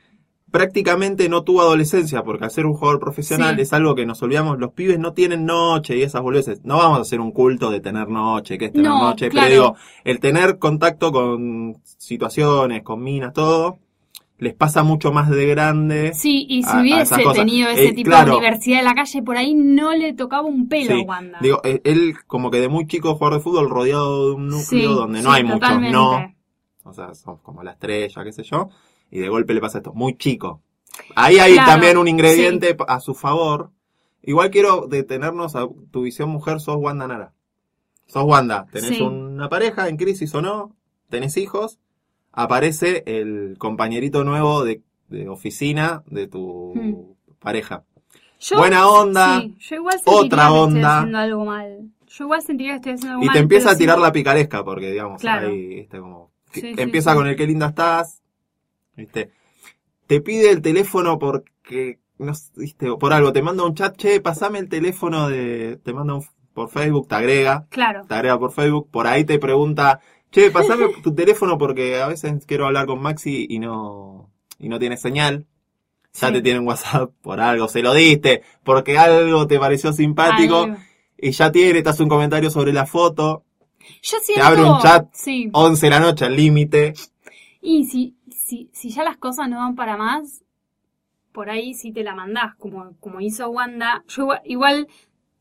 prácticamente 0.50 1.30
no 1.30 1.44
tuvo 1.44 1.62
adolescencia, 1.62 2.22
porque 2.22 2.44
al 2.44 2.50
ser 2.50 2.66
un 2.66 2.74
jugador 2.74 3.00
profesional 3.00 3.56
Sí. 3.56 3.62
es 3.62 3.72
algo 3.72 3.94
que 3.94 4.04
nos 4.04 4.22
olvidamos, 4.22 4.58
los 4.58 4.72
pibes 4.74 4.98
no 4.98 5.14
tienen 5.14 5.46
noche 5.46 5.96
y 5.96 6.02
esas 6.02 6.20
boludeces. 6.20 6.60
No 6.62 6.76
vamos 6.76 6.98
a 6.98 7.02
hacer 7.02 7.20
un 7.20 7.32
culto 7.32 7.70
de 7.70 7.80
tener 7.80 8.08
noche, 8.08 8.58
que 8.58 8.66
es 8.66 8.72
tener 8.72 8.90
No, 8.90 9.00
noche, 9.02 9.30
claro. 9.30 9.48
pero 9.48 9.62
digo, 9.62 9.76
el 10.04 10.20
tener 10.20 10.58
contacto 10.58 11.10
con 11.10 11.76
situaciones, 11.84 12.82
con 12.82 13.02
minas, 13.02 13.32
todo, 13.32 13.78
les 14.38 14.54
pasa 14.54 14.82
mucho 14.82 15.12
más 15.12 15.30
de 15.30 15.46
grande. 15.46 16.12
Sí, 16.14 16.46
y 16.48 16.62
si 16.64 16.68
a- 16.76 16.80
hubiese 16.80 17.22
tenido 17.34 17.68
ese 17.70 17.88
Eh, 17.88 17.92
tipo 17.92 18.10
claro. 18.10 18.32
de 18.32 18.38
universidad 18.38 18.78
de 18.78 18.84
la 18.84 18.94
calle, 18.94 19.22
por 19.22 19.36
ahí 19.36 19.54
no 19.54 19.94
le 19.94 20.12
tocaba 20.14 20.42
un 20.48 20.68
pelo 20.68 20.94
Sí, 20.96 21.02
a 21.02 21.04
Wanda. 21.06 21.38
Digo, 21.40 21.60
eh, 21.64 21.80
él 21.84 22.14
como 22.26 22.50
que 22.50 22.60
de 22.60 22.68
muy 22.68 22.86
chico 22.86 23.14
jugador 23.14 23.38
de 23.38 23.44
fútbol 23.44 23.70
rodeado 23.70 24.28
de 24.30 24.34
un 24.34 24.48
núcleo 24.48 24.62
Sí, 24.64 24.82
donde 24.82 25.22
no 25.22 25.30
sí, 25.30 25.36
hay 25.36 25.44
muchos 25.44 25.80
no. 25.92 26.34
O 26.84 26.92
sea, 26.92 27.14
son 27.14 27.36
como 27.38 27.62
la 27.62 27.72
estrella, 27.72 28.24
qué 28.24 28.32
sé 28.32 28.42
yo. 28.42 28.68
Y 29.10 29.20
de 29.20 29.28
golpe 29.28 29.54
le 29.54 29.60
pasa 29.60 29.78
esto, 29.78 29.92
muy 29.92 30.16
chico. 30.16 30.60
Ahí 31.14 31.38
hay 31.38 31.52
Claro, 31.54 31.70
también 31.70 31.96
un 31.96 32.08
ingrediente 32.08 32.76
a 32.88 32.98
su 33.00 33.14
favor. 33.14 33.70
Igual 34.22 34.50
quiero 34.50 34.86
detenernos 34.88 35.54
a 35.56 35.66
tu 35.90 36.02
visión 36.02 36.28
mujer, 36.30 36.60
sos 36.60 36.76
Wanda 36.78 37.06
Nara. 37.06 37.32
Sos 38.06 38.24
Wanda, 38.24 38.66
tenés 38.72 39.00
una 39.00 39.48
pareja 39.48 39.88
en 39.88 39.96
crisis 39.96 40.34
o 40.34 40.42
no, 40.42 40.74
tenés 41.08 41.36
hijos, 41.36 41.78
aparece 42.32 43.02
el 43.06 43.56
compañerito 43.58 44.24
nuevo 44.24 44.64
de, 44.64 44.82
de 45.08 45.28
oficina 45.28 46.02
de 46.06 46.26
tu 46.28 46.72
Hmm. 46.74 47.34
pareja. 47.38 47.84
Yo- 48.40 48.56
Buena 48.58 48.88
onda, 48.88 49.40
sí, 49.40 49.54
yo 49.60 49.76
igual 49.76 49.94
sentiría 50.00 50.20
otra 50.20 50.46
que 50.46 50.52
onda. 50.52 50.78
estoy 50.80 50.82
haciendo 50.98 51.18
algo 51.18 51.44
mal. 51.44 51.78
Yo 52.08 52.24
igual 52.24 52.42
sentiría 52.42 52.72
que 52.72 52.76
estoy 52.76 52.92
haciendo 52.92 53.10
algo 53.12 53.22
Y 53.22 53.26
mal. 53.26 53.32
te 53.34 53.38
empieza 53.40 53.70
a 53.70 53.76
tirar 53.76 53.96
sí- 53.96 54.02
la 54.02 54.12
picaresca, 54.12 54.64
porque 54.64 54.90
digamos, 54.90 55.20
Claro. 55.20 55.48
ahí, 55.48 55.78
este, 55.80 55.98
como, 56.00 56.30
Sí, 56.52 56.74
empieza 56.76 57.14
con 57.14 57.26
el 57.26 57.36
qué 57.36 57.46
linda 57.46 57.68
estás, 57.68 58.20
viste, 58.96 59.30
te 60.06 60.20
pide 60.20 60.50
el 60.50 60.60
teléfono 60.60 61.18
porque, 61.18 61.98
no 62.18 62.32
viste, 62.56 62.90
por 62.96 63.12
algo, 63.14 63.32
te 63.32 63.40
manda 63.42 63.64
un 63.64 63.74
chat, 63.74 63.96
che, 63.96 64.20
pasame 64.20 64.58
el 64.58 64.68
teléfono 64.68 65.28
de, 65.28 65.78
te 65.82 65.92
manda 65.94 66.14
un- 66.14 66.24
por 66.52 66.68
Facebook, 66.68 67.08
te 67.08 67.14
agrega, 67.14 67.66
Claro. 67.70 68.04
te 68.06 68.14
agrega 68.14 68.38
por 68.38 68.52
Facebook, 68.52 68.88
por 68.90 69.06
ahí 69.06 69.24
te 69.24 69.38
pregunta, 69.38 70.00
che, 70.32 70.50
pasame 70.50 70.88
tu 71.02 71.14
teléfono 71.14 71.56
porque 71.58 72.00
a 72.00 72.08
veces 72.08 72.44
quiero 72.46 72.66
hablar 72.66 72.86
con 72.86 73.00
Maxi 73.00 73.46
y 73.48 73.58
no, 73.60 74.30
y 74.58 74.68
no 74.68 74.78
tiene 74.80 74.96
señal. 74.96 75.46
Ya 76.14 76.28
Sí. 76.28 76.32
te 76.34 76.42
tiene 76.42 76.58
en 76.58 76.66
WhatsApp 76.66 77.10
por 77.22 77.40
algo, 77.40 77.68
se 77.68 77.80
lo 77.80 77.94
diste, 77.94 78.42
porque 78.64 78.98
algo 78.98 79.46
te 79.46 79.58
pareció 79.58 79.92
simpático, 79.94 80.68
y 81.16 81.30
ya 81.30 81.50
tiene, 81.50 81.82
te 81.82 81.88
hace 81.88 82.02
un 82.02 82.08
comentario 82.10 82.50
sobre 82.50 82.72
la 82.72 82.84
foto, 82.84 83.44
Yo 84.02 84.18
siento... 84.22 84.44
abre 84.44 84.62
un 84.62 84.78
chat. 84.80 85.08
Sí. 85.14 85.48
11 85.52 85.86
de 85.86 85.90
la 85.90 86.00
noche 86.00 86.24
al 86.26 86.36
límite. 86.36 86.92
Y 87.62 87.84
si, 87.86 88.14
si, 88.30 88.68
si 88.72 88.90
ya 88.90 89.04
las 89.04 89.16
cosas 89.16 89.48
no 89.48 89.56
van 89.56 89.74
para 89.74 89.96
más, 89.96 90.42
por 91.32 91.48
ahí 91.48 91.72
sí 91.72 91.92
te 91.92 92.02
la 92.02 92.14
mandás, 92.14 92.56
como, 92.56 92.92
como 93.00 93.20
hizo 93.22 93.48
Wanda. 93.48 94.04
Yo 94.08 94.24
igual, 94.24 94.40
igual 94.44 94.88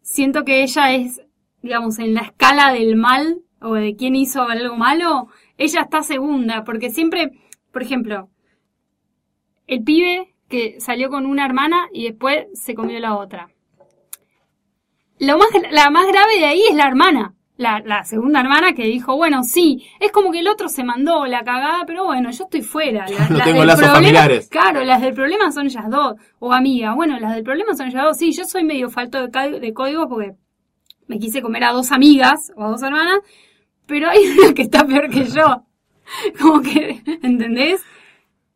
siento 0.02 0.46
que 0.46 0.64
ella 0.64 0.94
es, 0.94 1.22
digamos, 1.62 2.00
en 2.00 2.14
la 2.14 2.22
escala 2.22 2.72
del 2.72 2.96
mal, 2.96 3.42
o 3.62 3.74
de 3.76 3.95
quién 3.95 4.16
hizo 4.16 4.43
algo 4.43 4.76
malo, 4.76 5.28
ella 5.57 5.82
está 5.82 6.01
segunda, 6.03 6.64
porque 6.64 6.89
siempre, 6.89 7.32
por 7.72 7.84
ejemplo, 7.84 8.30
el 9.68 9.84
pibe 9.84 10.34
que 10.49 10.80
salió 10.82 11.09
con 11.09 11.26
una 11.26 11.45
hermana 11.45 11.88
y 11.93 12.05
después 12.05 12.47
se 12.53 12.74
comió 12.76 12.99
la 12.99 13.16
otra. 13.16 13.49
Lo 15.20 15.38
más, 15.38 15.47
la 15.72 15.89
más 15.91 16.07
grave 16.07 16.39
de 16.39 16.45
ahí 16.45 16.64
es 16.70 16.76
la 16.76 16.88
hermana. 16.88 17.36
La, 17.57 17.80
la 17.86 18.03
segunda 18.03 18.39
hermana 18.39 18.74
que 18.74 18.86
dijo, 18.86 19.16
bueno, 19.16 19.43
sí, 19.43 19.86
es 19.99 20.12
como 20.12 20.32
que 20.32 20.39
el 20.39 20.47
otro 20.47 20.68
se 20.68 20.84
mandó 20.84 21.28
la 21.28 21.43
cagada, 21.43 21.84
pero 21.86 22.05
bueno, 22.05 22.32
yo 22.32 22.45
estoy 22.45 22.64
fuera. 22.64 23.05
La- 23.07 23.26
No 23.30 23.38
las 23.38 23.45
tengo 23.47 23.64
lazos 23.64 23.82
problema- 23.86 23.93
familiares. 23.93 24.49
Claro, 24.49 24.84
las 24.84 24.99
del 25.01 25.14
problema 25.14 25.51
son 25.51 25.68
ellas 25.68 25.86
dos. 25.89 26.16
O 26.39 26.51
amigas, 26.53 26.95
bueno, 26.95 27.20
las 27.20 27.36
del 27.36 27.43
problema 27.43 27.76
son 27.76 27.89
ellas 27.89 28.03
dos. 28.03 28.18
Sí, 28.18 28.32
yo 28.32 28.45
soy 28.45 28.64
medio 28.64 28.89
falto 28.89 29.28
de 29.28 29.74
código 29.74 30.09
porque 30.09 30.34
me 31.07 31.20
quise 31.20 31.43
comer 31.43 31.66
a 31.66 31.72
dos 31.72 31.91
amigas 31.91 32.51
o 32.55 32.64
a 32.64 32.70
dos 32.70 32.82
hermanas, 32.82 33.20
pero 33.92 34.10
hay 34.10 34.26
una 34.39 34.54
que 34.54 34.62
está 34.64 34.86
peor 34.88 35.10
que 35.10 35.26
yo. 35.26 35.66
Como 36.42 36.62
que, 36.62 37.02
¿entendés? 37.22 37.82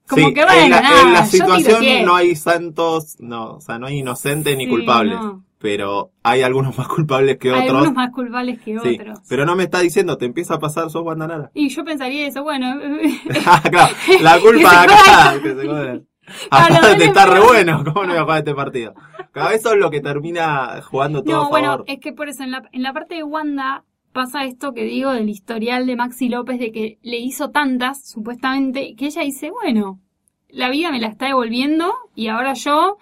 Como 0.07 0.27
Sí, 0.27 0.33
que 0.33 0.43
bueno, 0.45 0.61
en 0.61 0.69
la, 0.71 0.81
nada, 0.81 1.01
en 1.01 1.13
la 1.13 1.25
situación 1.25 1.83
no 2.05 2.15
hay 2.15 2.35
santos, 2.35 3.15
no, 3.19 3.55
o 3.55 3.61
sea, 3.61 3.77
no 3.79 3.87
hay 3.87 3.99
inocentes 3.99 4.55
ni 4.57 4.65
Sí, 4.65 4.69
culpables. 4.69 5.19
no. 5.19 5.43
Pero 5.57 6.11
hay 6.21 6.41
algunos 6.43 6.77
más 6.77 6.87
culpables 6.87 7.37
que 7.37 7.49
Hay 7.51 7.61
otros. 7.63 7.69
algunos 7.79 7.93
más 7.93 8.11
culpables 8.11 8.59
que 8.59 8.77
Sí, 8.79 8.97
otros. 8.99 9.19
Pero 9.27 9.45
no 9.45 9.55
me 9.55 9.63
está 9.63 9.79
diciendo, 9.79 10.17
te 10.17 10.25
empieza 10.25 10.55
a 10.55 10.59
pasar, 10.59 10.89
sos 10.89 11.03
Wanda 11.03 11.27
Nara. 11.27 11.51
Y 11.53 11.69
yo 11.69 11.83
pensaría 11.83 12.27
eso, 12.27 12.43
bueno, 12.43 12.67
Ah, 13.45 13.61
claro, 13.69 13.93
la 14.21 14.39
culpa 14.39 14.83
acá, 14.83 14.97
jodan. 14.97 15.41
que 15.41 15.55
se 15.55 15.67
joden. 15.67 16.07
Claro, 16.49 16.75
Aparte 16.75 16.87
dale, 16.87 17.05
está 17.05 17.25
re 17.27 17.39
bueno, 17.39 17.83
¿cómo 17.85 18.01
no 18.03 18.09
voy 18.09 18.17
a 18.17 18.21
jugar 18.23 18.37
este 18.39 18.55
partido? 18.55 18.93
Cada 19.31 19.49
vez 19.49 19.59
eso 19.59 19.73
es 19.73 19.79
lo 19.79 19.91
que 19.91 20.01
termina 20.01 20.81
jugando 20.83 21.23
todo 21.23 21.35
No, 21.35 21.43
a 21.45 21.49
bueno, 21.49 21.67
favor. 21.69 21.85
es 21.87 21.99
que 21.99 22.13
por 22.13 22.29
eso 22.29 22.43
en 22.43 22.49
la, 22.51 22.63
en 22.71 22.81
la 22.81 22.93
parte 22.93 23.13
de 23.15 23.23
Wanda 23.23 23.83
pasa 24.15 24.45
esto 24.45 24.73
que 24.73 24.85
digo 24.85 25.11
del 25.11 25.27
historial 25.29 25.85
de 25.85 25.97
Maxi 25.97 26.29
López 26.29 26.57
de 26.57 26.71
que 26.71 26.97
le 27.03 27.17
hizo 27.17 27.51
tantas, 27.51 28.07
supuestamente, 28.09 28.95
que 28.95 29.07
ella 29.07 29.23
dice, 29.23 29.51
bueno, 29.51 29.99
la 30.47 30.69
vida 30.69 30.89
me 30.89 31.01
la 31.01 31.07
está 31.07 31.25
devolviendo 31.25 31.93
y 32.15 32.29
ahora 32.29 32.53
yo 32.53 32.97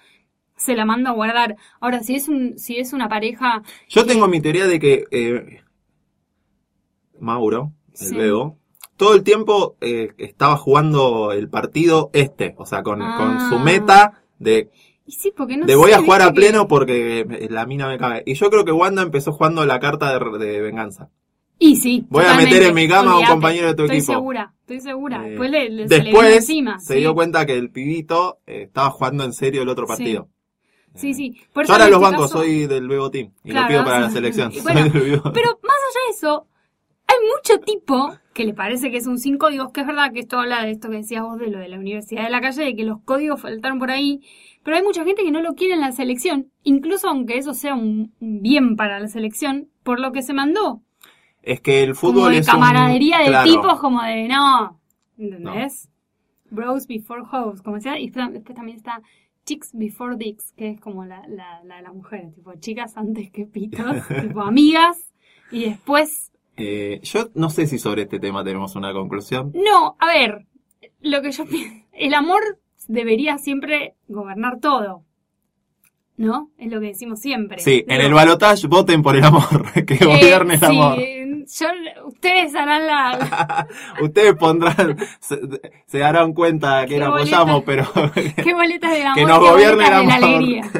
se 0.57 0.76
la 0.76 0.86
mando 0.86 1.11
a 1.11 1.14
guardar. 1.14 1.55
Ahora, 1.80 2.01
si 2.01 2.16
es 2.16 2.28
un, 2.28 2.57
si 2.57 2.78
es 2.78 2.93
una 2.93 3.07
pareja, 3.09 3.61
Yo 3.89 4.07
tengo 4.07 4.28
mi 4.28 4.41
teoría 4.41 4.66
de 4.66 4.80
que 4.80 5.05
eh, 5.11 5.61
Mauro, 7.20 7.74
el 7.91 7.97
Sí. 8.07 8.16
Bebo, 8.16 8.57
todo 8.97 9.14
el 9.14 9.24
tiempo 9.24 9.76
eh, 9.82 10.14
estaba 10.18 10.57
jugando 10.57 11.32
el 11.32 11.47
partido 11.47 12.09
este, 12.14 12.55
o 12.57 12.66
sea, 12.66 12.82
con, 12.82 13.01
Ah. 13.03 13.18
con 13.18 13.49
su 13.49 13.64
meta 13.64 14.24
de, 14.39 14.72
y 15.06 15.12
sí, 15.14 15.34
porque 15.36 15.58
no 15.58 15.66
de 15.66 15.76
voy 15.76 15.89
sé, 15.91 15.95
a 15.95 15.99
jugar 16.01 16.22
a 16.22 16.34
pleno 16.34 16.64
que- 16.64 16.68
porque 16.70 17.47
la 17.49 17.66
mina 17.66 17.88
me 17.88 17.97
cae. 17.97 18.24
Y 18.26 18.34
yo 18.36 18.49
creo 18.49 18.64
que 18.66 18.72
Wanda 18.72 19.01
empezó 19.01 19.32
jugando 19.34 19.66
la 19.66 19.80
carta 19.80 20.18
de, 20.18 20.38
de 20.45 20.62
venganza. 20.62 21.10
Y 21.60 21.76
sí. 21.78 22.06
Voy 22.10 22.26
a 22.26 22.36
meter 22.36 22.64
en 22.64 22.74
mi 22.76 22.88
cama 22.88 23.12
a 23.14 23.20
un 23.20 23.26
compañero 23.26 23.68
de 23.68 23.76
tu 23.76 23.84
estoy 23.84 23.97
equipo. 23.99 24.14
segura, 24.14 24.54
estoy 24.62 24.82
segura. 24.82 25.26
Eh, 25.26 25.30
Después 25.32 25.51
le, 25.51 25.70
le- 25.70 25.88
se 25.88 25.99
Después 26.01 26.36
encima. 26.36 26.80
se 26.80 26.95
sí. 26.95 26.99
dio 26.99 27.14
cuenta 27.14 27.45
que 27.45 27.54
el 27.58 27.70
pibito 27.70 28.39
eh, 28.47 28.64
estaba 28.64 28.89
jugando 28.89 29.24
en 29.24 29.34
serio 29.34 29.62
el 29.62 29.70
otro 29.70 29.86
partido. 29.86 30.28
Sí, 30.95 31.12
Eh, 31.12 31.14
sí. 31.14 31.41
Por 31.54 31.66
Yo 31.66 31.74
ahora 31.74 31.86
los 31.89 31.95
este 32.01 32.04
bancos 32.12 32.28
caso- 32.32 32.39
soy 32.43 32.68
del 32.68 32.88
Bebo 32.88 33.10
Team 33.12 33.32
y 33.43 33.51
Claro, 33.51 33.62
lo 33.66 33.68
pido 33.70 33.84
para 33.86 33.99
la 33.99 34.10
selección. 34.10 34.51
Bueno. 34.64 34.89
Pero 34.91 35.60
más 35.64 35.78
allá 35.78 36.01
de 36.08 36.12
eso, 36.18 36.47
hay 37.08 37.18
mucho 37.36 37.60
tipo 37.64 38.14
que 38.34 38.43
le 38.45 38.54
parece 38.54 38.91
que 38.91 38.97
es 38.97 39.08
un 39.08 39.18
sin 39.20 39.38
códigos, 39.38 39.72
que 39.72 39.82
es 39.82 39.88
verdad 39.88 40.12
que 40.12 40.20
esto 40.22 40.39
habla 40.39 40.64
de 40.66 40.72
esto 40.72 40.89
que 40.89 40.97
decías 40.97 41.22
vos 41.24 41.38
de 41.39 41.47
lo 41.47 41.60
de 41.60 41.70
la 41.70 41.78
Universidad 41.78 42.24
de 42.24 42.30
la 42.32 42.41
Calle, 42.41 42.64
de 42.64 42.76
que 42.76 42.84
los 42.84 42.99
códigos 43.06 43.39
faltaron 43.41 43.80
por 43.80 43.91
ahí, 43.91 44.22
pero 44.64 44.78
hay 44.78 44.84
mucha 44.84 45.03
gente 45.03 45.24
que 45.24 45.32
no 45.32 45.41
lo 45.41 45.55
quiere 45.55 45.74
en 45.76 45.82
la 45.82 45.91
selección, 45.91 46.51
incluso 46.64 47.07
aunque 47.09 47.38
eso 47.38 47.53
sea 47.53 47.76
un 47.76 48.14
bien 48.20 48.76
para 48.76 48.99
la 48.99 49.07
selección, 49.07 49.70
por 49.84 49.99
lo 49.99 50.11
que 50.11 50.22
se 50.24 50.34
mandó. 50.34 50.82
Es 51.41 51.59
que 51.61 51.84
el 51.84 51.95
Como 51.95 52.14
fútbol 52.14 52.32
de 52.32 52.38
es 52.39 52.47
un- 52.47 52.53
camaradería 52.53 53.20
de 53.20 53.26
claro. 53.28 53.49
tipos, 53.51 53.80
como 53.80 54.01
de 54.01 54.28
no, 54.28 54.80
¿entendés? 55.18 55.89
Bros 56.49 56.88
before 56.88 57.24
hoes, 57.32 57.61
como 57.61 57.78
decía, 57.78 57.99
y 57.99 58.05
después 58.07 58.32
después 58.32 58.55
también 58.55 58.78
está 58.78 59.01
chicks 59.45 59.72
before 59.74 60.16
dicks, 60.16 60.53
que 60.53 60.70
es 60.70 60.80
como 60.80 61.03
la, 61.05 61.28
la, 61.28 61.61
la 61.66 61.78
de 61.78 61.82
las 61.82 61.93
mujeres, 61.93 62.34
tipo 62.34 62.53
chicas 62.59 62.95
antes 62.95 63.30
que 63.32 63.45
pitos, 63.45 63.95
tipo 64.22 64.41
amigas, 64.41 65.11
y 65.51 65.66
después 65.66 66.32
Eh, 66.55 66.99
yo 67.03 67.30
no 67.36 67.49
sé 67.49 67.66
si 67.68 67.78
sobre 67.80 68.03
este 68.03 68.20
tema 68.20 68.43
tenemos 68.43 68.76
una 68.76 68.93
conclusión. 68.93 69.51
No, 69.53 69.95
a 69.99 70.05
ver, 70.07 70.45
lo 71.01 71.22
que 71.22 71.32
yo 71.32 71.45
pienso, 71.45 71.76
el 71.91 72.14
amor 72.14 72.41
debería 72.88 73.38
siempre 73.38 73.96
gobernar 74.08 74.60
todo. 74.60 75.04
¿No? 76.16 76.52
Es 76.60 76.72
lo 76.72 76.80
que 76.80 76.88
decimos 76.88 77.20
siempre. 77.20 77.58
Sí, 77.58 77.84
en 77.88 78.00
el 78.00 78.14
balotage 78.14 78.68
voten 78.68 79.02
por 79.02 79.16
el 79.16 79.24
amor, 79.24 79.72
que 79.86 79.96
eh, 79.96 80.06
gobierne 80.06 80.54
el 80.54 80.60
sí, 80.60 80.66
amor. 80.68 80.98
yo- 81.00 82.08
ustedes 82.08 82.54
harán 82.54 82.86
la, 82.86 83.68
Ustedes 84.02 84.36
pondrán, 84.36 84.96
se, 85.20 85.40
se 85.88 85.98
darán 85.98 86.34
cuenta 86.34 86.86
que 86.86 87.00
boleta. 87.00 87.08
apoyamos, 87.42 87.64
pero 87.66 87.86
qué 88.44 88.54
boletas 88.54 88.92
del 88.94 89.02
amor, 89.08 89.16
Que 89.18 89.26
nos 89.26 89.40
gobierne 89.40 89.84
el 89.86 89.90
de 89.90 89.90
la 89.90 89.98
amor. 89.98 90.14
alegría. 90.14 90.72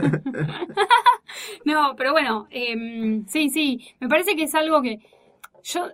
no, 1.66 1.96
pero 1.98 2.12
bueno, 2.12 2.48
em, 2.52 3.26
sí, 3.28 3.50
sí, 3.50 3.82
me 4.00 4.08
parece 4.08 4.36
que 4.36 4.44
es 4.44 4.54
algo 4.56 4.82
que 4.84 5.00
yo 5.64 5.88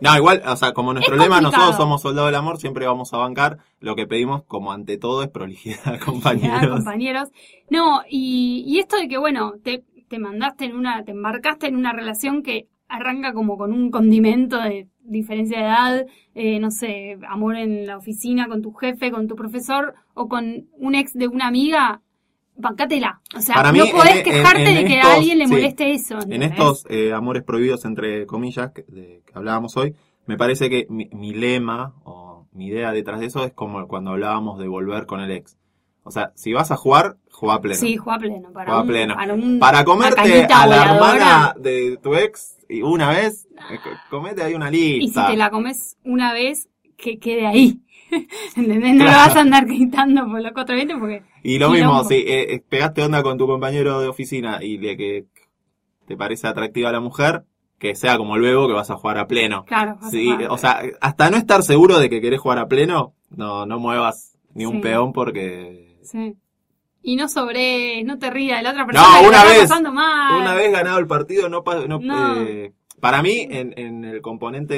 No, 0.00 0.14
igual, 0.16 0.42
o 0.46 0.56
sea, 0.56 0.72
como 0.72 0.92
nuestro 0.92 1.14
Es 1.16 1.20
lema, 1.22 1.36
complicado. 1.36 1.64
nosotros 1.64 1.76
somos 1.76 2.02
soldados 2.02 2.28
del 2.28 2.36
amor, 2.36 2.58
siempre 2.58 2.86
vamos 2.86 3.12
a 3.14 3.18
bancar. 3.18 3.58
Lo 3.80 3.96
que 3.96 4.06
pedimos, 4.06 4.42
como 4.44 4.72
ante 4.72 4.98
todo, 4.98 5.22
es 5.22 5.28
prolijidad, 5.30 5.98
compañeros. 6.00 6.76
compañeros. 6.76 7.30
No, 7.70 8.02
y, 8.08 8.64
y 8.66 8.78
esto 8.78 8.96
de 8.96 9.08
que, 9.08 9.18
bueno, 9.18 9.54
te, 9.62 9.84
te 10.08 10.18
mandaste 10.18 10.66
en 10.66 10.76
una, 10.76 11.04
te 11.04 11.12
embarcaste 11.12 11.66
en 11.68 11.76
una 11.76 11.92
relación 11.92 12.42
que 12.42 12.68
arranca 12.88 13.32
como 13.32 13.56
con 13.58 13.72
un 13.72 13.90
condimento 13.90 14.60
de 14.60 14.88
diferencia 15.00 15.58
de 15.58 15.64
edad, 15.64 16.06
eh, 16.34 16.58
no 16.60 16.70
sé, 16.70 17.18
amor 17.28 17.56
en 17.56 17.86
la 17.86 17.96
oficina 17.96 18.48
con 18.48 18.62
tu 18.62 18.72
jefe, 18.74 19.10
con 19.10 19.26
tu 19.28 19.34
profesor 19.34 19.94
o 20.14 20.28
con 20.28 20.68
un 20.78 20.94
ex 20.94 21.12
de 21.14 21.28
una 21.28 21.46
amiga, 21.48 22.02
bancátela. 22.56 23.20
O 23.36 23.40
sea, 23.40 23.54
Para 23.56 23.72
no 23.72 23.84
mí, 23.84 23.90
podés 23.90 24.16
en- 24.16 24.22
quejarte 24.24 24.62
en- 24.62 24.68
en 24.68 24.74
de 24.76 24.84
que 24.84 24.94
estos- 24.96 25.10
a 25.10 25.14
alguien 25.14 25.38
le 25.38 25.46
sí. 25.46 25.52
moleste 25.52 25.90
eso. 25.92 26.18
En 26.28 26.42
estos 26.42 26.86
eh, 26.88 27.12
amores 27.12 27.42
prohibidos, 27.42 27.84
entre 27.84 28.26
comillas, 28.26 28.72
que, 28.72 28.82
de- 28.88 29.22
que 29.26 29.32
hablábamos 29.34 29.76
hoy, 29.76 29.94
me 30.26 30.36
parece 30.36 30.68
que 30.70 30.86
mi, 30.90 31.08
mi 31.12 31.32
lema 31.32 31.94
o 32.04 32.46
mi 32.52 32.66
idea 32.66 32.92
detrás 32.92 33.20
de 33.20 33.26
eso 33.26 33.44
es 33.44 33.52
como 33.52 33.86
cuando 33.86 34.10
hablábamos 34.12 34.58
de 34.58 34.66
volver 34.68 35.06
con 35.06 35.20
el 35.20 35.30
ex. 35.30 35.56
O 36.02 36.10
sea, 36.10 36.32
si 36.36 36.52
vas 36.52 36.70
a 36.70 36.76
jugar, 36.76 37.16
juega 37.32 37.60
pleno. 37.60 37.80
Sí, 37.80 37.96
juega 37.96 38.18
pleno. 38.20 38.52
Para, 38.52 38.66
Juega 38.66 38.80
un, 38.82 38.86
pleno. 38.88 39.14
para, 39.16 39.34
un- 39.34 39.58
Para 39.58 39.84
comerte 39.84 40.44
a 40.52 40.66
la 40.66 40.84
hermana 40.84 41.54
de 41.58 41.98
tu 42.00 42.14
ex 42.14 42.58
y 42.68 42.82
una 42.82 43.10
vez, 43.10 43.48
eh, 43.72 43.78
co- 43.82 43.90
comete 44.16 44.42
ahí 44.42 44.54
una 44.54 44.70
Y 44.70 44.74
si 44.76 44.98
lista. 45.00 45.26
te 45.26 45.36
la 45.36 45.50
comes 45.50 45.96
una 46.04 46.32
vez, 46.32 46.68
que 46.96 47.18
quede 47.18 47.46
ahí. 47.46 47.82
¿Entendés? 48.56 48.94
No 48.94 49.04
lo 49.04 49.10
Claro. 49.10 49.28
vas 49.28 49.36
a 49.36 49.40
andar 49.40 49.66
gritando 49.66 50.26
por 50.26 50.40
los 50.40 50.52
cuatro 50.52 50.74
vientos 50.74 50.98
porque... 50.98 51.22
Y 51.42 51.58
lo 51.58 51.70
mismo, 51.70 52.04
si 52.04 52.14
eh, 52.14 52.54
eh, 52.54 52.62
pegaste 52.68 53.02
onda 53.02 53.22
con 53.22 53.38
tu 53.38 53.46
compañero 53.46 54.00
de 54.00 54.08
oficina 54.08 54.62
y 54.62 54.78
le 54.78 54.96
que 54.96 55.26
te 56.06 56.16
parece 56.16 56.46
atractiva 56.46 56.92
la 56.92 57.00
mujer, 57.00 57.44
que 57.78 57.94
sea 57.94 58.16
como 58.16 58.36
luego 58.38 58.66
que 58.68 58.74
vas 58.74 58.90
a 58.90 58.96
jugar 58.96 59.18
a 59.18 59.26
pleno. 59.26 59.64
Claro. 59.64 59.98
a 60.00 60.10
Sí, 60.10 60.26
jugar. 60.30 60.50
o 60.50 60.58
sea, 60.58 60.80
hasta 61.00 61.30
no 61.30 61.36
estar 61.36 61.62
seguro 61.62 61.98
de 61.98 62.08
que 62.08 62.20
querés 62.20 62.40
jugar 62.40 62.58
a 62.58 62.68
pleno, 62.68 63.14
no, 63.30 63.66
no 63.66 63.78
muevas 63.78 64.36
ni 64.54 64.66
un 64.66 64.76
Sí. 64.76 64.80
peón 64.80 65.12
porque... 65.12 65.98
Sí. 66.02 66.34
Y 67.02 67.14
no 67.16 67.28
sobre, 67.28 68.02
no 68.04 68.18
te 68.18 68.30
rías 68.30 68.58
de 68.58 68.62
la 68.64 68.70
otra 68.70 68.86
persona. 68.86 69.06
No, 69.14 69.20
que 69.22 69.28
una 69.28 69.36
está 69.38 69.50
vez, 69.50 69.60
pasando 69.62 69.92
mal. 69.92 70.40
Una 70.40 70.54
vez 70.54 70.72
ganado 70.72 70.98
el 70.98 71.06
partido, 71.06 71.48
no, 71.48 71.62
no, 71.86 71.98
No. 72.00 72.40
eh, 72.42 72.72
para 73.00 73.22
mí, 73.22 73.46
en, 73.48 73.74
en 73.78 74.04
el 74.04 74.20
componente 74.22 74.74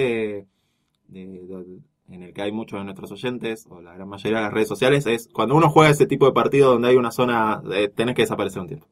de- 1.09 1.27
de- 1.27 1.79
en 2.11 2.23
el 2.23 2.33
que 2.33 2.43
hay 2.43 2.53
muchos 2.53 2.79
de 2.79 2.85
nuestros 2.85 3.11
oyentes, 3.13 3.67
o 3.71 3.81
la 3.81 3.95
gran 3.95 4.09
mayoría 4.09 4.39
de 4.39 4.45
las 4.45 4.53
redes 4.53 4.69
sociales, 4.69 5.07
es 5.07 5.29
cuando 5.33 5.55
uno 5.57 5.69
juega 5.71 5.91
ese 5.91 6.07
tipo 6.07 6.27
de 6.27 6.33
partido 6.33 6.73
donde 6.73 6.89
hay 6.89 6.97
una 6.97 7.11
zona, 7.11 7.61
eh, 7.73 7.89
tenés 7.95 8.15
que 8.15 8.23
desaparecer 8.23 8.61
un 8.63 8.69
tiempo. 8.69 8.87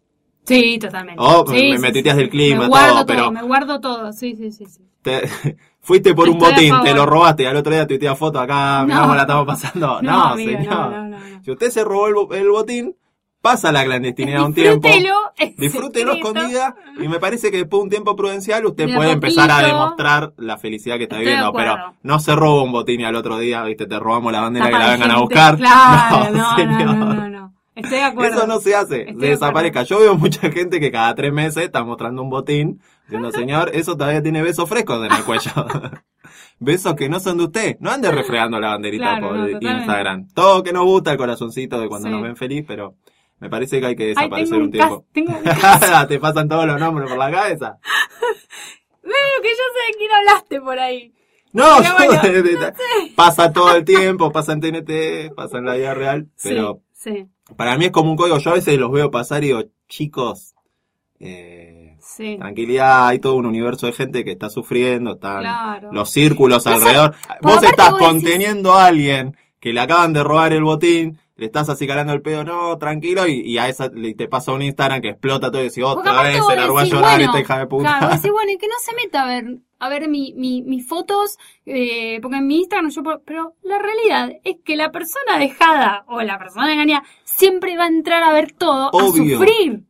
Sí, 0.44 0.78
totalmente. 0.78 1.20
Oh, 1.20 1.44
Sí, 1.48 1.54
me- 1.72 1.78
me- 1.78 1.92
sí, 1.92 2.02
sí, 2.02 2.16
del 2.16 2.28
clima, 2.30 2.60
me 2.62 2.68
guardo 2.68 2.94
todo, 2.94 3.06
pero- 3.06 3.32
Me 3.32 3.42
guardo 3.42 3.80
todo, 3.80 4.12
sí, 4.12 4.36
sí, 4.36 4.52
sí. 4.52 4.66
sí. 4.66 4.82
Te- 5.02 5.22
fuiste 5.80 6.14
por 6.14 6.28
un 6.28 6.36
Estoy 6.36 6.70
botín, 6.70 6.84
te 6.84 6.94
lo 6.94 7.04
robaste, 7.06 7.42
y 7.42 7.46
al 7.46 7.56
otro 7.56 7.72
día 7.72 7.86
tuiteas 7.86 8.16
foto 8.18 8.38
acá, 8.38 8.82
mirá 8.84 8.96
No. 8.96 9.02
cómo 9.02 9.14
la 9.16 9.22
estamos 9.22 9.46
pasando. 9.46 9.98
No, 10.02 10.22
amigo, 10.24 10.58
señor. 10.58 10.92
no. 11.08 11.18
Si 11.42 11.50
usted 11.50 11.70
se 11.70 11.82
robó 11.84 12.30
el, 12.32 12.38
el 12.38 12.48
botín, 12.50 12.96
pasa 13.46 13.70
la 13.70 13.84
clandestinidad 13.84 14.44
un 14.44 14.54
tiempo. 14.54 14.88
Disfrútelo, 15.56 16.12
escondida 16.14 16.74
y 16.98 17.06
me 17.06 17.20
parece 17.20 17.52
que 17.52 17.58
después 17.58 17.78
de 17.78 17.84
un 17.84 17.90
tiempo 17.90 18.16
prudencial 18.16 18.66
usted 18.66 18.92
puede 18.92 19.12
empezar 19.12 19.48
a 19.52 19.62
demostrar 19.62 20.32
la 20.36 20.58
felicidad 20.58 20.96
que 20.96 21.04
está 21.04 21.18
viviendo, 21.18 21.52
pero 21.52 21.76
no 22.02 22.18
se 22.18 22.34
roba 22.34 22.64
un 22.64 22.72
botín 22.72 23.00
y 23.00 23.04
al 23.04 23.14
otro 23.14 23.38
día, 23.38 23.62
viste, 23.62 23.86
te 23.86 24.00
robamos 24.00 24.32
la 24.32 24.40
bandera 24.40 24.66
que 24.66 24.72
la 24.72 24.90
vengan 24.90 25.10
a 25.12 25.20
buscar. 25.20 25.56
Claro, 25.66 26.30
no, 26.30 26.38
no, 26.38 26.56
señor. 26.56 26.96
no, 26.96 27.14
no, 27.14 27.28
no. 27.28 27.54
Estoy 27.74 27.98
de 27.98 28.04
acuerdo. 28.04 28.36
Eso 28.36 28.46
no 28.46 28.58
se 28.58 28.74
hace, 28.74 29.04
se 29.06 29.12
de 29.12 29.28
desaparezca. 29.28 29.82
Yo 29.84 30.00
veo 30.00 30.16
mucha 30.16 30.50
gente 30.50 30.80
que 30.80 30.90
cada 30.90 31.14
tres 31.14 31.32
meses 31.32 31.64
está 31.64 31.84
mostrando 31.84 32.22
un 32.22 32.30
botín, 32.30 32.80
diciendo, 33.04 33.30
señor, 33.32 33.70
eso 33.74 33.96
todavía 33.96 34.22
tiene 34.22 34.42
besos 34.42 34.68
frescos 34.68 35.04
en 35.06 35.12
el 35.12 35.24
cuello. 35.24 35.52
besos 36.58 36.94
que 36.94 37.08
no 37.08 37.20
son 37.20 37.38
de 37.38 37.44
usted. 37.44 37.76
No 37.80 37.90
ande 37.90 38.10
refregando 38.10 38.58
la 38.58 38.70
banderita 38.70 39.20
por. 39.20 39.50
Instagram. 39.62 40.28
Todo 40.34 40.62
que 40.62 40.72
nos 40.72 40.84
gusta 40.84 41.12
el 41.12 41.18
corazoncito 41.18 41.80
de 41.80 41.88
cuando 41.88 42.08
nos 42.08 42.22
ven 42.22 42.36
feliz, 42.36 42.64
pero 42.66 42.96
me 43.38 43.50
parece 43.50 43.80
que 43.80 43.86
hay 43.86 43.96
que 43.96 44.06
desaparecer 44.06 44.56
un 44.56 44.62
un, 44.64 44.70
tiempo. 44.70 45.04
tengo 45.12 45.32
un. 45.36 45.44
Te 46.08 46.18
pasan 46.18 46.48
todos 46.48 46.66
los 46.66 46.78
nombres 46.80 47.08
por 47.08 47.18
la 47.18 47.30
cabeza. 47.30 47.78
Veo 49.02 49.42
que 49.42 49.48
yo 49.48 49.54
sé 49.54 49.92
de 49.92 49.98
quién 49.98 50.10
hablaste 50.12 50.60
por 50.60 50.78
ahí. 50.78 51.12
No, 51.52 51.64
Pero 51.80 51.94
bueno, 51.94 52.22
de- 52.22 52.42
de- 52.42 52.56
de- 52.56 52.72
pasa 53.14 53.52
todo 53.52 53.74
el 53.76 53.84
tiempo, 53.84 54.30
pasa 54.32 54.52
en 54.52 54.60
TNT, 54.60 55.34
pasa 55.34 55.58
en 55.58 55.64
la 55.66 55.74
vida 55.74 55.94
real, 55.94 56.28
pero 56.42 56.82
Sí, 56.92 57.10
sí, 57.12 57.54
para 57.56 57.76
mí 57.78 57.86
es 57.86 57.90
como 57.92 58.10
un 58.10 58.16
código. 58.16 58.38
Yo 58.38 58.50
a 58.50 58.54
veces 58.54 58.76
los 58.78 58.90
veo 58.90 59.10
pasar 59.10 59.44
y 59.44 59.48
digo, 59.48 59.62
chicos, 59.88 60.54
eh, 61.20 61.96
sí. 62.00 62.36
tranquilidad, 62.38 63.06
hay 63.08 63.18
todo 63.20 63.34
un 63.36 63.46
universo 63.46 63.86
de 63.86 63.92
gente 63.92 64.24
que 64.24 64.32
está 64.32 64.50
sufriendo, 64.50 65.12
están 65.14 65.40
Claro. 65.40 65.92
los 65.92 66.10
círculos 66.10 66.66
No 66.66 66.72
alrededor. 66.72 67.14
Vos 67.42 67.62
estás 67.62 67.92
vos 67.92 68.00
decís- 68.00 68.06
conteniendo 68.08 68.74
a 68.74 68.86
alguien 68.86 69.36
que 69.60 69.72
le 69.72 69.80
acaban 69.80 70.12
de 70.12 70.22
robar 70.24 70.52
el 70.52 70.64
botín, 70.64 71.18
le 71.36 71.46
estás 71.46 71.68
acicalando 71.68 72.12
el 72.14 72.22
pedo, 72.22 72.44
no, 72.44 72.78
tranquilo, 72.78 73.26
y, 73.26 73.40
y 73.42 73.58
a 73.58 73.68
esa 73.68 73.88
le- 73.88 74.14
te 74.14 74.26
pasa 74.26 74.52
un 74.52 74.62
Instagram 74.62 75.00
que 75.02 75.10
explota 75.10 75.50
todo 75.50 75.60
y 75.60 75.66
decís, 75.68 75.84
otra 75.84 76.22
vez 76.22 76.44
se 76.44 76.56
largó 76.56 76.78
a 76.78 76.84
llorar 76.84 77.16
bueno, 77.18 77.24
esta 77.26 77.40
hija 77.40 77.58
de 77.58 77.66
puta. 77.66 77.98
Claro, 77.98 78.14
decís, 78.16 78.30
bueno, 78.32 78.52
y 78.52 78.56
que 78.58 78.66
no 78.68 78.74
se 78.80 78.94
meta 78.94 79.22
a 79.22 79.26
ver, 79.26 79.58
a 79.78 79.88
ver 79.90 80.08
mi, 80.08 80.32
mi, 80.34 80.62
mis 80.62 80.88
fotos, 80.88 81.36
eh, 81.66 82.18
porque 82.22 82.38
en 82.38 82.46
mi 82.46 82.56
Instagram 82.60 82.90
yo 82.90 83.02
puedo- 83.02 83.22
pero 83.26 83.54
la 83.62 83.78
realidad 83.78 84.30
es 84.44 84.56
que 84.64 84.76
la 84.76 84.90
persona 84.90 85.38
dejada 85.38 86.04
o 86.08 86.22
la 86.22 86.38
persona 86.38 86.72
engañada 86.72 87.02
siempre 87.24 87.76
va 87.76 87.84
a 87.84 87.88
entrar 87.88 88.22
a 88.22 88.32
ver 88.32 88.52
todo, 88.52 88.88
Obvio. 88.92 89.36
a 89.36 89.38
sufrir. 89.38 89.84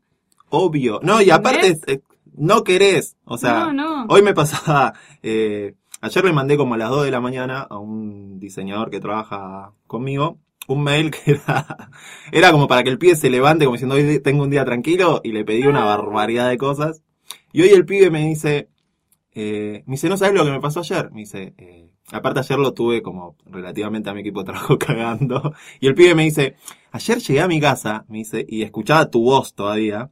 Obvio. 0.49 1.01
No, 1.03 1.21
y 1.21 1.31
aparte, 1.31 1.77
eh, 1.87 2.01
no 2.37 2.65
querés. 2.65 3.17
O 3.25 3.39
sea, 3.39 3.67
No, 3.67 3.73
no. 3.73 4.07
hoy 4.09 4.23
me 4.23 4.35
pasaba, 4.35 4.95
eh, 5.23 5.75
ayer 6.01 6.25
le 6.25 6.33
mandé 6.33 6.57
como 6.57 6.75
a 6.75 6.77
las 6.79 6.91
2 6.91 7.05
de 7.05 7.11
la 7.11 7.21
mañana 7.21 7.63
a 7.69 7.79
un 7.79 8.39
diseñador 8.39 8.91
que 8.91 9.01
trabaja 9.01 9.73
conmigo 9.87 10.39
un 10.69 10.83
mail 10.83 11.11
que 11.11 11.33
era, 11.33 11.91
era 12.33 12.53
como 12.53 12.69
para 12.69 12.83
que 12.83 12.91
el 12.91 12.99
pibe 12.99 13.17
se 13.17 13.31
levante 13.31 13.65
como 13.65 13.75
diciendo 13.75 13.97
hoy 13.97 14.21
tengo 14.21 14.43
un 14.43 14.51
día 14.51 14.65
tranquilo 14.65 15.21
y 15.25 15.33
le 15.33 15.45
pedí 15.45 15.67
una 15.67 15.85
barbaridad 15.85 16.49
de 16.49 16.59
cosas. 16.59 17.03
Y 17.53 17.63
hoy 17.63 17.71
el 17.71 17.87
pibe 17.87 18.11
me 18.11 18.27
dice, 18.29 18.69
eh, 19.33 19.83
me 19.87 19.93
dice, 19.93 20.09
¿no 20.09 20.17
sabes 20.17 20.35
lo 20.35 20.45
que 20.45 20.51
me 20.51 20.61
pasó 20.61 20.81
ayer? 20.81 21.11
Me 21.13 21.21
dice, 21.21 21.55
eh, 21.59 21.91
aparte 22.11 22.41
ayer 22.41 22.59
lo 22.59 22.73
tuve 22.73 23.03
como 23.03 23.37
relativamente 23.47 24.11
a 24.11 24.15
mi 24.15 24.21
equipo 24.21 24.41
de 24.41 24.47
trabajo 24.47 24.79
cagando. 24.79 25.55
Y 25.81 25.87
el 25.87 25.95
pibe 25.95 26.15
me 26.15 26.25
dice, 26.25 26.57
ayer 26.93 27.19
llegué 27.19 27.41
a 27.41 27.49
mi 27.49 27.61
casa, 27.61 28.05
me 28.09 28.19
dice, 28.19 28.45
y 28.49 28.63
escuchaba 28.63 29.11
tu 29.11 29.23
voz 29.23 29.55
todavía, 29.55 30.11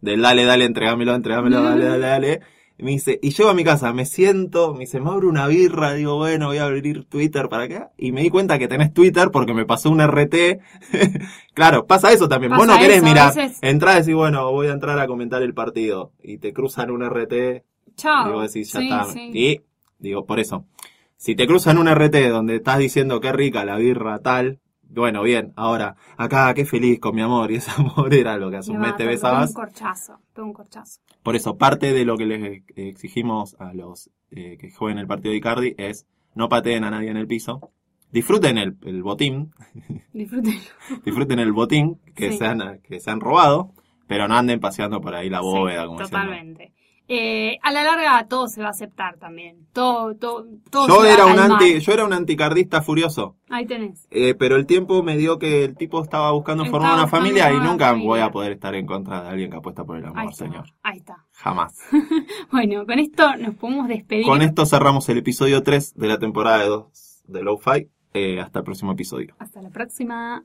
del 0.00 0.22
dale, 0.22 0.44
dale, 0.44 0.64
entregámelo, 0.64 1.14
entregámelo, 1.14 1.62
dale, 1.62 1.84
dale, 1.86 2.06
dale. 2.06 2.40
Y 2.78 2.82
me 2.82 2.90
dice, 2.90 3.18
y 3.22 3.30
llego 3.30 3.48
a 3.48 3.54
mi 3.54 3.64
casa, 3.64 3.92
me 3.94 4.04
siento, 4.04 4.74
me 4.74 4.80
dice, 4.80 5.00
me 5.00 5.08
abro 5.10 5.28
una 5.30 5.46
birra, 5.46 5.94
digo, 5.94 6.16
bueno, 6.16 6.48
voy 6.48 6.58
a 6.58 6.64
abrir 6.66 7.04
Twitter 7.06 7.48
para 7.48 7.64
acá. 7.64 7.90
Y 7.96 8.12
me 8.12 8.20
di 8.22 8.28
cuenta 8.28 8.58
que 8.58 8.68
tenés 8.68 8.92
Twitter 8.92 9.30
porque 9.30 9.54
me 9.54 9.64
pasó 9.64 9.88
un 9.90 10.00
RT. 10.06 10.34
claro, 11.54 11.86
pasa 11.86 12.12
eso 12.12 12.28
también. 12.28 12.52
Vos 12.52 12.60
Pasa 12.66 12.74
no 12.74 12.80
querés 12.80 12.98
eso, 12.98 13.06
mirar, 13.06 13.34
veces- 13.34 13.58
entrás 13.62 13.96
y 13.96 13.98
decís, 14.00 14.14
bueno, 14.14 14.50
voy 14.52 14.66
a 14.68 14.72
entrar 14.72 14.98
a 14.98 15.06
comentar 15.06 15.42
el 15.42 15.54
partido. 15.54 16.12
Y 16.22 16.38
te 16.38 16.52
cruzan 16.52 16.90
un 16.90 17.02
RT, 17.02 17.64
Chao. 17.96 18.28
y 18.28 18.32
vos 18.32 18.52
decís, 18.52 18.72
ya 18.72 18.80
Sí, 18.80 18.88
está. 18.88 19.04
sí. 19.06 19.30
Y, 19.32 19.60
digo, 19.98 20.26
por 20.26 20.38
eso, 20.38 20.66
si 21.16 21.34
te 21.34 21.46
cruzan 21.46 21.78
un 21.78 21.88
RT 21.88 22.28
donde 22.28 22.56
estás 22.56 22.78
diciendo 22.78 23.20
qué 23.20 23.32
rica 23.32 23.64
la 23.64 23.76
birra 23.76 24.18
tal, 24.18 24.58
bueno, 24.88 25.22
bien, 25.22 25.52
ahora, 25.56 25.96
acá, 26.16 26.52
qué 26.54 26.64
feliz 26.64 26.98
con 27.00 27.14
mi 27.14 27.22
amor, 27.22 27.50
y 27.50 27.56
ese 27.56 27.70
amor 27.76 28.12
era 28.14 28.36
lo 28.36 28.50
que 28.50 28.58
va, 28.58 28.96
te 28.96 29.04
besabas. 29.06 29.50
Un 29.50 29.54
corchazo, 29.54 30.18
un 30.38 30.52
corchazo. 30.52 31.00
Por 31.22 31.36
eso, 31.36 31.56
parte 31.56 31.92
de 31.92 32.04
lo 32.04 32.16
que 32.16 32.26
les 32.26 32.62
exigimos 32.76 33.56
a 33.58 33.72
los 33.74 34.10
eh, 34.30 34.56
que 34.58 34.70
jueguen 34.70 34.98
el 34.98 35.06
partido 35.06 35.32
de 35.32 35.38
Icardi 35.38 35.74
es 35.78 36.06
no 36.34 36.48
pateen 36.48 36.84
a 36.84 36.90
nadie 36.90 37.10
en 37.10 37.16
el 37.16 37.26
piso, 37.26 37.70
disfruten 38.12 38.58
el, 38.58 38.76
el 38.84 39.02
botín, 39.02 39.50
Disfrútenlo. 40.12 40.60
disfruten 41.04 41.38
el 41.38 41.52
botín 41.52 42.00
que, 42.14 42.32
Sí. 42.32 42.38
se 42.38 42.46
han, 42.46 42.80
que 42.82 43.00
se 43.00 43.10
han 43.10 43.20
robado, 43.20 43.72
pero 44.06 44.28
no 44.28 44.34
anden 44.36 44.60
paseando 44.60 45.00
por 45.00 45.14
ahí 45.14 45.28
la 45.30 45.40
bóveda, 45.40 45.82
Sí, 45.82 45.86
como 45.88 46.00
diciendo. 46.00 46.60
Eh, 47.08 47.58
a 47.62 47.70
la 47.72 47.84
larga 47.84 48.26
todo 48.26 48.48
se 48.48 48.60
va 48.60 48.68
a 48.68 48.70
aceptar 48.70 49.16
también. 49.18 49.66
Todo, 49.72 50.16
todo, 50.16 50.46
todo 50.70 50.88
Yo 50.88 51.02
se 51.02 51.12
era 51.12 51.26
un 51.26 51.38
anti, 51.38 51.78
yo 51.78 51.92
era 51.92 52.04
un 52.04 52.12
anticardista 52.12 52.82
furioso. 52.82 53.36
Ahí 53.48 53.66
tenés. 53.66 54.06
Eh, 54.10 54.34
pero 54.34 54.56
el 54.56 54.66
tiempo 54.66 55.02
me 55.02 55.16
dio 55.16 55.38
que 55.38 55.64
el 55.64 55.76
tipo 55.76 56.02
estaba 56.02 56.32
buscando 56.32 56.64
Estaba 56.64 56.82
formar 56.82 56.98
una 56.98 57.08
familia 57.08 57.52
y 57.52 57.60
nunca 57.60 57.88
familia. 57.90 58.08
voy 58.08 58.20
a 58.20 58.30
poder 58.30 58.52
estar 58.52 58.74
en 58.74 58.86
contra 58.86 59.22
de 59.22 59.28
alguien 59.28 59.50
que 59.50 59.56
apuesta 59.56 59.84
por 59.84 59.98
el 59.98 60.04
amor, 60.04 60.34
señor. 60.34 60.64
Ahí 60.82 60.98
está. 60.98 61.24
Jamás. 61.32 61.78
Bueno, 62.50 62.86
con 62.86 62.98
esto 62.98 63.36
nos 63.36 63.54
podemos 63.54 63.88
despedir. 63.88 64.24
Con 64.24 64.42
esto 64.42 64.66
cerramos 64.66 65.08
el 65.08 65.18
episodio 65.18 65.62
3 65.62 65.94
de 65.94 66.08
la 66.08 66.18
temporada 66.18 66.64
2 66.66 67.22
de 67.26 67.42
Lo-Fi. 67.42 67.90
Eh, 68.14 68.40
hasta 68.40 68.60
el 68.60 68.64
próximo 68.64 68.92
episodio. 68.92 69.34
Hasta 69.38 69.60
la 69.60 69.70
próxima. 69.70 70.44